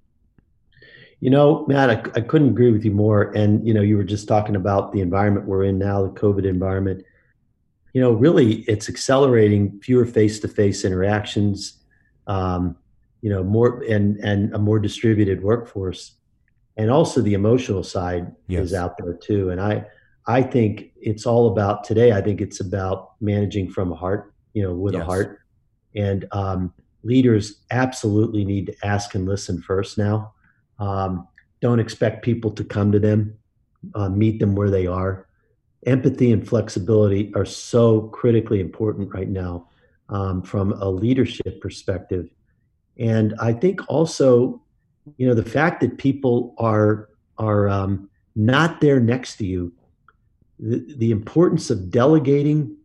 You 1.20 1.30
know 1.30 1.66
matt 1.68 1.90
I, 1.90 2.02
I 2.16 2.22
couldn't 2.22 2.50
agree 2.50 2.72
with 2.72 2.86
you 2.86 2.92
more. 2.92 3.32
And 3.36 3.68
you 3.68 3.74
know 3.74 3.82
you 3.82 3.98
were 3.98 4.04
just 4.04 4.28
talking 4.28 4.56
about 4.56 4.92
the 4.94 5.02
environment 5.02 5.48
we're 5.48 5.64
in 5.64 5.78
now 5.78 6.04
the 6.04 6.10
covid 6.10 6.46
environment. 6.46 7.04
You 7.94 8.02
know 8.02 8.14
really 8.14 8.62
it's 8.62 8.90
accelerating 8.90 9.80
fewer 9.82 10.06
face-to-face 10.06 10.86
interactions 10.86 11.84
um, 12.28 12.78
you 13.22 13.30
know 13.30 13.44
more 13.44 13.82
and 13.84 14.18
and 14.18 14.54
a 14.54 14.60
more 14.60 14.80
distributed 14.80 15.42
workforce. 15.42 16.14
And 16.76 16.90
also 16.90 17.22
the 17.22 17.36
emotional 17.36 17.84
side 17.84 18.34
yes. 18.48 18.64
is 18.64 18.74
out 18.74 18.98
there 18.98 19.14
too. 19.14 19.52
And 19.52 19.62
i 19.62 19.86
I 20.28 20.42
think 20.42 20.92
it's 21.02 21.26
all 21.26 21.48
about 21.52 21.84
today. 21.84 22.14
I 22.14 22.22
think 22.22 22.42
it's 22.42 22.60
about 22.60 23.14
managing 23.20 23.70
from 23.70 23.92
a 23.92 23.96
heart, 23.96 24.34
you 24.54 24.64
know, 24.64 24.74
with 24.74 24.94
yes. 24.94 25.04
a 25.04 25.06
heart. 25.06 25.40
And 25.96 26.26
um, 26.32 26.74
leaders 27.04 27.62
absolutely 27.72 28.46
need 28.46 28.68
to 28.68 28.76
ask 28.86 29.16
and 29.16 29.28
listen 29.28 29.62
first 29.62 29.98
now. 29.98 30.34
Um, 30.80 31.28
don't 31.62 31.80
expect 31.80 32.24
people 32.24 32.52
to 32.52 32.64
come 32.64 32.92
to 32.92 33.00
them, 33.00 33.38
uh, 33.96 34.10
meet 34.10 34.40
them 34.40 34.56
where 34.56 34.70
they 34.70 34.88
are. 34.88 35.28
Empathy 35.86 36.32
and 36.32 36.48
flexibility 36.48 37.32
are 37.36 37.46
so 37.46 38.04
critically 38.10 38.62
important 38.62 39.14
right 39.14 39.30
now 39.30 39.68
um, 40.10 40.42
from 40.42 40.72
a 40.74 40.90
leadership 40.90 41.60
perspective. 41.62 42.30
And 42.98 43.34
I 43.40 43.54
think 43.54 43.82
also, 43.90 44.62
you 45.18 45.28
know, 45.28 45.34
the 45.34 45.44
fact 45.44 45.82
that 45.82 45.98
people 45.98 46.54
are 46.58 47.10
are 47.38 47.68
um, 47.68 48.10
not 48.36 48.80
there 48.80 49.00
next 49.00 49.38
to 49.38 49.46
you 49.46 49.74
the, 50.60 51.12
importance 51.12 51.70
of 51.70 51.90
delegating 51.90 52.76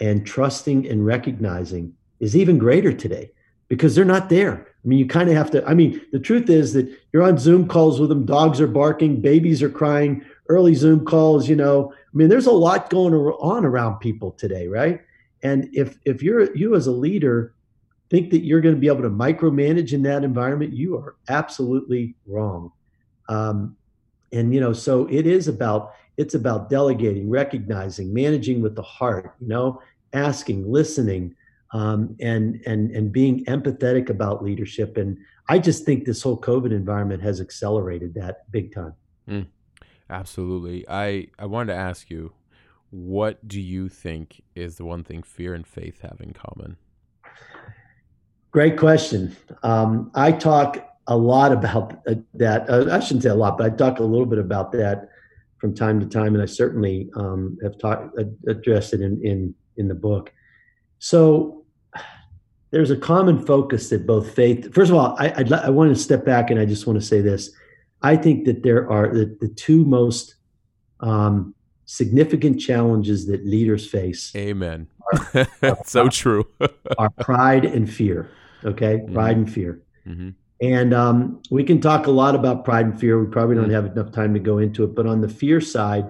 and 0.00 0.26
trusting 0.26 0.86
and 0.88 1.04
recognizing 1.04 1.94
is 2.20 2.36
even 2.36 2.58
greater 2.58 2.92
today 2.92 3.30
because 3.68 3.94
they're 3.94 4.04
not 4.04 4.28
there. 4.28 4.66
I 4.84 4.88
mean, 4.88 4.98
you 4.98 5.06
kind 5.06 5.28
of 5.28 5.34
have 5.34 5.50
to. 5.50 5.66
I 5.66 5.74
mean, 5.74 6.00
the 6.12 6.20
truth 6.20 6.48
is 6.48 6.72
that 6.74 6.88
you're 7.12 7.24
on 7.24 7.38
Zoom 7.38 7.66
calls 7.66 7.98
with 7.98 8.08
them, 8.08 8.24
dogs 8.24 8.60
are 8.60 8.68
barking, 8.68 9.20
babies 9.20 9.62
are 9.62 9.70
crying, 9.70 10.24
early 10.48 10.74
Zoom 10.74 11.04
calls, 11.04 11.48
you 11.48 11.56
know. 11.56 11.92
I 11.92 12.16
mean, 12.16 12.28
there's 12.28 12.46
a 12.46 12.52
lot 12.52 12.88
going 12.90 13.12
on 13.14 13.64
around 13.64 13.98
people 13.98 14.32
today, 14.32 14.68
right? 14.68 15.00
And 15.42 15.68
if 15.72 15.98
if 16.04 16.22
you're 16.22 16.54
you 16.54 16.76
as 16.76 16.86
a 16.86 16.92
leader 16.92 17.54
think 18.08 18.30
that 18.30 18.44
you're 18.44 18.60
going 18.60 18.74
to 18.74 18.80
be 18.80 18.86
able 18.86 19.02
to 19.02 19.10
micromanage 19.10 19.92
in 19.92 20.02
that 20.02 20.22
environment, 20.22 20.72
you 20.72 20.96
are 20.96 21.16
absolutely 21.28 22.14
wrong. 22.26 22.70
Um, 23.28 23.76
and 24.36 24.54
you 24.54 24.60
know, 24.60 24.72
so 24.72 25.06
it 25.10 25.26
is 25.26 25.48
about 25.48 25.94
it's 26.16 26.34
about 26.34 26.70
delegating, 26.70 27.28
recognizing, 27.28 28.12
managing 28.12 28.62
with 28.62 28.74
the 28.74 28.82
heart, 28.82 29.34
you 29.40 29.48
know, 29.48 29.82
asking, 30.12 30.70
listening, 30.70 31.34
um, 31.72 32.16
and 32.20 32.60
and 32.66 32.90
and 32.90 33.12
being 33.12 33.44
empathetic 33.46 34.08
about 34.10 34.42
leadership. 34.42 34.96
And 34.96 35.18
I 35.48 35.58
just 35.58 35.84
think 35.84 36.04
this 36.04 36.22
whole 36.22 36.40
COVID 36.40 36.70
environment 36.72 37.22
has 37.22 37.40
accelerated 37.40 38.14
that 38.14 38.50
big 38.50 38.74
time. 38.74 38.94
Mm, 39.28 39.46
absolutely. 40.08 40.86
I 40.88 41.28
I 41.38 41.46
wanted 41.46 41.72
to 41.72 41.78
ask 41.78 42.10
you, 42.10 42.32
what 42.90 43.46
do 43.46 43.60
you 43.60 43.88
think 43.88 44.42
is 44.54 44.76
the 44.76 44.84
one 44.84 45.04
thing 45.04 45.22
fear 45.22 45.54
and 45.54 45.66
faith 45.66 46.00
have 46.00 46.20
in 46.20 46.32
common? 46.32 46.76
Great 48.52 48.78
question. 48.78 49.36
Um, 49.62 50.10
I 50.14 50.32
talk 50.32 50.85
a 51.08 51.16
lot 51.16 51.52
about 51.52 52.00
uh, 52.08 52.14
that. 52.34 52.68
Uh, 52.68 52.88
I 52.90 53.00
shouldn't 53.00 53.22
say 53.22 53.30
a 53.30 53.34
lot, 53.34 53.58
but 53.58 53.66
I 53.66 53.74
talk 53.74 53.98
a 53.98 54.04
little 54.04 54.26
bit 54.26 54.38
about 54.38 54.72
that 54.72 55.08
from 55.58 55.74
time 55.74 56.00
to 56.00 56.06
time, 56.06 56.34
and 56.34 56.42
I 56.42 56.46
certainly 56.46 57.10
um, 57.16 57.58
have 57.62 57.78
talked 57.78 58.18
addressed 58.46 58.94
it 58.94 59.00
in, 59.00 59.24
in 59.24 59.54
in 59.76 59.88
the 59.88 59.94
book. 59.94 60.32
So 60.98 61.64
there's 62.70 62.90
a 62.90 62.96
common 62.96 63.44
focus 63.44 63.90
that 63.90 64.06
both 64.06 64.34
faith. 64.34 64.72
First 64.74 64.90
of 64.90 64.96
all, 64.96 65.16
I 65.18 65.32
I'd, 65.36 65.52
i 65.52 65.70
want 65.70 65.94
to 65.94 66.00
step 66.00 66.24
back 66.24 66.50
and 66.50 66.58
I 66.58 66.66
just 66.66 66.86
want 66.86 67.00
to 67.00 67.06
say 67.06 67.20
this. 67.20 67.50
I 68.02 68.16
think 68.16 68.44
that 68.44 68.62
there 68.62 68.90
are 68.90 69.12
the, 69.12 69.36
the 69.40 69.48
two 69.48 69.84
most 69.84 70.34
um, 71.00 71.54
significant 71.86 72.60
challenges 72.60 73.26
that 73.26 73.46
leaders 73.46 73.88
face. 73.88 74.32
Amen. 74.36 74.88
Are, 75.34 75.46
are, 75.62 75.78
so 75.84 76.08
true. 76.08 76.46
are 76.98 77.10
pride 77.10 77.64
and 77.64 77.90
fear. 77.90 78.30
Okay, 78.64 79.00
pride 79.12 79.36
mm-hmm. 79.36 79.44
and 79.44 79.52
fear. 79.52 79.82
Mm-hmm. 80.06 80.28
And 80.60 80.94
um, 80.94 81.42
we 81.50 81.64
can 81.64 81.80
talk 81.80 82.06
a 82.06 82.10
lot 82.10 82.34
about 82.34 82.64
pride 82.64 82.86
and 82.86 82.98
fear. 82.98 83.22
We 83.22 83.30
probably 83.30 83.56
don't 83.56 83.64
mm-hmm. 83.64 83.74
have 83.74 83.86
enough 83.86 84.12
time 84.12 84.32
to 84.34 84.40
go 84.40 84.58
into 84.58 84.84
it. 84.84 84.94
But 84.94 85.06
on 85.06 85.20
the 85.20 85.28
fear 85.28 85.60
side, 85.60 86.08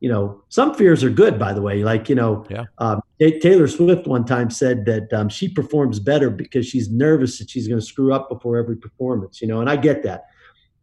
you 0.00 0.08
know, 0.08 0.42
some 0.48 0.74
fears 0.74 1.04
are 1.04 1.10
good, 1.10 1.38
by 1.38 1.52
the 1.52 1.62
way. 1.62 1.82
Like, 1.82 2.08
you 2.08 2.14
know, 2.14 2.46
yeah. 2.50 2.64
um, 2.78 3.00
Taylor 3.18 3.68
Swift 3.68 4.06
one 4.06 4.24
time 4.24 4.50
said 4.50 4.84
that 4.86 5.12
um, 5.12 5.28
she 5.28 5.48
performs 5.48 5.98
better 5.98 6.30
because 6.30 6.66
she's 6.66 6.90
nervous 6.90 7.38
that 7.38 7.50
she's 7.50 7.68
going 7.68 7.80
to 7.80 7.86
screw 7.86 8.12
up 8.12 8.28
before 8.28 8.56
every 8.56 8.76
performance, 8.76 9.40
you 9.40 9.48
know, 9.48 9.60
and 9.60 9.70
I 9.70 9.76
get 9.76 10.02
that. 10.02 10.26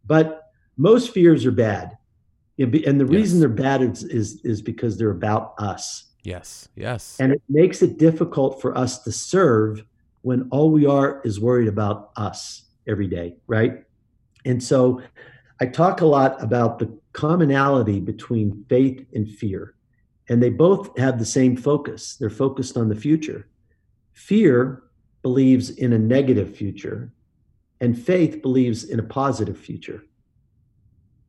But 0.04 0.50
most 0.76 1.12
fears 1.12 1.46
are 1.46 1.52
bad. 1.52 1.96
And 2.58 3.00
the 3.00 3.06
reason 3.06 3.38
yes. 3.38 3.40
they're 3.40 3.48
bad 3.48 3.82
is, 3.82 4.04
is, 4.04 4.40
is 4.44 4.62
because 4.62 4.96
they're 4.96 5.10
about 5.10 5.54
us. 5.58 6.04
Yes, 6.22 6.68
yes. 6.76 7.16
And 7.18 7.32
it 7.32 7.42
makes 7.48 7.82
it 7.82 7.98
difficult 7.98 8.60
for 8.60 8.76
us 8.76 9.02
to 9.04 9.12
serve 9.12 9.84
when 10.22 10.48
all 10.50 10.70
we 10.70 10.86
are 10.86 11.20
is 11.24 11.40
worried 11.40 11.68
about 11.68 12.10
us 12.16 12.61
every 12.86 13.06
day, 13.06 13.36
right? 13.46 13.84
And 14.44 14.62
so 14.62 15.02
I 15.60 15.66
talk 15.66 16.00
a 16.00 16.06
lot 16.06 16.42
about 16.42 16.78
the 16.78 16.98
commonality 17.12 18.00
between 18.00 18.64
faith 18.68 19.06
and 19.14 19.28
fear. 19.28 19.74
And 20.28 20.42
they 20.42 20.50
both 20.50 20.96
have 20.98 21.18
the 21.18 21.24
same 21.24 21.56
focus. 21.56 22.16
They're 22.16 22.30
focused 22.30 22.76
on 22.76 22.88
the 22.88 22.96
future. 22.96 23.48
Fear 24.12 24.82
believes 25.22 25.70
in 25.70 25.92
a 25.92 25.98
negative 25.98 26.54
future, 26.56 27.12
and 27.80 27.98
faith 27.98 28.42
believes 28.42 28.84
in 28.84 28.98
a 28.98 29.02
positive 29.02 29.58
future. 29.58 30.04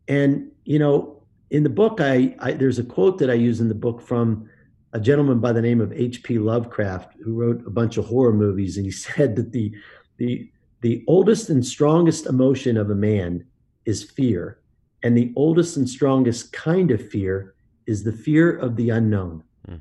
And, 0.07 0.51
you 0.65 0.79
know, 0.79 1.23
in 1.49 1.63
the 1.63 1.69
book, 1.69 2.01
I, 2.01 2.35
I 2.39 2.53
there's 2.53 2.79
a 2.79 2.83
quote 2.83 3.19
that 3.19 3.29
I 3.29 3.35
use 3.35 3.61
in 3.61 3.69
the 3.69 3.75
book 3.75 4.01
from 4.01 4.49
a 4.91 4.99
gentleman 4.99 5.39
by 5.39 5.51
the 5.53 5.61
name 5.61 5.81
of 5.81 5.93
H.P. 5.93 6.39
Lovecraft, 6.39 7.15
who 7.23 7.33
wrote 7.35 7.65
a 7.65 7.69
bunch 7.69 7.97
of 7.97 8.05
horror 8.05 8.33
movies, 8.33 8.77
and 8.77 8.85
he 8.85 8.91
said 9.07 9.35
that 9.35 9.51
the 9.51 9.73
the 10.17 10.49
the 10.83 11.01
oldest 11.07 11.49
and 11.49 11.65
strongest 11.65 12.25
emotion 12.25 12.75
of 12.75 12.89
a 12.89 12.95
man 12.95 13.45
is 13.85 14.03
fear. 14.03 14.59
And 15.01 15.17
the 15.17 15.31
oldest 15.37 15.77
and 15.77 15.89
strongest 15.89 16.51
kind 16.51 16.91
of 16.91 17.09
fear 17.09 17.55
is 17.87 18.03
the 18.03 18.11
fear 18.11 18.51
of 18.51 18.75
the 18.75 18.89
unknown. 18.89 19.43
Mm. 19.65 19.79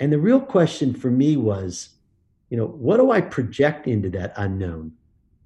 And 0.00 0.12
the 0.12 0.18
real 0.18 0.40
question 0.40 0.94
for 0.94 1.12
me 1.12 1.36
was, 1.36 1.90
you 2.50 2.56
know, 2.56 2.66
what 2.66 2.96
do 2.96 3.12
I 3.12 3.20
project 3.20 3.86
into 3.86 4.10
that 4.10 4.32
unknown? 4.36 4.92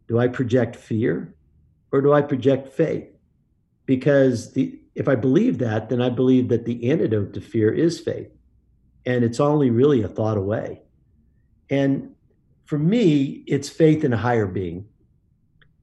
Do 0.08 0.18
I 0.18 0.28
project 0.28 0.76
fear 0.76 1.34
or 1.92 2.00
do 2.00 2.14
I 2.14 2.22
project 2.22 2.72
faith? 2.72 3.08
Because 3.84 4.54
the 4.54 4.78
if 4.94 5.08
I 5.08 5.14
believe 5.14 5.58
that, 5.58 5.90
then 5.90 6.00
I 6.00 6.08
believe 6.08 6.48
that 6.48 6.64
the 6.64 6.90
antidote 6.90 7.34
to 7.34 7.40
fear 7.40 7.70
is 7.70 8.00
faith. 8.00 8.28
And 9.04 9.24
it's 9.24 9.40
only 9.40 9.68
really 9.68 10.02
a 10.02 10.08
thought 10.08 10.36
away. 10.38 10.82
And 11.68 12.14
for 12.72 12.78
me, 12.78 13.44
it's 13.46 13.68
faith 13.68 14.02
in 14.02 14.14
a 14.14 14.16
higher 14.16 14.46
being. 14.46 14.86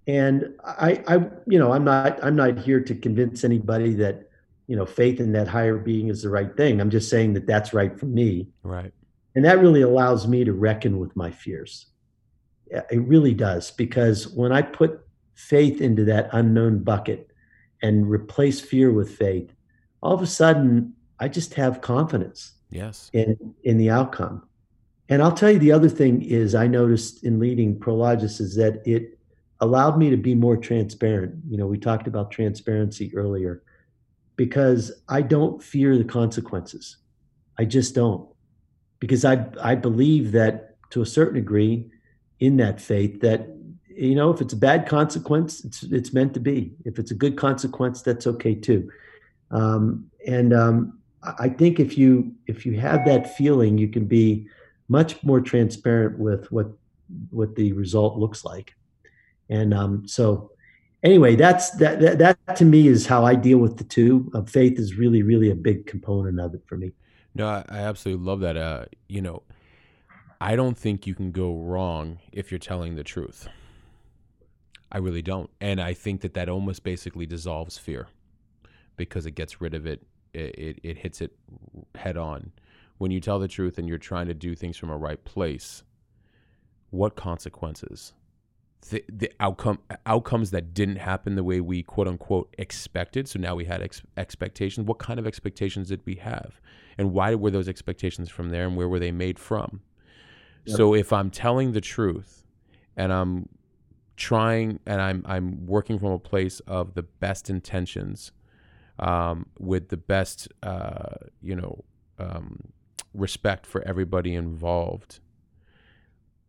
And 0.08 0.56
I, 0.66 1.04
I, 1.08 1.18
you 1.46 1.60
know, 1.60 1.72
I'm 1.72 1.84
not, 1.84 2.18
I'm 2.24 2.36
not 2.36 2.58
here 2.58 2.80
to 2.82 2.96
convince 2.96 3.44
anybody 3.44 3.94
that, 3.94 4.28
you 4.66 4.76
know, 4.76 4.88
faith 4.88 5.20
in 5.20 5.34
that 5.34 5.48
higher 5.48 5.78
being 5.78 6.08
is 6.08 6.24
the 6.24 6.32
right 6.32 6.58
thing. 6.58 6.82
I'm 6.82 6.90
just 6.90 7.08
saying 7.08 7.34
that 7.34 7.46
that's 7.46 7.76
right 7.76 8.00
for 8.00 8.08
me. 8.08 8.48
Right. 8.64 8.92
And 9.36 9.46
that 9.46 9.60
really 9.60 9.84
allows 9.84 10.28
me 10.28 10.44
to 10.44 10.52
reckon 10.52 10.98
with 10.98 11.16
my 11.16 11.30
fears. 11.30 11.86
It 12.72 13.04
really 13.04 13.36
does 13.36 13.70
because 13.70 14.28
when 14.28 14.52
I 14.52 14.64
put 14.64 15.06
faith 15.36 15.82
into 15.82 16.06
that 16.06 16.30
unknown 16.32 16.80
bucket 16.80 17.30
and 17.84 18.10
replace 18.10 18.60
fear 18.60 18.92
with 18.92 19.16
faith, 19.16 19.54
all 20.02 20.16
of 20.16 20.24
a 20.24 20.28
sudden 20.28 20.96
I 21.20 21.28
just 21.28 21.54
have 21.54 21.82
confidence. 21.82 22.54
Yes. 22.72 23.12
In 23.14 23.54
in 23.64 23.78
the 23.78 23.92
outcome. 23.92 24.49
And 25.10 25.24
I'll 25.24 25.34
tell 25.34 25.52
you 25.52 25.60
the 25.60 25.72
other 25.72 25.90
thing 25.90 26.22
is 26.22 26.54
I 26.54 26.68
noticed 26.68 27.24
in 27.24 27.40
leading 27.40 27.80
Prologis 27.80 28.40
is 28.40 28.56
that 28.56 28.82
it 28.86 29.18
allowed 29.60 29.98
me 29.98 30.10
to 30.12 30.18
be 30.18 30.36
more 30.36 30.56
transparent. 30.56 31.36
You 31.50 31.58
know, 31.58 31.68
we 31.68 31.80
talked 31.80 32.08
about 32.08 32.32
transparency 32.32 33.16
earlier 33.16 33.64
because 34.36 34.92
I 35.10 35.22
don't 35.22 35.62
fear 35.62 35.98
the 35.98 36.04
consequences. 36.04 36.98
I 37.58 37.66
just 37.66 37.96
don't. 37.96 38.30
Because 39.00 39.26
I 39.26 39.46
I 39.62 39.76
believe 39.76 40.32
that 40.34 40.76
to 40.92 41.02
a 41.02 41.06
certain 41.06 41.36
degree 41.36 41.90
in 42.40 42.58
that 42.58 42.80
faith 42.80 43.20
that 43.22 43.48
you 43.88 44.16
know 44.16 44.32
if 44.32 44.42
it's 44.42 44.54
a 44.54 44.58
bad 44.58 44.88
consequence 44.88 45.64
it's 45.66 45.84
it's 45.84 46.14
meant 46.14 46.34
to 46.34 46.40
be 46.40 46.74
if 46.86 47.00
it's 47.00 47.12
a 47.12 47.16
good 47.16 47.38
consequence 47.38 48.02
that's 48.02 48.26
okay 48.26 48.56
too 48.56 48.90
um, 49.52 50.10
and 50.26 50.54
um, 50.54 50.98
i 51.38 51.50
think 51.50 51.80
if 51.80 51.98
you 51.98 52.34
if 52.48 52.66
you 52.66 52.80
have 52.80 53.06
that 53.06 53.36
feeling 53.36 53.78
you 53.78 53.90
can 53.90 54.06
be 54.06 54.48
much 54.90 55.24
more 55.24 55.40
transparent 55.40 56.20
with 56.20 56.52
what 56.52 56.68
what 57.32 57.56
the 57.56 57.74
result 57.74 58.18
looks 58.18 58.44
like 58.44 58.76
and 59.50 59.74
um, 59.74 60.08
so 60.08 60.52
anyway 61.04 61.36
that's 61.36 61.72
that, 61.72 62.00
that 62.00 62.18
that 62.20 62.56
to 62.56 62.66
me 62.66 62.88
is 62.88 63.08
how 63.08 63.26
i 63.26 63.34
deal 63.34 63.58
with 63.58 63.78
the 63.78 63.84
two 63.84 64.30
uh, 64.36 64.44
faith 64.44 64.78
is 64.78 64.96
really 64.96 65.24
really 65.24 65.50
a 65.50 65.56
big 65.56 65.88
component 65.88 66.40
of 66.40 66.54
it 66.54 66.62
for 66.68 66.78
me 66.78 66.92
no 67.34 67.48
i, 67.48 67.64
I 67.70 67.80
absolutely 67.80 68.26
love 68.26 68.42
that 68.42 68.58
uh, 68.58 68.86
you 69.08 69.22
know 69.22 69.42
I 70.42 70.56
don't 70.56 70.78
think 70.78 71.06
you 71.06 71.16
can 71.16 71.32
go 71.32 71.54
wrong 71.54 72.20
if 72.32 72.52
you're 72.52 72.60
telling 72.60 72.96
the 72.96 73.04
truth. 73.04 73.48
I 74.92 74.98
really 74.98 75.22
don't. 75.22 75.50
And 75.60 75.82
I 75.82 75.94
think 75.94 76.22
that 76.22 76.34
that 76.34 76.48
almost 76.48 76.84
basically 76.84 77.26
dissolves 77.26 77.78
fear 77.78 78.08
because 78.96 79.26
it 79.26 79.32
gets 79.32 79.60
rid 79.60 79.74
of 79.74 79.86
it, 79.86 80.02
it, 80.34 80.56
it, 80.58 80.80
it 80.84 80.98
hits 80.98 81.22
it 81.22 81.36
head 81.96 82.16
on. 82.16 82.52
When 83.00 83.12
you 83.12 83.20
tell 83.20 83.40
the 83.40 83.48
truth 83.48 83.78
and 83.80 83.88
you're 83.88 83.98
trying 83.98 84.28
to 84.28 84.34
do 84.34 84.54
things 84.54 84.78
from 84.78 84.90
a 84.90 84.98
right 84.98 85.24
place, 85.26 85.84
what 86.92 87.16
consequences? 87.16 88.14
The, 88.90 89.04
the 89.10 89.32
outcome 89.40 89.80
outcomes 90.06 90.52
that 90.52 90.74
didn't 90.74 90.98
happen 90.98 91.36
the 91.36 91.44
way 91.44 91.60
we 91.60 91.84
quote 91.84 92.08
unquote 92.08 92.54
expected. 92.58 93.28
So 93.28 93.40
now 93.40 93.56
we 93.56 93.66
had 93.66 93.82
ex- 93.82 94.04
expectations. 94.16 94.86
What 94.88 95.00
kind 95.00 95.20
of 95.20 95.28
expectations 95.28 95.90
did 95.90 96.02
we 96.06 96.16
have, 96.16 96.62
and 96.98 97.12
why 97.12 97.36
were 97.36 97.52
those 97.52 97.68
expectations 97.68 98.30
from 98.30 98.50
there, 98.50 98.68
and 98.68 98.78
where 98.78 98.88
were 98.88 99.00
they 99.00 99.12
made 99.12 99.40
from? 99.40 99.82
So 100.66 100.94
if 100.94 101.12
I'm 101.12 101.32
telling 101.32 101.72
the 101.72 101.82
truth 101.82 102.46
and 102.96 103.12
I'm 103.12 103.50
trying 104.18 104.80
and 104.86 105.02
I'm 105.02 105.24
I'm 105.26 105.66
working 105.66 105.98
from 106.00 106.12
a 106.12 106.20
place 106.20 106.60
of 106.62 106.94
the 106.94 107.04
best 107.04 107.50
intentions, 107.50 108.32
um, 109.00 109.48
with 109.58 109.90
the 109.90 109.98
best 109.98 110.48
uh, 110.64 111.16
you 111.42 111.56
know 111.56 111.84
um, 112.20 112.60
respect 113.20 113.66
for 113.66 113.82
everybody 113.84 114.34
involved, 114.34 115.20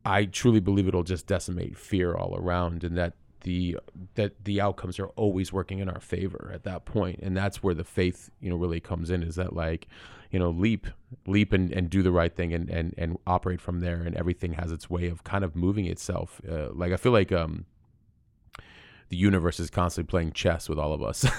I 0.05 0.25
truly 0.25 0.61
believe 0.61 0.89
it'll 0.89 1.03
just 1.03 1.27
decimate 1.27 1.77
fear 1.77 2.15
all 2.15 2.37
around, 2.37 2.85
and 2.85 2.97
that 2.97 3.15
the 3.43 3.79
that 4.15 4.45
the 4.45 4.61
outcomes 4.61 4.99
are 4.99 5.09
always 5.09 5.53
working 5.53 5.79
in 5.79 5.89
our 5.89 6.01
favor 6.01 6.51
at 6.55 6.65
that 6.65 6.85
point, 6.85 7.21
and 7.23 7.37
that's 7.37 7.63
where 7.63 7.75
the 7.75 7.85
faith 7.85 8.31
you 8.41 8.51
know 8.51 8.57
really 8.57 8.81
comes 8.81 9.11
in. 9.11 9.23
Is 9.23 9.37
that 9.37 9.55
like 9.55 9.89
you 10.31 10.39
know 10.39 10.51
leap 10.51 10.87
leap 11.27 11.53
and, 11.53 11.73
and 11.73 11.91
do 11.91 12.03
the 12.03 12.13
right 12.13 12.35
thing 12.35 12.53
and, 12.53 12.71
and 12.71 12.95
and 12.97 13.19
operate 13.27 13.61
from 13.61 13.81
there 13.81 14.03
and 14.03 14.15
everything 14.17 14.53
has 14.55 14.73
its 14.73 14.89
way 14.89 15.09
of 15.09 15.25
kind 15.25 15.45
of 15.45 15.57
moving 15.57 15.87
itself 15.87 16.41
uh, 16.51 16.69
like 16.73 16.93
i 16.93 16.97
feel 16.97 17.13
like 17.13 17.33
um 17.33 17.65
the 19.11 19.17
universe 19.17 19.61
is 19.61 19.71
constantly 19.71 20.09
playing 20.09 20.33
chess 20.33 20.69
with 20.69 20.79
all 20.79 20.93
of 20.93 21.03
us. 21.03 21.25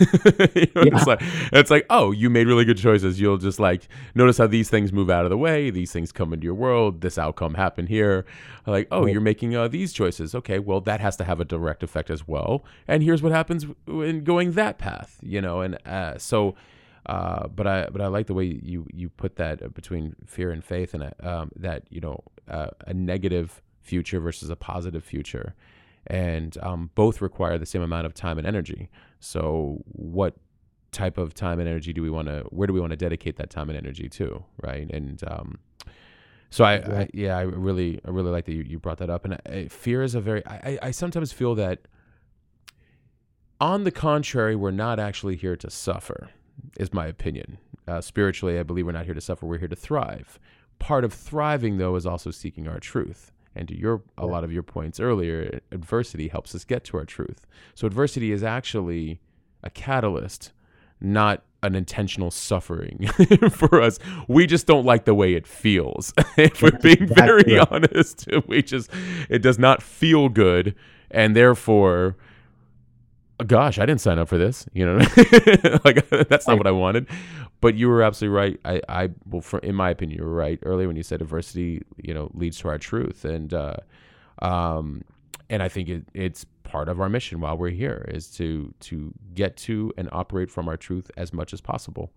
you 0.55 0.67
know, 0.75 0.83
yeah. 0.83 0.95
it's 0.95 1.07
like 1.07 1.19
it's 1.51 1.71
like, 1.71 1.85
oh, 1.89 2.11
you 2.11 2.29
made 2.29 2.47
really 2.47 2.65
good 2.65 2.77
choices. 2.77 3.19
You'll 3.19 3.37
just 3.37 3.59
like 3.59 3.87
notice 4.13 4.37
how 4.37 4.47
these 4.47 4.69
things 4.69 4.93
move 4.93 5.09
out 5.09 5.23
of 5.23 5.29
the 5.29 5.37
way. 5.37 5.69
These 5.71 5.91
things 5.91 6.11
come 6.11 6.33
into 6.33 6.45
your 6.45 6.53
world. 6.53 7.01
This 7.01 7.17
outcome 7.17 7.55
happened 7.55 7.89
here. 7.89 8.25
Like, 8.67 8.87
oh, 8.91 9.07
you're 9.07 9.21
making 9.21 9.55
uh, 9.55 9.67
these 9.67 9.93
choices. 9.93 10.35
Okay, 10.35 10.59
well, 10.59 10.81
that 10.81 10.99
has 10.99 11.15
to 11.17 11.23
have 11.23 11.39
a 11.39 11.45
direct 11.45 11.81
effect 11.81 12.09
as 12.09 12.27
well. 12.27 12.63
And 12.87 13.01
here's 13.01 13.23
what 13.23 13.31
happens 13.31 13.65
in 13.87 14.23
going 14.23 14.51
that 14.51 14.77
path. 14.77 15.17
You 15.23 15.41
know, 15.41 15.61
and 15.61 15.77
uh, 15.87 16.17
so 16.17 16.55
uh, 17.05 17.47
but 17.47 17.67
I 17.67 17.87
but 17.91 18.01
I 18.01 18.07
like 18.07 18.27
the 18.27 18.33
way 18.33 18.45
you 18.45 18.85
you 18.93 19.09
put 19.09 19.37
that 19.37 19.73
between 19.73 20.15
fear 20.25 20.51
and 20.51 20.63
faith, 20.63 20.93
and 20.93 21.11
um, 21.21 21.51
that 21.55 21.83
you 21.89 21.99
know 21.99 22.23
uh, 22.47 22.67
a 22.85 22.93
negative 22.93 23.61
future 23.81 24.19
versus 24.19 24.49
a 24.49 24.55
positive 24.55 25.03
future, 25.03 25.55
and 26.07 26.57
um, 26.61 26.89
both 26.95 27.21
require 27.21 27.57
the 27.57 27.65
same 27.65 27.81
amount 27.81 28.05
of 28.05 28.13
time 28.13 28.37
and 28.37 28.47
energy. 28.47 28.89
So 29.19 29.81
what 29.85 30.35
type 30.91 31.17
of 31.17 31.33
time 31.33 31.59
and 31.59 31.67
energy 31.69 31.93
do 31.93 32.01
we 32.01 32.09
want 32.09 32.27
to? 32.27 32.43
Where 32.49 32.67
do 32.67 32.73
we 32.73 32.79
want 32.79 32.91
to 32.91 32.97
dedicate 32.97 33.37
that 33.37 33.49
time 33.49 33.69
and 33.69 33.77
energy 33.77 34.09
to? 34.09 34.43
Right, 34.61 34.89
and 34.89 35.21
um, 35.27 35.59
so 36.49 36.63
I, 36.63 36.73
I, 36.73 37.09
yeah 37.13 37.37
I 37.37 37.41
really 37.41 37.99
I 38.05 38.09
really 38.09 38.31
like 38.31 38.45
that 38.45 38.53
you, 38.53 38.63
you 38.63 38.79
brought 38.79 38.97
that 38.97 39.09
up, 39.09 39.25
and 39.25 39.39
I, 39.45 39.67
fear 39.67 40.03
is 40.03 40.15
a 40.15 40.21
very 40.21 40.45
I, 40.45 40.79
I 40.81 40.91
sometimes 40.91 41.31
feel 41.31 41.55
that. 41.55 41.87
On 43.59 43.83
the 43.83 43.91
contrary, 43.91 44.55
we're 44.55 44.71
not 44.71 44.99
actually 44.99 45.35
here 45.35 45.55
to 45.55 45.69
suffer 45.69 46.31
is 46.79 46.93
my 46.93 47.07
opinion. 47.07 47.57
Uh, 47.87 48.01
spiritually, 48.01 48.59
I 48.59 48.63
believe 48.63 48.85
we're 48.85 48.91
not 48.91 49.05
here 49.05 49.13
to 49.13 49.21
suffer, 49.21 49.45
we're 49.45 49.57
here 49.57 49.67
to 49.67 49.75
thrive. 49.75 50.39
Part 50.79 51.03
of 51.03 51.13
thriving, 51.13 51.77
though, 51.77 51.95
is 51.95 52.05
also 52.05 52.31
seeking 52.31 52.67
our 52.67 52.79
truth. 52.79 53.31
And 53.55 53.67
to 53.67 53.77
your 53.77 54.01
a 54.17 54.25
lot 54.25 54.43
of 54.43 54.51
your 54.51 54.63
points 54.63 54.99
earlier, 54.99 55.59
adversity 55.71 56.29
helps 56.29 56.55
us 56.55 56.63
get 56.63 56.83
to 56.85 56.97
our 56.97 57.05
truth. 57.05 57.45
So 57.75 57.85
adversity 57.85 58.31
is 58.31 58.43
actually 58.43 59.19
a 59.63 59.69
catalyst, 59.69 60.53
not 60.99 61.43
an 61.63 61.75
intentional 61.75 62.31
suffering 62.31 63.07
for 63.51 63.81
us. 63.81 63.99
We 64.27 64.47
just 64.47 64.67
don't 64.67 64.85
like 64.85 65.05
the 65.05 65.13
way 65.13 65.33
it 65.33 65.45
feels. 65.45 66.13
if 66.37 66.61
we're 66.61 66.71
being 66.71 67.07
very 67.07 67.59
honest, 67.59 68.27
we 68.47 68.63
just 68.63 68.89
it 69.29 69.39
does 69.39 69.59
not 69.59 69.83
feel 69.83 70.29
good, 70.29 70.75
and 71.09 71.35
therefore 71.35 72.15
gosh, 73.47 73.79
I 73.79 73.85
didn't 73.85 74.01
sign 74.01 74.19
up 74.19 74.27
for 74.27 74.37
this. 74.37 74.65
You 74.73 74.85
know, 74.85 74.97
like 75.83 76.07
that's 76.09 76.47
not 76.47 76.57
what 76.57 76.67
I 76.67 76.71
wanted. 76.71 77.07
But 77.61 77.75
you 77.75 77.87
were 77.87 78.01
absolutely 78.01 78.35
right. 78.35 78.59
I, 78.65 78.81
I, 78.89 79.09
well, 79.29 79.41
for, 79.41 79.59
in 79.59 79.75
my 79.75 79.91
opinion, 79.91 80.17
you 80.19 80.25
were 80.25 80.33
right 80.33 80.59
earlier 80.63 80.87
when 80.87 80.97
you 80.97 81.03
said 81.03 81.21
adversity, 81.21 81.83
you 81.97 82.13
know, 82.13 82.29
leads 82.33 82.57
to 82.59 82.67
our 82.67 82.79
truth, 82.79 83.23
and, 83.23 83.53
uh, 83.53 83.77
um, 84.41 85.03
and 85.49 85.61
I 85.61 85.69
think 85.69 85.87
it, 85.87 86.03
it's 86.13 86.45
part 86.63 86.89
of 86.89 86.99
our 86.99 87.09
mission 87.09 87.39
while 87.41 87.57
we're 87.57 87.69
here 87.69 88.05
is 88.07 88.27
to 88.31 88.73
to 88.79 89.13
get 89.33 89.57
to 89.57 89.93
and 89.97 90.07
operate 90.11 90.49
from 90.49 90.69
our 90.69 90.77
truth 90.77 91.11
as 91.17 91.33
much 91.33 91.53
as 91.53 91.59
possible. 91.61 92.11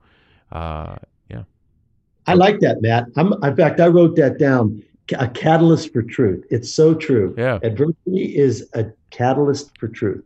Uh, 0.52 0.96
yeah. 1.28 1.42
I 2.26 2.34
like 2.34 2.60
that, 2.60 2.80
Matt. 2.80 3.06
I'm, 3.16 3.32
in 3.42 3.56
fact, 3.56 3.80
I 3.80 3.88
wrote 3.88 4.16
that 4.16 4.38
down. 4.38 4.82
A 5.18 5.28
catalyst 5.28 5.92
for 5.92 6.02
truth. 6.02 6.46
It's 6.50 6.72
so 6.72 6.94
true. 6.94 7.34
Yeah. 7.36 7.58
Adversity 7.62 8.34
is 8.36 8.70
a 8.72 8.86
catalyst 9.10 9.76
for 9.78 9.88
truth. 9.88 10.24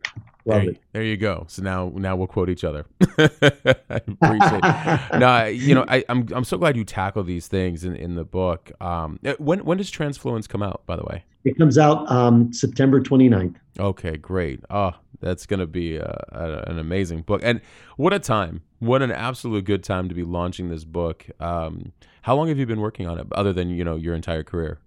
Love 0.48 0.62
there, 0.62 0.70
it. 0.70 0.82
There 0.92 1.02
you 1.02 1.16
go. 1.18 1.44
So 1.48 1.62
now, 1.62 1.92
now 1.94 2.16
we'll 2.16 2.26
quote 2.26 2.48
each 2.48 2.64
other. 2.64 2.86
I 3.18 4.00
appreciate. 4.06 4.60
it. 4.64 5.18
no, 5.18 5.44
you 5.44 5.74
know, 5.74 5.84
I, 5.86 5.98
am 6.08 6.26
I'm, 6.28 6.28
I'm 6.36 6.44
so 6.44 6.56
glad 6.56 6.76
you 6.76 6.84
tackle 6.84 7.22
these 7.22 7.48
things 7.48 7.84
in, 7.84 7.94
in 7.94 8.14
the 8.14 8.24
book. 8.24 8.72
Um, 8.80 9.20
uh, 9.26 9.34
when 9.38 9.64
when 9.64 9.76
does 9.76 9.90
Transfluence 9.90 10.46
come 10.46 10.62
out? 10.62 10.82
By 10.86 10.96
the 10.96 11.04
way, 11.04 11.24
it 11.44 11.58
comes 11.58 11.76
out 11.76 12.10
um, 12.10 12.50
September 12.52 13.00
29th. 13.00 13.56
Okay, 13.78 14.16
great. 14.16 14.60
Oh, 14.70 14.92
that's 15.20 15.44
going 15.44 15.60
to 15.60 15.66
be 15.66 15.96
a, 15.96 16.24
a, 16.32 16.70
an 16.70 16.78
amazing 16.78 17.22
book. 17.22 17.42
And 17.44 17.60
what 17.96 18.14
a 18.14 18.18
time! 18.18 18.62
What 18.78 19.02
an 19.02 19.12
absolute 19.12 19.64
good 19.64 19.84
time 19.84 20.08
to 20.08 20.14
be 20.14 20.24
launching 20.24 20.70
this 20.70 20.84
book. 20.84 21.26
Um, 21.40 21.92
how 22.22 22.36
long 22.36 22.48
have 22.48 22.58
you 22.58 22.66
been 22.66 22.80
working 22.80 23.06
on 23.06 23.18
it, 23.18 23.26
other 23.32 23.52
than 23.52 23.68
you 23.68 23.84
know 23.84 23.96
your 23.96 24.14
entire 24.14 24.42
career? 24.42 24.80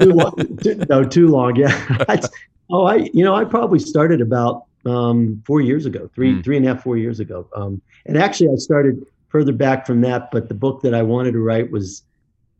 too 0.00 0.12
long, 0.12 0.56
too, 0.62 0.82
no, 0.88 1.04
too 1.04 1.28
long. 1.28 1.56
Yeah. 1.56 2.16
oh, 2.70 2.84
I 2.84 3.10
you 3.12 3.22
know 3.22 3.34
I 3.34 3.44
probably 3.44 3.78
started 3.78 4.22
about 4.22 4.64
um, 4.86 5.42
four 5.46 5.60
years 5.60 5.86
ago, 5.86 6.10
three 6.14 6.34
mm. 6.34 6.44
three 6.44 6.56
and 6.56 6.66
a 6.66 6.74
half 6.74 6.82
four 6.82 6.96
years 6.96 7.20
ago. 7.20 7.48
Um, 7.54 7.80
and 8.06 8.16
actually, 8.16 8.48
I 8.50 8.56
started 8.56 9.04
further 9.28 9.52
back 9.52 9.86
from 9.86 10.00
that. 10.02 10.30
But 10.30 10.48
the 10.48 10.54
book 10.54 10.82
that 10.82 10.94
I 10.94 11.02
wanted 11.02 11.32
to 11.32 11.40
write 11.40 11.70
was 11.70 12.02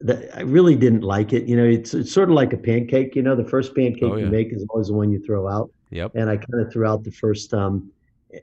that 0.00 0.36
I 0.36 0.42
really 0.42 0.76
didn't 0.76 1.02
like 1.02 1.32
it. 1.32 1.44
You 1.44 1.56
know, 1.56 1.64
it's 1.64 1.94
it's 1.94 2.12
sort 2.12 2.28
of 2.28 2.34
like 2.34 2.52
a 2.52 2.58
pancake. 2.58 3.14
You 3.16 3.22
know, 3.22 3.36
the 3.36 3.48
first 3.48 3.74
pancake 3.74 4.02
oh, 4.04 4.16
yeah. 4.16 4.24
you 4.24 4.30
make 4.30 4.52
is 4.52 4.64
always 4.70 4.88
the 4.88 4.94
one 4.94 5.10
you 5.10 5.20
throw 5.20 5.48
out. 5.48 5.70
Yep. 5.90 6.12
And 6.14 6.28
I 6.28 6.36
kind 6.36 6.60
of 6.60 6.72
threw 6.72 6.86
out 6.86 7.04
the 7.04 7.12
first, 7.12 7.54
um, 7.54 7.90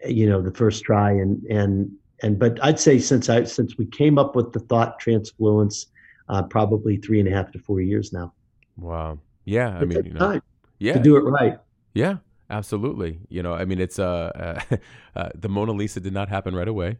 you 0.08 0.28
know, 0.30 0.42
the 0.42 0.52
first 0.54 0.84
try, 0.84 1.12
and 1.12 1.44
and 1.44 1.92
and 2.24 2.40
but 2.40 2.64
I'd 2.64 2.80
say 2.80 3.00
since 3.00 3.30
I 3.30 3.44
since 3.44 3.78
we 3.78 3.86
came 3.86 4.18
up 4.18 4.36
with 4.36 4.54
the 4.54 4.60
thought 4.60 5.00
transfluence, 5.00 5.88
uh, 6.30 6.44
probably 6.44 6.98
three 6.98 7.20
and 7.20 7.28
a 7.28 7.32
half 7.32 7.52
to 7.52 7.60
four 7.60 7.82
years 7.82 8.14
now. 8.14 8.34
Wow. 8.78 9.20
Yeah. 9.46 9.78
I 9.78 9.86
mean, 9.86 10.06
you 10.06 10.14
know, 10.14 10.40
yeah, 10.80 10.94
to 10.94 11.00
do 11.00 11.18
it 11.18 11.22
right. 11.22 11.60
Yeah. 11.94 12.18
Absolutely. 12.52 13.22
You 13.30 13.41
know, 13.43 13.54
I 13.54 13.64
mean, 13.64 13.80
it's 13.80 13.97
uh, 13.97 14.60
uh, 14.72 14.76
uh, 15.16 15.30
the 15.34 15.47
Mona 15.47 15.72
Lisa 15.72 16.02
did 16.02 16.14
not 16.14 16.28
happen 16.28 16.54
right 16.54 16.68
away. 16.68 16.97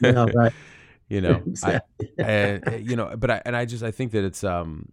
no, 0.00 0.26
right. 0.34 0.52
you 1.08 1.20
know, 1.20 1.42
exactly. 1.46 2.08
I, 2.18 2.22
and, 2.22 2.88
you 2.90 2.96
know, 2.96 3.14
but 3.16 3.30
I 3.30 3.42
and 3.44 3.54
I 3.54 3.66
just 3.66 3.84
I 3.84 3.90
think 3.90 4.12
that 4.12 4.24
it's 4.24 4.42
um, 4.42 4.88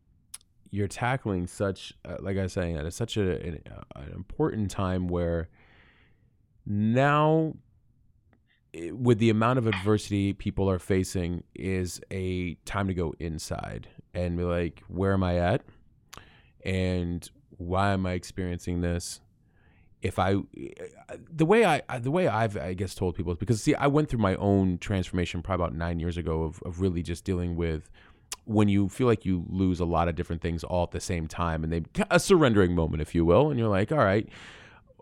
you're 0.72 0.90
tackling 0.90 1.48
such, 1.48 1.94
uh, 2.04 2.18
like 2.20 2.38
I 2.38 2.44
was 2.44 2.54
saying, 2.54 2.76
at 2.76 2.94
such 2.94 3.16
a, 3.16 3.42
an, 3.42 3.64
an 3.96 4.12
important 4.14 4.70
time 4.70 5.08
where 5.08 5.48
now 6.66 7.54
with 8.92 9.20
the 9.20 9.30
amount 9.30 9.60
of 9.60 9.68
adversity 9.68 10.34
people 10.34 10.70
are 10.70 10.80
facing 10.80 11.44
is 11.56 12.02
a 12.12 12.56
time 12.66 12.88
to 12.88 12.94
go 12.94 13.14
inside 13.20 13.88
and 14.16 14.36
be 14.36 14.44
like 14.44 14.82
where 14.88 15.14
am 15.14 15.22
i 15.22 15.38
at 15.38 15.62
and 16.66 17.30
why 17.58 17.92
am 17.92 18.08
i 18.08 18.14
experiencing 18.14 18.82
this 18.82 19.20
if 20.04 20.20
i 20.20 20.36
the 21.32 21.46
way 21.46 21.66
i 21.66 21.82
the 22.00 22.12
way 22.12 22.28
i've 22.28 22.56
i 22.58 22.74
guess 22.74 22.94
told 22.94 23.16
people 23.16 23.32
is 23.32 23.38
because 23.38 23.62
see 23.62 23.74
i 23.76 23.88
went 23.88 24.10
through 24.10 24.20
my 24.20 24.36
own 24.36 24.78
transformation 24.78 25.42
probably 25.42 25.66
about 25.66 25.76
nine 25.76 26.00
years 26.00 26.18
ago 26.18 26.44
of, 26.44 26.62
of 26.64 26.82
really 26.82 27.02
just 27.02 27.24
dealing 27.24 27.56
with 27.56 27.90
when 28.46 28.68
you 28.68 28.90
feel 28.90 29.08
like 29.08 29.26
you 29.26 29.46
lose 29.48 29.80
a 29.80 29.86
lot 29.86 30.08
of 30.08 30.16
different 30.16 30.42
things 30.42 30.64
all 30.64 30.84
at 30.84 30.92
the 30.92 31.00
same 31.00 31.28
time 31.28 31.64
and 31.64 31.74
they 31.74 31.82
a 32.12 32.20
surrendering 32.20 32.76
moment 32.76 33.02
if 33.02 33.16
you 33.16 33.26
will 33.26 33.50
and 33.50 33.60
you're 33.60 33.70
like 33.70 33.92
all 33.92 33.98
right 33.98 34.30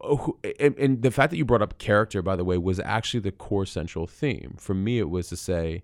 Oh, 0.03 0.35
and, 0.59 0.75
and 0.79 1.03
the 1.03 1.11
fact 1.11 1.29
that 1.29 1.37
you 1.37 1.45
brought 1.45 1.61
up 1.61 1.77
character, 1.77 2.23
by 2.23 2.35
the 2.35 2.43
way, 2.43 2.57
was 2.57 2.79
actually 2.79 3.19
the 3.19 3.31
core 3.31 3.67
central 3.67 4.07
theme. 4.07 4.55
For 4.57 4.73
me, 4.73 4.97
it 4.97 5.11
was 5.11 5.29
to 5.29 5.37
say, 5.37 5.83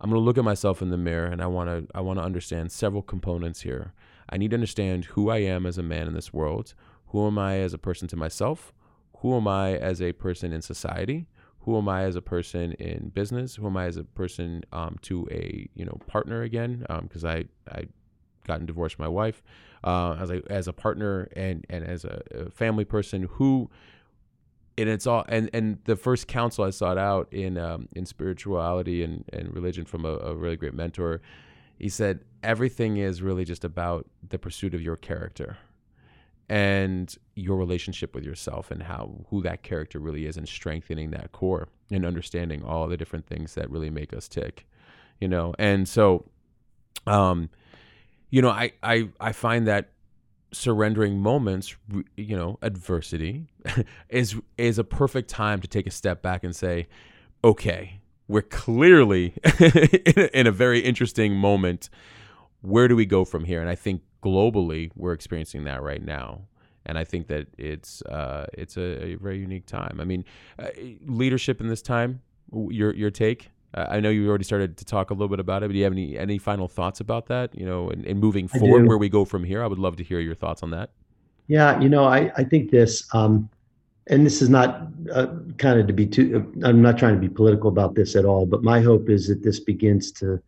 I'm 0.00 0.10
going 0.10 0.20
to 0.20 0.24
look 0.24 0.38
at 0.38 0.44
myself 0.44 0.82
in 0.82 0.90
the 0.90 0.96
mirror 0.96 1.26
and 1.26 1.40
I 1.40 1.46
want 1.46 1.70
to 1.70 1.86
I 1.96 2.00
want 2.00 2.18
to 2.18 2.24
understand 2.24 2.72
several 2.72 3.00
components 3.00 3.62
here. 3.62 3.92
I 4.28 4.36
need 4.36 4.50
to 4.50 4.56
understand 4.56 5.06
who 5.06 5.30
I 5.30 5.38
am 5.38 5.66
as 5.66 5.78
a 5.78 5.82
man 5.82 6.08
in 6.08 6.14
this 6.14 6.32
world. 6.32 6.74
Who 7.14 7.28
am 7.28 7.38
I 7.38 7.58
as 7.58 7.72
a 7.72 7.78
person 7.78 8.08
to 8.08 8.16
myself? 8.16 8.72
Who 9.18 9.36
am 9.36 9.46
I 9.46 9.76
as 9.76 10.02
a 10.02 10.10
person 10.10 10.52
in 10.52 10.62
society? 10.62 11.28
Who 11.60 11.78
am 11.78 11.88
I 11.88 12.02
as 12.02 12.16
a 12.16 12.20
person 12.20 12.72
in 12.72 13.10
business? 13.10 13.54
Who 13.54 13.68
am 13.68 13.76
I 13.76 13.84
as 13.84 13.96
a 13.96 14.02
person 14.02 14.64
um, 14.72 14.96
to 15.02 15.28
a 15.30 15.68
you 15.76 15.84
know 15.84 15.96
partner 16.08 16.42
again? 16.42 16.84
Because 17.02 17.24
um, 17.24 17.30
I 17.30 17.44
I 17.70 17.84
gotten 18.48 18.66
divorced 18.66 18.98
my 18.98 19.06
wife 19.06 19.44
uh, 19.84 20.16
as 20.18 20.32
a 20.32 20.42
as 20.50 20.66
a 20.66 20.72
partner 20.72 21.28
and 21.36 21.64
and 21.70 21.84
as 21.84 22.04
a, 22.04 22.20
a, 22.32 22.50
family 22.50 22.84
person 22.84 23.28
who 23.34 23.70
and 24.76 24.88
it's 24.88 25.06
all 25.06 25.24
and 25.28 25.48
and 25.52 25.78
the 25.84 25.94
first 25.94 26.26
counsel 26.26 26.64
I 26.64 26.70
sought 26.70 26.98
out 26.98 27.32
in 27.32 27.58
um, 27.58 27.88
in 27.94 28.06
spirituality 28.06 29.04
and 29.04 29.24
and 29.32 29.54
religion 29.54 29.84
from 29.84 30.04
a, 30.04 30.16
a 30.16 30.34
really 30.34 30.56
great 30.56 30.74
mentor 30.74 31.20
he 31.78 31.88
said 31.88 32.24
everything 32.42 32.96
is 32.96 33.22
really 33.22 33.44
just 33.44 33.62
about 33.62 34.04
the 34.28 34.38
pursuit 34.40 34.74
of 34.74 34.82
your 34.82 34.96
character 34.96 35.58
and 36.48 37.16
your 37.34 37.56
relationship 37.56 38.14
with 38.14 38.24
yourself 38.24 38.70
and 38.70 38.82
how 38.82 39.24
who 39.30 39.42
that 39.42 39.62
character 39.62 39.98
really 39.98 40.26
is 40.26 40.36
and 40.36 40.48
strengthening 40.48 41.10
that 41.10 41.32
core 41.32 41.68
and 41.90 42.04
understanding 42.04 42.62
all 42.62 42.86
the 42.86 42.96
different 42.96 43.26
things 43.26 43.54
that 43.54 43.70
really 43.70 43.90
make 43.90 44.12
us 44.12 44.28
tick 44.28 44.66
you 45.20 45.28
know 45.28 45.54
and 45.58 45.88
so 45.88 46.24
um 47.06 47.48
you 48.34 48.42
know, 48.42 48.50
I 48.50 48.72
I 48.82 49.10
I 49.20 49.30
find 49.30 49.68
that 49.68 49.90
surrendering 50.50 51.20
moments, 51.20 51.76
you 52.16 52.36
know, 52.36 52.58
adversity 52.62 53.46
is 54.08 54.34
is 54.58 54.76
a 54.76 54.82
perfect 54.82 55.30
time 55.30 55.60
to 55.60 55.68
take 55.68 55.86
a 55.86 55.92
step 55.92 56.20
back 56.20 56.42
and 56.42 56.54
say, 56.54 56.88
okay, 57.44 58.00
we're 58.26 58.42
clearly 58.42 59.34
in 60.34 60.48
a 60.48 60.50
very 60.50 60.80
interesting 60.80 61.36
moment. 61.36 61.88
Where 62.60 62.88
do 62.88 62.96
we 62.96 63.06
go 63.06 63.24
from 63.24 63.44
here? 63.44 63.60
And 63.60 63.70
I 63.70 63.76
think 63.76 64.02
globally 64.24 64.90
we're 64.96 65.12
experiencing 65.12 65.64
that 65.64 65.82
right 65.82 66.02
now. 66.02 66.40
And 66.86 66.98
I 66.98 67.04
think 67.04 67.28
that 67.28 67.46
it's 67.56 68.02
uh, 68.02 68.46
it's 68.52 68.76
a, 68.76 69.04
a, 69.04 69.14
very 69.14 69.38
unique 69.38 69.66
time. 69.66 69.98
I 70.00 70.04
mean, 70.04 70.24
uh, 70.58 70.68
leadership 71.06 71.60
in 71.60 71.68
this 71.68 71.80
time. 71.82 72.20
Your 72.52 72.92
your 72.94 73.10
take? 73.10 73.50
Uh, 73.72 73.86
I 73.88 74.00
know 74.00 74.10
you 74.10 74.28
already 74.28 74.44
started 74.44 74.76
to 74.76 74.84
talk 74.84 75.10
a 75.10 75.14
little 75.14 75.28
bit 75.28 75.40
about 75.40 75.62
it, 75.62 75.66
but 75.68 75.72
do 75.72 75.78
you 75.78 75.84
have 75.84 75.94
any 75.94 76.18
any 76.18 76.38
final 76.38 76.68
thoughts 76.68 77.00
about 77.00 77.26
that? 77.26 77.58
You 77.58 77.64
know, 77.64 77.88
and, 77.88 78.04
and 78.06 78.20
moving 78.20 78.48
forward, 78.48 78.86
where 78.86 78.98
we 78.98 79.08
go 79.08 79.24
from 79.24 79.44
here, 79.44 79.64
I 79.64 79.66
would 79.66 79.78
love 79.78 79.96
to 79.96 80.04
hear 80.04 80.20
your 80.20 80.34
thoughts 80.34 80.62
on 80.62 80.70
that. 80.70 80.90
Yeah, 81.46 81.80
you 81.80 81.88
know, 81.88 82.04
I 82.04 82.30
I 82.36 82.44
think 82.44 82.70
this, 82.70 83.08
um, 83.14 83.48
and 84.08 84.26
this 84.26 84.42
is 84.42 84.50
not 84.50 84.88
uh, 85.10 85.28
kind 85.56 85.80
of 85.80 85.86
to 85.86 85.94
be 85.94 86.06
too. 86.06 86.52
I'm 86.62 86.82
not 86.82 86.98
trying 86.98 87.14
to 87.14 87.20
be 87.20 87.30
political 87.30 87.70
about 87.70 87.94
this 87.94 88.14
at 88.14 88.26
all, 88.26 88.44
but 88.44 88.62
my 88.62 88.80
hope 88.82 89.08
is 89.08 89.26
that 89.28 89.42
this 89.42 89.58
begins 89.58 90.12
to 90.12 90.38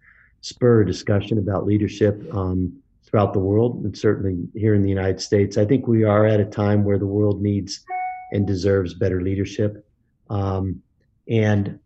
spur 0.42 0.82
a 0.82 0.86
discussion 0.86 1.38
about 1.38 1.66
leadership 1.66 2.22
um, 2.34 2.76
throughout 3.16 3.32
the 3.32 3.40
world, 3.40 3.82
and 3.82 3.96
certainly 3.96 4.46
here 4.54 4.74
in 4.74 4.82
the 4.82 4.90
United 4.90 5.18
States. 5.18 5.56
I 5.56 5.64
think 5.64 5.86
we 5.86 6.04
are 6.04 6.26
at 6.26 6.38
a 6.38 6.44
time 6.44 6.84
where 6.84 6.98
the 6.98 7.06
world 7.06 7.40
needs 7.40 7.82
and 8.30 8.46
deserves 8.46 8.92
better 8.92 9.22
leadership. 9.22 9.88
Um, 10.28 10.82
and 11.26 11.78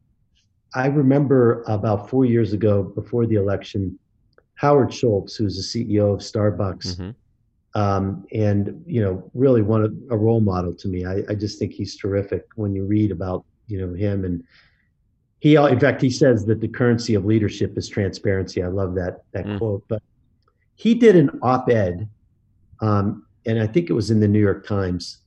I 0.74 0.88
remember 0.88 1.62
about 1.68 2.10
four 2.10 2.24
years 2.24 2.52
ago, 2.52 2.82
before 2.82 3.26
the 3.26 3.36
election, 3.36 3.96
Howard 4.56 4.92
Schultz, 4.92 5.36
who's 5.36 5.54
the 5.54 5.84
CEO 5.84 6.12
of 6.12 6.18
Starbucks, 6.18 6.96
mm-hmm. 6.96 7.80
um, 7.80 8.26
and 8.32 8.82
you 8.84 9.00
know, 9.00 9.30
really 9.32 9.62
one 9.62 9.84
of, 9.84 9.94
a 10.10 10.16
role 10.16 10.40
model 10.40 10.74
to 10.74 10.88
me. 10.88 11.04
I, 11.04 11.22
I, 11.28 11.36
just 11.36 11.60
think 11.60 11.72
he's 11.72 11.96
terrific 11.96 12.44
when 12.56 12.74
you 12.74 12.84
read 12.86 13.12
about 13.12 13.44
you 13.68 13.78
know 13.80 13.94
him, 13.94 14.24
and 14.24 14.42
he, 15.38 15.54
in 15.54 15.78
fact, 15.78 16.02
he 16.02 16.10
says 16.10 16.44
that 16.46 16.60
the 16.60 16.68
currency 16.68 17.14
of 17.14 17.24
leadership 17.24 17.78
is 17.78 17.88
transparency. 17.88 18.64
I 18.64 18.66
love 18.66 18.96
that 18.96 19.22
that 19.30 19.46
mm. 19.46 19.58
quote. 19.58 19.84
But 19.86 20.02
he 20.80 20.94
did 20.94 21.14
an 21.16 21.30
op-ed, 21.42 22.08
um, 22.80 23.26
and 23.46 23.60
I 23.60 23.66
think 23.66 23.90
it 23.90 23.94
was 23.94 24.10
in 24.10 24.20
the 24.20 24.28
New 24.28 24.40
York 24.40 24.66
Times, 24.66 25.18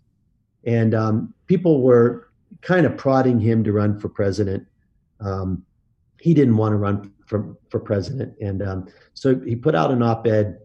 and 0.66 0.94
um, 0.96 1.34
people 1.48 1.82
were 1.82 2.30
kind 2.62 2.86
of 2.86 2.98
prodding 2.98 3.40
him 3.40 3.64
to 3.64 3.72
run 3.72 4.00
for 4.00 4.10
president 4.10 4.66
um, 5.24 5.64
he 6.20 6.34
didn't 6.34 6.58
want 6.58 6.74
to 6.74 6.78
run 6.78 7.12
for, 7.26 7.56
for 7.70 7.80
president. 7.80 8.36
And 8.42 8.62
um, 8.62 8.88
so 9.14 9.40
he 9.40 9.56
put 9.56 9.76
out 9.76 9.92
an 9.92 10.04
op 10.04 10.28
ed 10.28 10.60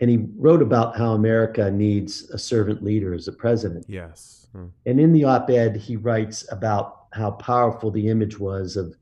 and 0.00 0.08
he 0.08 0.26
wrote 0.36 0.62
about 0.62 0.96
how 0.96 1.12
America 1.12 1.70
needs 1.70 2.30
a 2.30 2.38
servant 2.38 2.82
leader 2.82 3.12
as 3.12 3.28
a 3.28 3.32
president. 3.32 3.84
Yes. 3.88 4.46
Hmm. 4.52 4.66
And 4.86 4.98
in 4.98 5.12
the 5.12 5.24
op 5.24 5.50
ed, 5.50 5.76
he 5.76 5.96
writes 5.96 6.50
about 6.50 7.06
how 7.12 7.32
powerful 7.32 7.90
the 7.90 8.08
image 8.08 8.38
was 8.38 8.76
of 8.76 8.96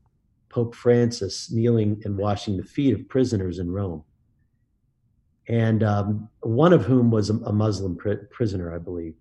Pope 0.49 0.75
Francis 0.75 1.51
kneeling 1.51 2.01
and 2.05 2.17
washing 2.17 2.57
the 2.57 2.63
feet 2.63 2.93
of 2.93 3.07
prisoners 3.07 3.59
in 3.59 3.71
Rome. 3.71 4.03
And 5.49 5.83
um, 5.83 6.29
one 6.41 6.73
of 6.73 6.85
whom 6.85 7.11
was 7.11 7.29
a, 7.29 7.33
a 7.33 7.51
Muslim 7.51 7.95
pr- 7.95 8.25
prisoner, 8.31 8.73
I 8.73 8.77
believe. 8.77 9.15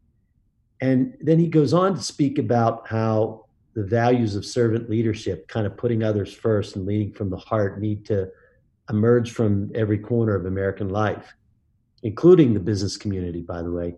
And 0.80 1.16
then 1.20 1.38
he 1.38 1.48
goes 1.48 1.72
on 1.72 1.94
to 1.94 2.02
speak 2.02 2.38
about 2.38 2.86
how 2.86 3.46
the 3.74 3.84
values 3.84 4.36
of 4.36 4.44
servant 4.44 4.90
leadership, 4.90 5.48
kind 5.48 5.66
of 5.66 5.76
putting 5.76 6.02
others 6.02 6.32
first 6.32 6.76
and 6.76 6.86
leading 6.86 7.12
from 7.12 7.30
the 7.30 7.36
heart, 7.36 7.80
need 7.80 8.04
to 8.06 8.28
emerge 8.90 9.32
from 9.32 9.70
every 9.74 9.98
corner 9.98 10.34
of 10.34 10.46
American 10.46 10.88
life, 10.88 11.34
including 12.02 12.54
the 12.54 12.60
business 12.60 12.96
community, 12.96 13.42
by 13.42 13.62
the 13.62 13.70
way. 13.70 13.96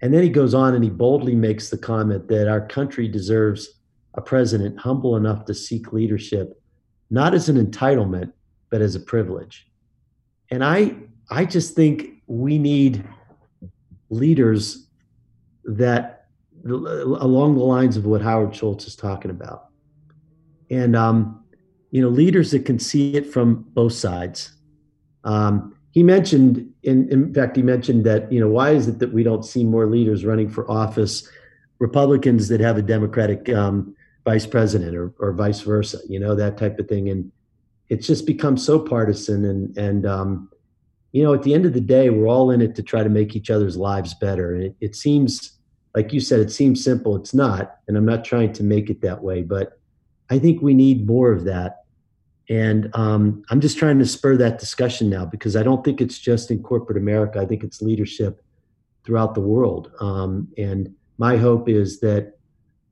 And 0.00 0.12
then 0.12 0.22
he 0.22 0.28
goes 0.28 0.54
on 0.54 0.74
and 0.74 0.84
he 0.84 0.90
boldly 0.90 1.34
makes 1.34 1.70
the 1.70 1.78
comment 1.78 2.28
that 2.28 2.48
our 2.48 2.66
country 2.66 3.08
deserves 3.08 3.80
a 4.14 4.20
president 4.20 4.78
humble 4.78 5.16
enough 5.16 5.44
to 5.46 5.54
seek 5.54 5.92
leadership, 5.92 6.60
not 7.10 7.34
as 7.34 7.48
an 7.48 7.64
entitlement, 7.64 8.32
but 8.70 8.80
as 8.80 8.94
a 8.94 9.00
privilege. 9.00 9.70
And 10.50 10.64
I, 10.64 10.96
I 11.30 11.44
just 11.44 11.74
think 11.74 12.22
we 12.26 12.58
need 12.58 13.04
leaders 14.10 14.86
that 15.64 16.26
along 16.64 17.56
the 17.56 17.64
lines 17.64 17.96
of 17.96 18.06
what 18.06 18.22
Howard 18.22 18.54
Schultz 18.54 18.86
is 18.86 18.96
talking 18.96 19.30
about. 19.30 19.66
And, 20.70 20.96
um, 20.96 21.44
you 21.90 22.02
know, 22.02 22.08
leaders 22.08 22.50
that 22.50 22.64
can 22.66 22.78
see 22.78 23.14
it 23.14 23.26
from 23.26 23.64
both 23.72 23.92
sides. 23.92 24.52
Um, 25.24 25.74
he 25.92 26.02
mentioned, 26.02 26.70
in, 26.82 27.08
in 27.10 27.32
fact, 27.32 27.56
he 27.56 27.62
mentioned 27.62 28.04
that, 28.04 28.30
you 28.30 28.40
know, 28.40 28.48
why 28.48 28.70
is 28.70 28.88
it 28.88 28.98
that 28.98 29.12
we 29.12 29.22
don't 29.22 29.44
see 29.44 29.64
more 29.64 29.86
leaders 29.86 30.24
running 30.24 30.48
for 30.48 30.70
office, 30.70 31.28
Republicans 31.78 32.48
that 32.48 32.60
have 32.60 32.76
a 32.76 32.82
Democratic 32.82 33.48
um, 33.50 33.94
vice 34.24 34.46
president 34.46 34.96
or, 34.96 35.14
or 35.18 35.32
vice 35.32 35.60
versa, 35.60 35.98
you 36.08 36.20
know, 36.20 36.34
that 36.34 36.58
type 36.58 36.78
of 36.78 36.88
thing. 36.88 37.08
And 37.08 37.32
it's 37.88 38.06
just 38.06 38.26
become 38.26 38.58
so 38.58 38.78
partisan. 38.78 39.44
And, 39.46 39.76
and 39.78 40.06
um, 40.06 40.50
you 41.12 41.22
know, 41.22 41.34
at 41.34 41.42
the 41.42 41.54
end 41.54 41.66
of 41.66 41.72
the 41.72 41.80
day, 41.80 42.10
we're 42.10 42.28
all 42.28 42.50
in 42.50 42.60
it 42.60 42.74
to 42.76 42.82
try 42.82 43.02
to 43.02 43.08
make 43.08 43.34
each 43.34 43.50
other's 43.50 43.76
lives 43.76 44.14
better. 44.14 44.54
And 44.54 44.64
it, 44.64 44.76
it 44.80 44.96
seems, 44.96 45.52
like 45.94 46.12
you 46.12 46.20
said, 46.20 46.40
it 46.40 46.52
seems 46.52 46.84
simple. 46.84 47.16
It's 47.16 47.34
not, 47.34 47.78
and 47.88 47.96
I'm 47.96 48.04
not 48.04 48.24
trying 48.24 48.52
to 48.54 48.62
make 48.62 48.90
it 48.90 49.00
that 49.02 49.22
way, 49.22 49.42
but 49.42 49.78
I 50.30 50.38
think 50.38 50.60
we 50.60 50.74
need 50.74 51.06
more 51.06 51.32
of 51.32 51.44
that. 51.44 51.84
And 52.50 52.90
um, 52.94 53.42
I'm 53.50 53.60
just 53.60 53.78
trying 53.78 53.98
to 53.98 54.06
spur 54.06 54.36
that 54.38 54.58
discussion 54.58 55.10
now 55.10 55.26
because 55.26 55.56
I 55.56 55.62
don't 55.62 55.84
think 55.84 56.00
it's 56.00 56.18
just 56.18 56.50
in 56.50 56.62
corporate 56.62 56.98
America. 56.98 57.40
I 57.40 57.46
think 57.46 57.62
it's 57.62 57.82
leadership 57.82 58.42
throughout 59.04 59.34
the 59.34 59.40
world. 59.40 59.92
Um, 60.00 60.48
and 60.56 60.94
my 61.18 61.36
hope 61.36 61.68
is 61.68 62.00
that 62.00 62.38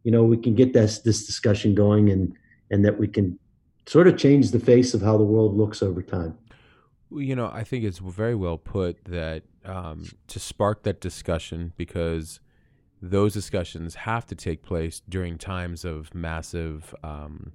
you 0.03 0.13
know 0.13 0.25
we 0.25 0.37
can 0.37 0.55
get 0.55 0.73
this 0.73 1.01
this 1.01 1.27
discussion 1.27 1.75
going 1.75 2.11
and 2.11 2.35
and 2.71 2.85
that 2.85 2.99
we 2.99 3.09
can 3.09 3.39
sort 3.87 4.09
of 4.09 4.17
change 4.17 4.51
the 4.51 4.59
face 4.59 4.95
of 4.95 5.01
how 5.01 5.17
the 5.17 5.25
world 5.25 5.57
looks 5.57 5.83
over 5.83 6.03
time. 6.03 6.37
You 7.11 7.37
know, 7.37 7.51
I 7.53 7.65
think 7.65 7.85
it's 7.85 7.99
very 7.99 8.35
well 8.35 8.59
put 8.59 9.05
that 9.05 9.45
um, 9.65 10.07
to 10.29 10.41
spark 10.41 10.83
that 10.83 11.01
discussion 11.01 11.73
because 11.77 12.41
those 13.01 13.35
discussions 13.35 13.95
have 13.95 14.27
to 14.27 14.35
take 14.35 14.63
place 14.63 15.03
during 15.09 15.39
times 15.39 15.85
of 15.85 16.15
massive 16.15 16.95
um, 17.05 17.53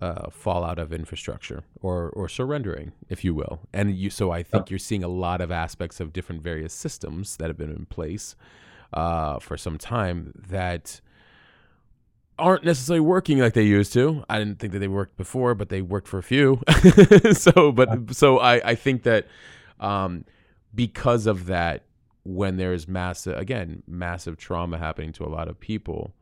uh, 0.00 0.30
fallout 0.30 0.78
of 0.78 0.92
infrastructure 0.92 1.64
or 1.80 2.10
or 2.10 2.28
surrendering, 2.28 2.92
if 3.08 3.24
you 3.24 3.34
will. 3.34 3.60
And 3.72 3.96
you, 3.96 4.10
so 4.10 4.30
I 4.30 4.42
think 4.42 4.70
you're 4.70 4.78
seeing 4.78 5.02
a 5.02 5.08
lot 5.08 5.40
of 5.40 5.50
aspects 5.50 5.98
of 5.98 6.12
different 6.12 6.42
various 6.42 6.72
systems 6.72 7.36
that 7.38 7.48
have 7.48 7.58
been 7.58 7.70
in 7.70 7.86
place 7.86 8.36
uh, 8.92 9.38
for 9.38 9.56
some 9.56 9.78
time 9.78 10.32
that 10.48 11.00
aren't 12.38 12.64
necessarily 12.64 13.00
working 13.00 13.38
like 13.38 13.54
they 13.54 13.64
used 13.64 13.92
to. 13.94 14.24
I 14.28 14.38
didn't 14.38 14.58
think 14.58 14.72
that 14.72 14.78
they 14.78 14.88
worked 14.88 15.16
before, 15.16 15.54
but 15.54 15.68
they 15.68 15.82
worked 15.82 16.08
for 16.08 16.18
a 16.18 16.22
few. 16.22 16.60
so, 17.32 17.72
but 17.72 18.14
so 18.14 18.38
I 18.38 18.70
I 18.70 18.74
think 18.74 19.02
that 19.02 19.26
um, 19.80 20.24
because 20.74 21.26
of 21.26 21.46
that, 21.46 21.84
when 22.24 22.56
there's 22.56 22.88
massive 22.88 23.36
again 23.36 23.82
massive 23.86 24.36
trauma 24.36 24.78
happening 24.78 25.12
to 25.14 25.24
a 25.24 25.28
lot 25.28 25.48
of 25.48 25.58
people, 25.58 26.14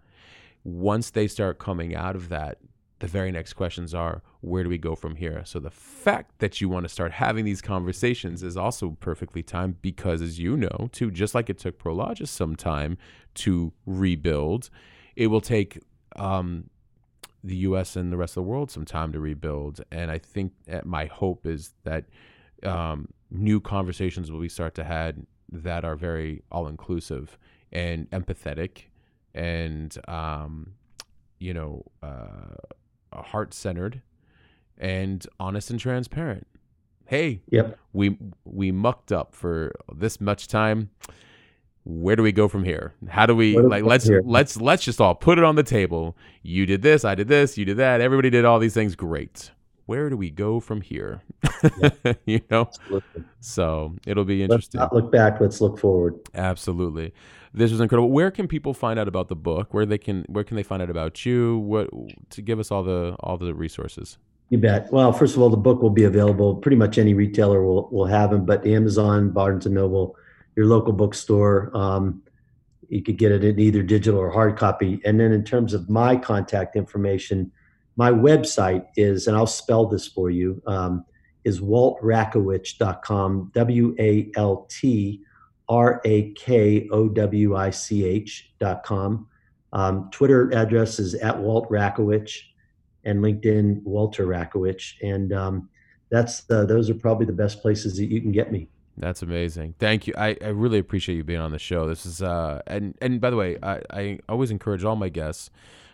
once 0.64 1.10
they 1.10 1.26
start 1.26 1.58
coming 1.58 1.94
out 1.94 2.16
of 2.16 2.28
that 2.28 2.58
the 2.98 3.06
very 3.06 3.30
next 3.30 3.52
questions 3.52 3.94
are 3.94 4.22
where 4.40 4.62
do 4.62 4.70
we 4.70 4.78
go 4.78 4.94
from 4.94 5.16
here 5.16 5.42
so 5.44 5.60
the 5.60 5.70
fact 5.70 6.38
that 6.38 6.60
you 6.60 6.68
want 6.68 6.82
to 6.82 6.88
start 6.88 7.12
having 7.12 7.44
these 7.44 7.60
conversations 7.60 8.42
is 8.42 8.56
also 8.56 8.96
perfectly 9.00 9.42
timed 9.42 9.80
because 9.82 10.22
as 10.22 10.38
you 10.38 10.56
know 10.56 10.88
too 10.92 11.10
just 11.10 11.34
like 11.34 11.50
it 11.50 11.58
took 11.58 11.78
prologis 11.78 12.28
some 12.28 12.56
time 12.56 12.96
to 13.34 13.72
rebuild 13.84 14.70
it 15.14 15.26
will 15.26 15.42
take 15.42 15.78
um, 16.16 16.68
the 17.44 17.56
us 17.56 17.96
and 17.96 18.12
the 18.12 18.16
rest 18.16 18.32
of 18.32 18.44
the 18.44 18.48
world 18.48 18.70
some 18.70 18.84
time 18.84 19.12
to 19.12 19.20
rebuild 19.20 19.80
and 19.90 20.10
i 20.10 20.18
think 20.18 20.52
my 20.84 21.06
hope 21.06 21.46
is 21.46 21.74
that 21.84 22.04
um, 22.64 23.08
new 23.30 23.60
conversations 23.60 24.30
will 24.30 24.40
be 24.40 24.48
start 24.48 24.74
to 24.74 24.84
had 24.84 25.26
that 25.52 25.84
are 25.84 25.96
very 25.96 26.42
all 26.50 26.66
inclusive 26.66 27.38
and 27.72 28.10
empathetic 28.10 28.84
and 29.34 29.98
um, 30.08 30.72
you 31.38 31.52
know 31.52 31.84
uh, 32.02 33.22
heart 33.22 33.54
centered 33.54 34.02
and 34.78 35.26
honest 35.38 35.70
and 35.70 35.80
transparent. 35.80 36.46
Hey, 37.06 37.40
yep. 37.50 37.78
we 37.92 38.18
we 38.44 38.72
mucked 38.72 39.12
up 39.12 39.34
for 39.34 39.72
this 39.94 40.20
much 40.20 40.48
time. 40.48 40.90
Where 41.89 42.16
do 42.16 42.22
we 42.24 42.32
go 42.32 42.49
from 42.49 42.64
here? 42.64 42.95
How 43.09 43.26
do 43.26 43.37
we 43.37 43.53
do 43.53 43.68
like 43.68 43.84
let's 43.84 44.07
here? 44.07 44.20
let's 44.24 44.61
let's 44.61 44.82
just 44.82 45.01
all 45.01 45.14
put 45.14 45.39
it 45.39 45.45
on 45.45 45.55
the 45.55 45.62
table. 45.62 46.16
You 46.43 46.66
did 46.66 46.82
this, 46.82 47.05
I 47.05 47.14
did 47.14 47.28
this, 47.28 47.57
you 47.57 47.64
did 47.64 47.76
that. 47.76 48.01
Everybody 48.01 48.28
did 48.28 48.45
all 48.45 48.59
these 48.59 48.74
things. 48.74 48.97
Great. 48.97 49.53
Where 49.87 50.11
do 50.11 50.16
we 50.16 50.30
go 50.30 50.59
from 50.59 50.80
here? 50.80 51.22
you 52.26 52.41
know. 52.51 52.62
Absolutely. 52.62 53.24
So 53.39 53.95
it'll 54.05 54.24
be 54.24 54.43
interesting. 54.43 54.80
Let's 54.80 54.93
not 54.93 55.01
look 55.01 55.12
back. 55.12 55.41
Let's 55.41 55.61
look 55.61 55.78
forward. 55.78 56.18
Absolutely. 56.34 57.14
This 57.55 57.70
was 57.70 57.80
incredible. 57.80 58.11
Where 58.11 58.32
can 58.32 58.49
people 58.49 58.74
find 58.74 58.99
out 58.99 59.07
about 59.07 59.28
the 59.28 59.37
book? 59.37 59.72
Where 59.72 59.87
they 59.87 59.99
can 59.99 60.24
where 60.28 60.43
can 60.43 60.57
they 60.57 60.64
find 60.64 60.82
out 60.82 60.91
about 60.91 61.24
you? 61.24 61.59
What 61.59 61.89
to 62.30 62.43
give 62.43 62.59
us 62.59 62.72
all 62.72 62.82
the 62.82 63.14
all 63.20 63.37
the 63.37 63.55
resources? 63.55 64.18
You 64.51 64.59
bet. 64.59 64.93
Well, 64.93 65.12
first 65.12 65.37
of 65.37 65.43
all, 65.43 65.51
the 65.51 65.57
book 65.57 65.82
will 65.82 65.91
be 65.91 66.05
available. 66.05 66.57
Pretty 66.57 66.76
much 66.76 66.99
any 66.99 67.14
retailer 67.14 67.62
will 67.62 67.89
will 67.93 68.07
have 68.07 68.30
them, 68.30 68.45
but 68.45 68.66
Amazon, 68.66 69.30
Barnes 69.30 69.66
and 69.66 69.74
Noble, 69.76 70.16
your 70.57 70.66
local 70.66 70.92
bookstore. 70.92 71.70
Um, 71.74 72.22
you 72.88 73.02
could 73.02 73.18
get 73.18 73.32
it 73.32 73.44
in 73.44 73.59
either 73.59 73.82
digital 73.82 74.18
or 74.18 74.30
hard 74.30 74.57
copy. 74.57 75.00
And 75.04 75.20
then 75.20 75.32
in 75.32 75.44
terms 75.44 75.74
of 75.74 75.90
my 75.90 76.16
contact 76.16 76.76
information, 76.76 77.50
my 77.96 78.11
website 78.11 78.86
is, 78.96 79.26
and 79.26 79.36
I'll 79.36 79.46
spell 79.46 79.86
this 79.86 80.07
for 80.07 80.30
you, 80.30 80.62
um, 80.66 81.04
is 81.44 81.61
waltrakowich.com, 81.61 83.50
W 83.54 83.96
A 83.98 84.30
L 84.36 84.66
T 84.68 85.22
R 85.68 86.00
A 86.04 86.32
K 86.32 86.88
O 86.90 87.09
W 87.09 87.57
I 87.57 87.70
C 87.70 88.04
H 88.04 88.52
dot 88.59 88.82
com. 88.84 89.26
Um, 89.72 90.09
Twitter 90.11 90.52
address 90.54 90.98
is 90.98 91.14
at 91.16 91.38
Walt 91.38 91.68
Rakowich 91.70 92.40
and 93.04 93.22
LinkedIn 93.22 93.82
Walter 93.82 94.26
Rakowich. 94.26 94.94
And 95.02 95.32
um, 95.32 95.68
that's 96.11 96.44
the, 96.44 96.66
those 96.66 96.88
are 96.90 96.94
probably 96.94 97.26
the 97.26 97.32
best 97.32 97.62
places 97.62 97.96
that 97.96 98.07
you 98.07 98.20
can 98.20 98.32
get 98.32 98.52
me. 98.52 98.68
That's 98.99 99.22
amazing. 99.22 99.74
Thank 99.78 100.07
you. 100.07 100.14
I, 100.16 100.36
I 100.42 100.49
really 100.49 100.78
appreciate 100.78 101.16
you 101.16 101.24
being 101.24 101.40
on 101.40 101.53
the 101.53 101.59
show. 101.59 101.86
This 101.86 102.07
is 102.07 102.22
uh 102.22 102.62
and 102.66 102.97
and 103.01 103.20
by 103.20 103.30
the 103.30 103.36
way, 103.36 103.59
I, 103.62 103.80
I 103.90 104.18
always 104.28 104.51
encourage 104.51 104.84
all 104.84 104.97
my 104.97 105.09
guests. 105.09 105.51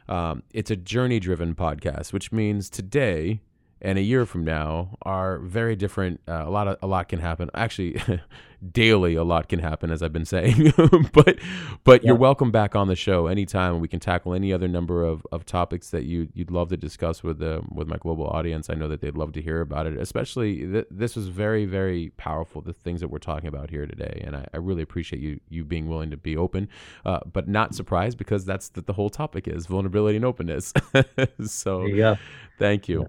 Um, 0.09 0.43
it's 0.53 0.71
a 0.71 0.77
journey 0.77 1.21
driven 1.21 1.55
podcast, 1.55 2.13
which 2.13 2.33
means 2.33 2.69
today 2.71 3.41
and 3.81 3.99
a 3.99 4.03
year 4.03 4.25
from 4.25 4.45
now 4.45 4.97
are 5.03 5.39
very 5.39 5.75
different. 5.75 6.21
Uh, 6.29 6.45
a 6.47 6.51
lot 6.51 6.69
of 6.69 6.77
a 6.83 6.87
lot 6.87 7.09
can 7.09 7.19
happen. 7.19 7.51
Actually, 7.55 8.01
daily 8.71 9.15
a 9.15 9.25
lot 9.25 9.49
can 9.49 9.59
happen, 9.59 9.91
as 9.91 10.03
I've 10.03 10.13
been 10.13 10.25
saying. 10.25 10.73
but 11.13 11.39
but 11.85 12.03
yeah. 12.03 12.09
you're 12.09 12.17
welcome 12.17 12.51
back 12.51 12.77
on 12.77 12.89
the 12.89 12.97
show 12.97 13.27
anytime. 13.27 13.81
We 13.81 13.89
can 13.89 14.01
tackle 14.01 14.35
any 14.35 14.53
other 14.53 14.69
number 14.69 15.05
of, 15.05 15.27
of 15.33 15.45
topics 15.45 15.91
that 15.91 16.05
you 16.05 16.29
you'd 16.35 16.51
love 16.51 16.69
to 16.69 16.77
discuss 16.77 17.23
with 17.23 17.39
the 17.39 17.63
with 17.71 17.89
my 17.89 17.97
global 17.97 18.27
audience. 18.27 18.71
I 18.71 18.75
know 18.75 18.89
that 18.89 19.01
they'd 19.01 19.17
love 19.17 19.33
to 19.33 19.43
hear 19.43 19.61
about 19.61 19.87
it. 19.87 19.99
Especially 19.99 20.67
th- 20.67 20.87
this 20.91 21.17
was 21.17 21.29
very 21.29 21.65
very 21.65 22.11
powerful. 22.17 22.61
The 22.61 22.73
things 22.73 23.01
that 23.01 23.09
we're 23.09 23.19
talking 23.19 23.49
about 23.49 23.71
here 23.71 23.87
today, 23.87 24.23
and 24.25 24.37
I, 24.37 24.47
I 24.55 24.59
really 24.59 24.83
appreciate 24.83 25.21
you 25.21 25.41
you 25.49 25.65
being 25.65 25.89
willing 25.89 26.11
to 26.11 26.17
be 26.17 26.37
open, 26.37 26.69
uh, 27.05 27.21
but 27.31 27.49
not 27.49 27.75
surprised 27.75 28.19
because 28.19 28.45
that's 28.45 28.69
the, 28.71 28.83
the 28.83 28.93
whole 28.93 29.11
topic 29.11 29.49
is 29.49 29.67
vulnerability 29.67 30.17
and 30.17 30.25
openness. 30.25 30.73
so 31.47 31.87
yeah 31.87 32.17
thank 32.59 32.89
you. 32.89 33.03
Yeah. 33.03 33.07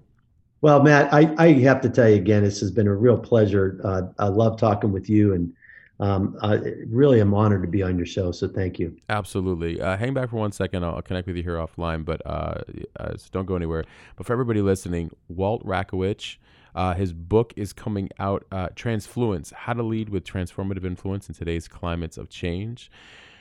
Well, 0.64 0.82
Matt, 0.82 1.12
I, 1.12 1.34
I 1.36 1.52
have 1.58 1.82
to 1.82 1.90
tell 1.90 2.08
you 2.08 2.14
again, 2.14 2.42
this 2.42 2.58
has 2.60 2.70
been 2.70 2.86
a 2.86 2.94
real 2.94 3.18
pleasure. 3.18 3.78
Uh, 3.84 4.04
I 4.18 4.28
love 4.28 4.58
talking 4.58 4.92
with 4.92 5.10
you, 5.10 5.34
and 5.34 5.52
um, 6.00 6.38
I 6.40 6.54
really 6.86 7.20
am 7.20 7.34
honored 7.34 7.60
to 7.64 7.68
be 7.68 7.82
on 7.82 7.98
your 7.98 8.06
show. 8.06 8.32
So 8.32 8.48
thank 8.48 8.78
you. 8.78 8.96
Absolutely. 9.10 9.78
Uh, 9.78 9.98
hang 9.98 10.14
back 10.14 10.30
for 10.30 10.36
one 10.36 10.52
second. 10.52 10.82
I'll 10.82 11.02
connect 11.02 11.26
with 11.26 11.36
you 11.36 11.42
here 11.42 11.56
offline, 11.56 12.06
but 12.06 12.22
uh, 12.24 12.62
uh 12.98 13.14
so 13.14 13.28
don't 13.30 13.44
go 13.44 13.56
anywhere. 13.56 13.84
But 14.16 14.24
for 14.24 14.32
everybody 14.32 14.62
listening, 14.62 15.10
Walt 15.28 15.62
Rakowich. 15.66 16.38
Uh, 16.74 16.94
his 16.94 17.12
book 17.12 17.52
is 17.56 17.74
coming 17.74 18.08
out, 18.18 18.46
uh, 18.50 18.68
Transfluence 18.74 19.52
How 19.54 19.74
to 19.74 19.82
Lead 19.82 20.08
with 20.08 20.24
Transformative 20.24 20.86
Influence 20.86 21.28
in 21.28 21.34
Today's 21.34 21.68
Climates 21.68 22.16
of 22.16 22.30
Change. 22.30 22.90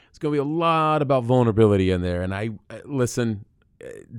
It's 0.09 0.19
going 0.19 0.33
to 0.33 0.35
be 0.35 0.39
a 0.39 0.43
lot 0.43 1.01
about 1.01 1.23
vulnerability 1.23 1.89
in 1.89 2.01
there. 2.01 2.21
And 2.21 2.35
I 2.35 2.49
listen, 2.83 3.45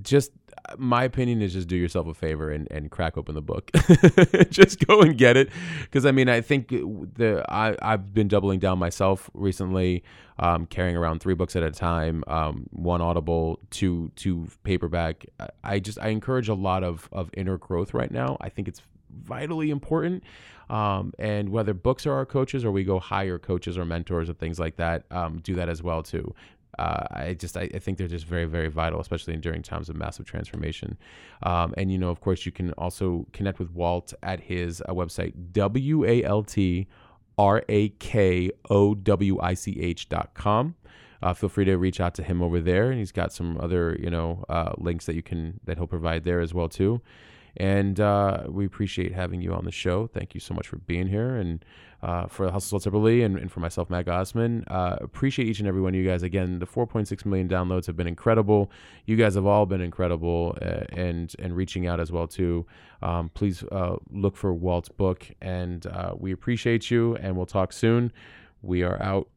just 0.03 0.33
my 0.79 1.05
opinion 1.05 1.43
is 1.43 1.53
just 1.53 1.69
do 1.69 1.77
yourself 1.77 2.07
a 2.07 2.15
favor 2.15 2.51
and, 2.51 2.71
and 2.71 2.91
crack 2.91 3.17
open 3.17 3.35
the 3.35 3.43
book. 3.43 3.71
just 4.51 4.85
go 4.87 5.01
and 5.01 5.17
get 5.17 5.37
it. 5.37 5.51
Because 5.83 6.07
I 6.07 6.13
mean, 6.13 6.29
I 6.29 6.41
think 6.41 6.69
the 6.69 7.45
I, 7.49 7.77
I've 7.83 8.15
been 8.15 8.29
doubling 8.29 8.61
down 8.61 8.79
myself 8.79 9.31
recently, 9.35 10.03
um, 10.39 10.67
carrying 10.67 10.97
around 10.97 11.21
three 11.21 11.35
books 11.35 11.57
at 11.57 11.63
a 11.63 11.71
time, 11.71 12.25
um, 12.27 12.67
one 12.71 13.01
Audible, 13.01 13.61
two 13.71 14.11
two 14.17 14.49
paperback. 14.63 15.27
I 15.63 15.81
just 15.81 15.99
I 16.01 16.09
encourage 16.09 16.49
a 16.49 16.55
lot 16.55 16.85
of 16.85 17.09
of 17.13 17.31
inner 17.35 17.59
growth 17.59 17.95
right 17.95 18.11
now. 18.11 18.37
I 18.41 18.49
think 18.49 18.69
it's 18.69 18.83
vitally 19.11 19.71
important. 19.71 20.25
Um, 20.71 21.13
and 21.19 21.51
whether 21.51 21.75
books 21.75 22.07
are 22.07 22.15
our 22.15 22.25
coaches 22.25 22.65
or 22.65 22.73
we 22.73 22.85
go 22.85 22.99
hire 22.99 23.39
coaches 23.39 23.77
or 23.77 23.85
mentors 23.85 24.31
or 24.31 24.33
things 24.33 24.59
like 24.59 24.77
that, 24.77 25.05
um, 25.11 25.41
do 25.41 25.55
that 25.57 25.69
as 25.69 25.83
well 25.83 26.03
too 26.03 26.35
uh, 26.79 27.07
I 27.11 27.35
just 27.35 27.57
I, 27.57 27.69
I, 27.75 27.79
think 27.79 27.99
they're 27.99 28.09
just 28.09 28.27
very 28.27 28.47
very 28.47 28.69
vital, 28.69 29.01
especially 29.01 29.37
during 29.37 29.63
times 29.63 29.89
of 29.89 29.97
massive 29.97 30.27
transformation. 30.27 30.97
Um, 31.43 31.75
and 31.77 31.91
you 31.93 31.99
know, 31.99 32.11
of 32.11 32.21
course, 32.21 32.47
you 32.47 32.53
can 32.53 32.73
also 32.73 33.27
connect 33.33 33.59
with 33.59 33.71
Walt 33.71 34.13
at 34.23 34.41
his 34.41 34.81
uh, 34.83 34.93
website 34.93 35.35
w 35.53 36.05
a 36.05 36.25
l 36.25 36.43
t 36.43 36.87
r 37.39 37.63
a 37.69 37.89
k 37.91 38.51
o 38.71 38.95
w 38.95 39.41
i 39.41 39.55
c 39.55 39.79
h 39.81 40.09
dot 40.09 40.35
com. 40.35 40.75
Uh, 41.23 41.33
feel 41.33 41.49
free 41.49 41.65
to 41.65 41.77
reach 41.77 42.01
out 42.01 42.15
to 42.15 42.23
him 42.23 42.43
over 42.43 42.61
there, 42.61 42.91
and 42.91 42.99
he's 42.99 43.13
got 43.13 43.33
some 43.33 43.59
other 43.61 43.97
you 44.01 44.11
know 44.11 44.45
uh, 44.49 44.73
links 44.79 45.07
that 45.07 45.15
you 45.15 45.23
can 45.23 45.61
that 45.65 45.79
he'll 45.79 45.87
provide 45.87 46.25
there 46.25 46.41
as 46.41 46.53
well 46.53 46.69
too. 46.69 47.01
And 47.57 48.01
uh, 48.01 48.45
we 48.49 48.67
appreciate 48.67 49.13
having 49.13 49.41
you 49.41 49.55
on 49.55 49.65
the 49.65 49.71
show. 49.71 50.09
Thank 50.09 50.35
you 50.35 50.41
so 50.41 50.55
much 50.55 50.67
for 50.67 50.77
being 50.79 51.07
here. 51.07 51.37
And 51.37 51.65
uh, 52.03 52.27
for 52.27 52.47
the 52.47 52.53
Hustle 52.53 52.79
Separately 52.79 53.23
and, 53.23 53.39
and, 53.39 53.51
for 53.51 53.61
myself, 53.61 53.89
Matt 53.89 54.05
Gossman, 54.05 54.65
uh, 54.69 54.97
appreciate 55.01 55.49
each 55.49 55.61
and 55.61 55.67
every 55.67 55.81
one 55.81 55.95
of 55.95 56.01
you 56.01 56.07
guys. 56.07 56.23
Again, 56.23 56.59
the 56.59 56.67
4.6 56.67 57.25
million 57.25 57.49
downloads 57.49 57.87
have 57.87 57.97
been 57.97 58.07
incredible. 58.07 58.71
You 59.07 59.17
guys 59.17 59.37
have 59.37 59.47
all 59.47 59.65
been 59.65 59.81
incredible 59.81 60.59
uh, 60.61 60.85
and, 60.91 61.35
and 61.39 61.57
reaching 61.57 61.87
out 61.87 62.01
as 62.01 62.13
well, 62.13 62.27
too. 62.27 62.67
Um, 63.01 63.31
please 63.31 63.63
uh, 63.73 63.97
look 64.11 64.37
for 64.37 64.53
Walt's 64.53 64.91
book. 64.91 65.27
And 65.41 65.87
uh, 65.87 66.15
we 66.19 66.33
appreciate 66.33 66.91
you. 66.91 67.17
And 67.17 67.37
we'll 67.37 67.47
talk 67.47 67.73
soon. 67.73 68.13
We 68.61 68.83
are 68.83 69.01
out. 69.01 69.29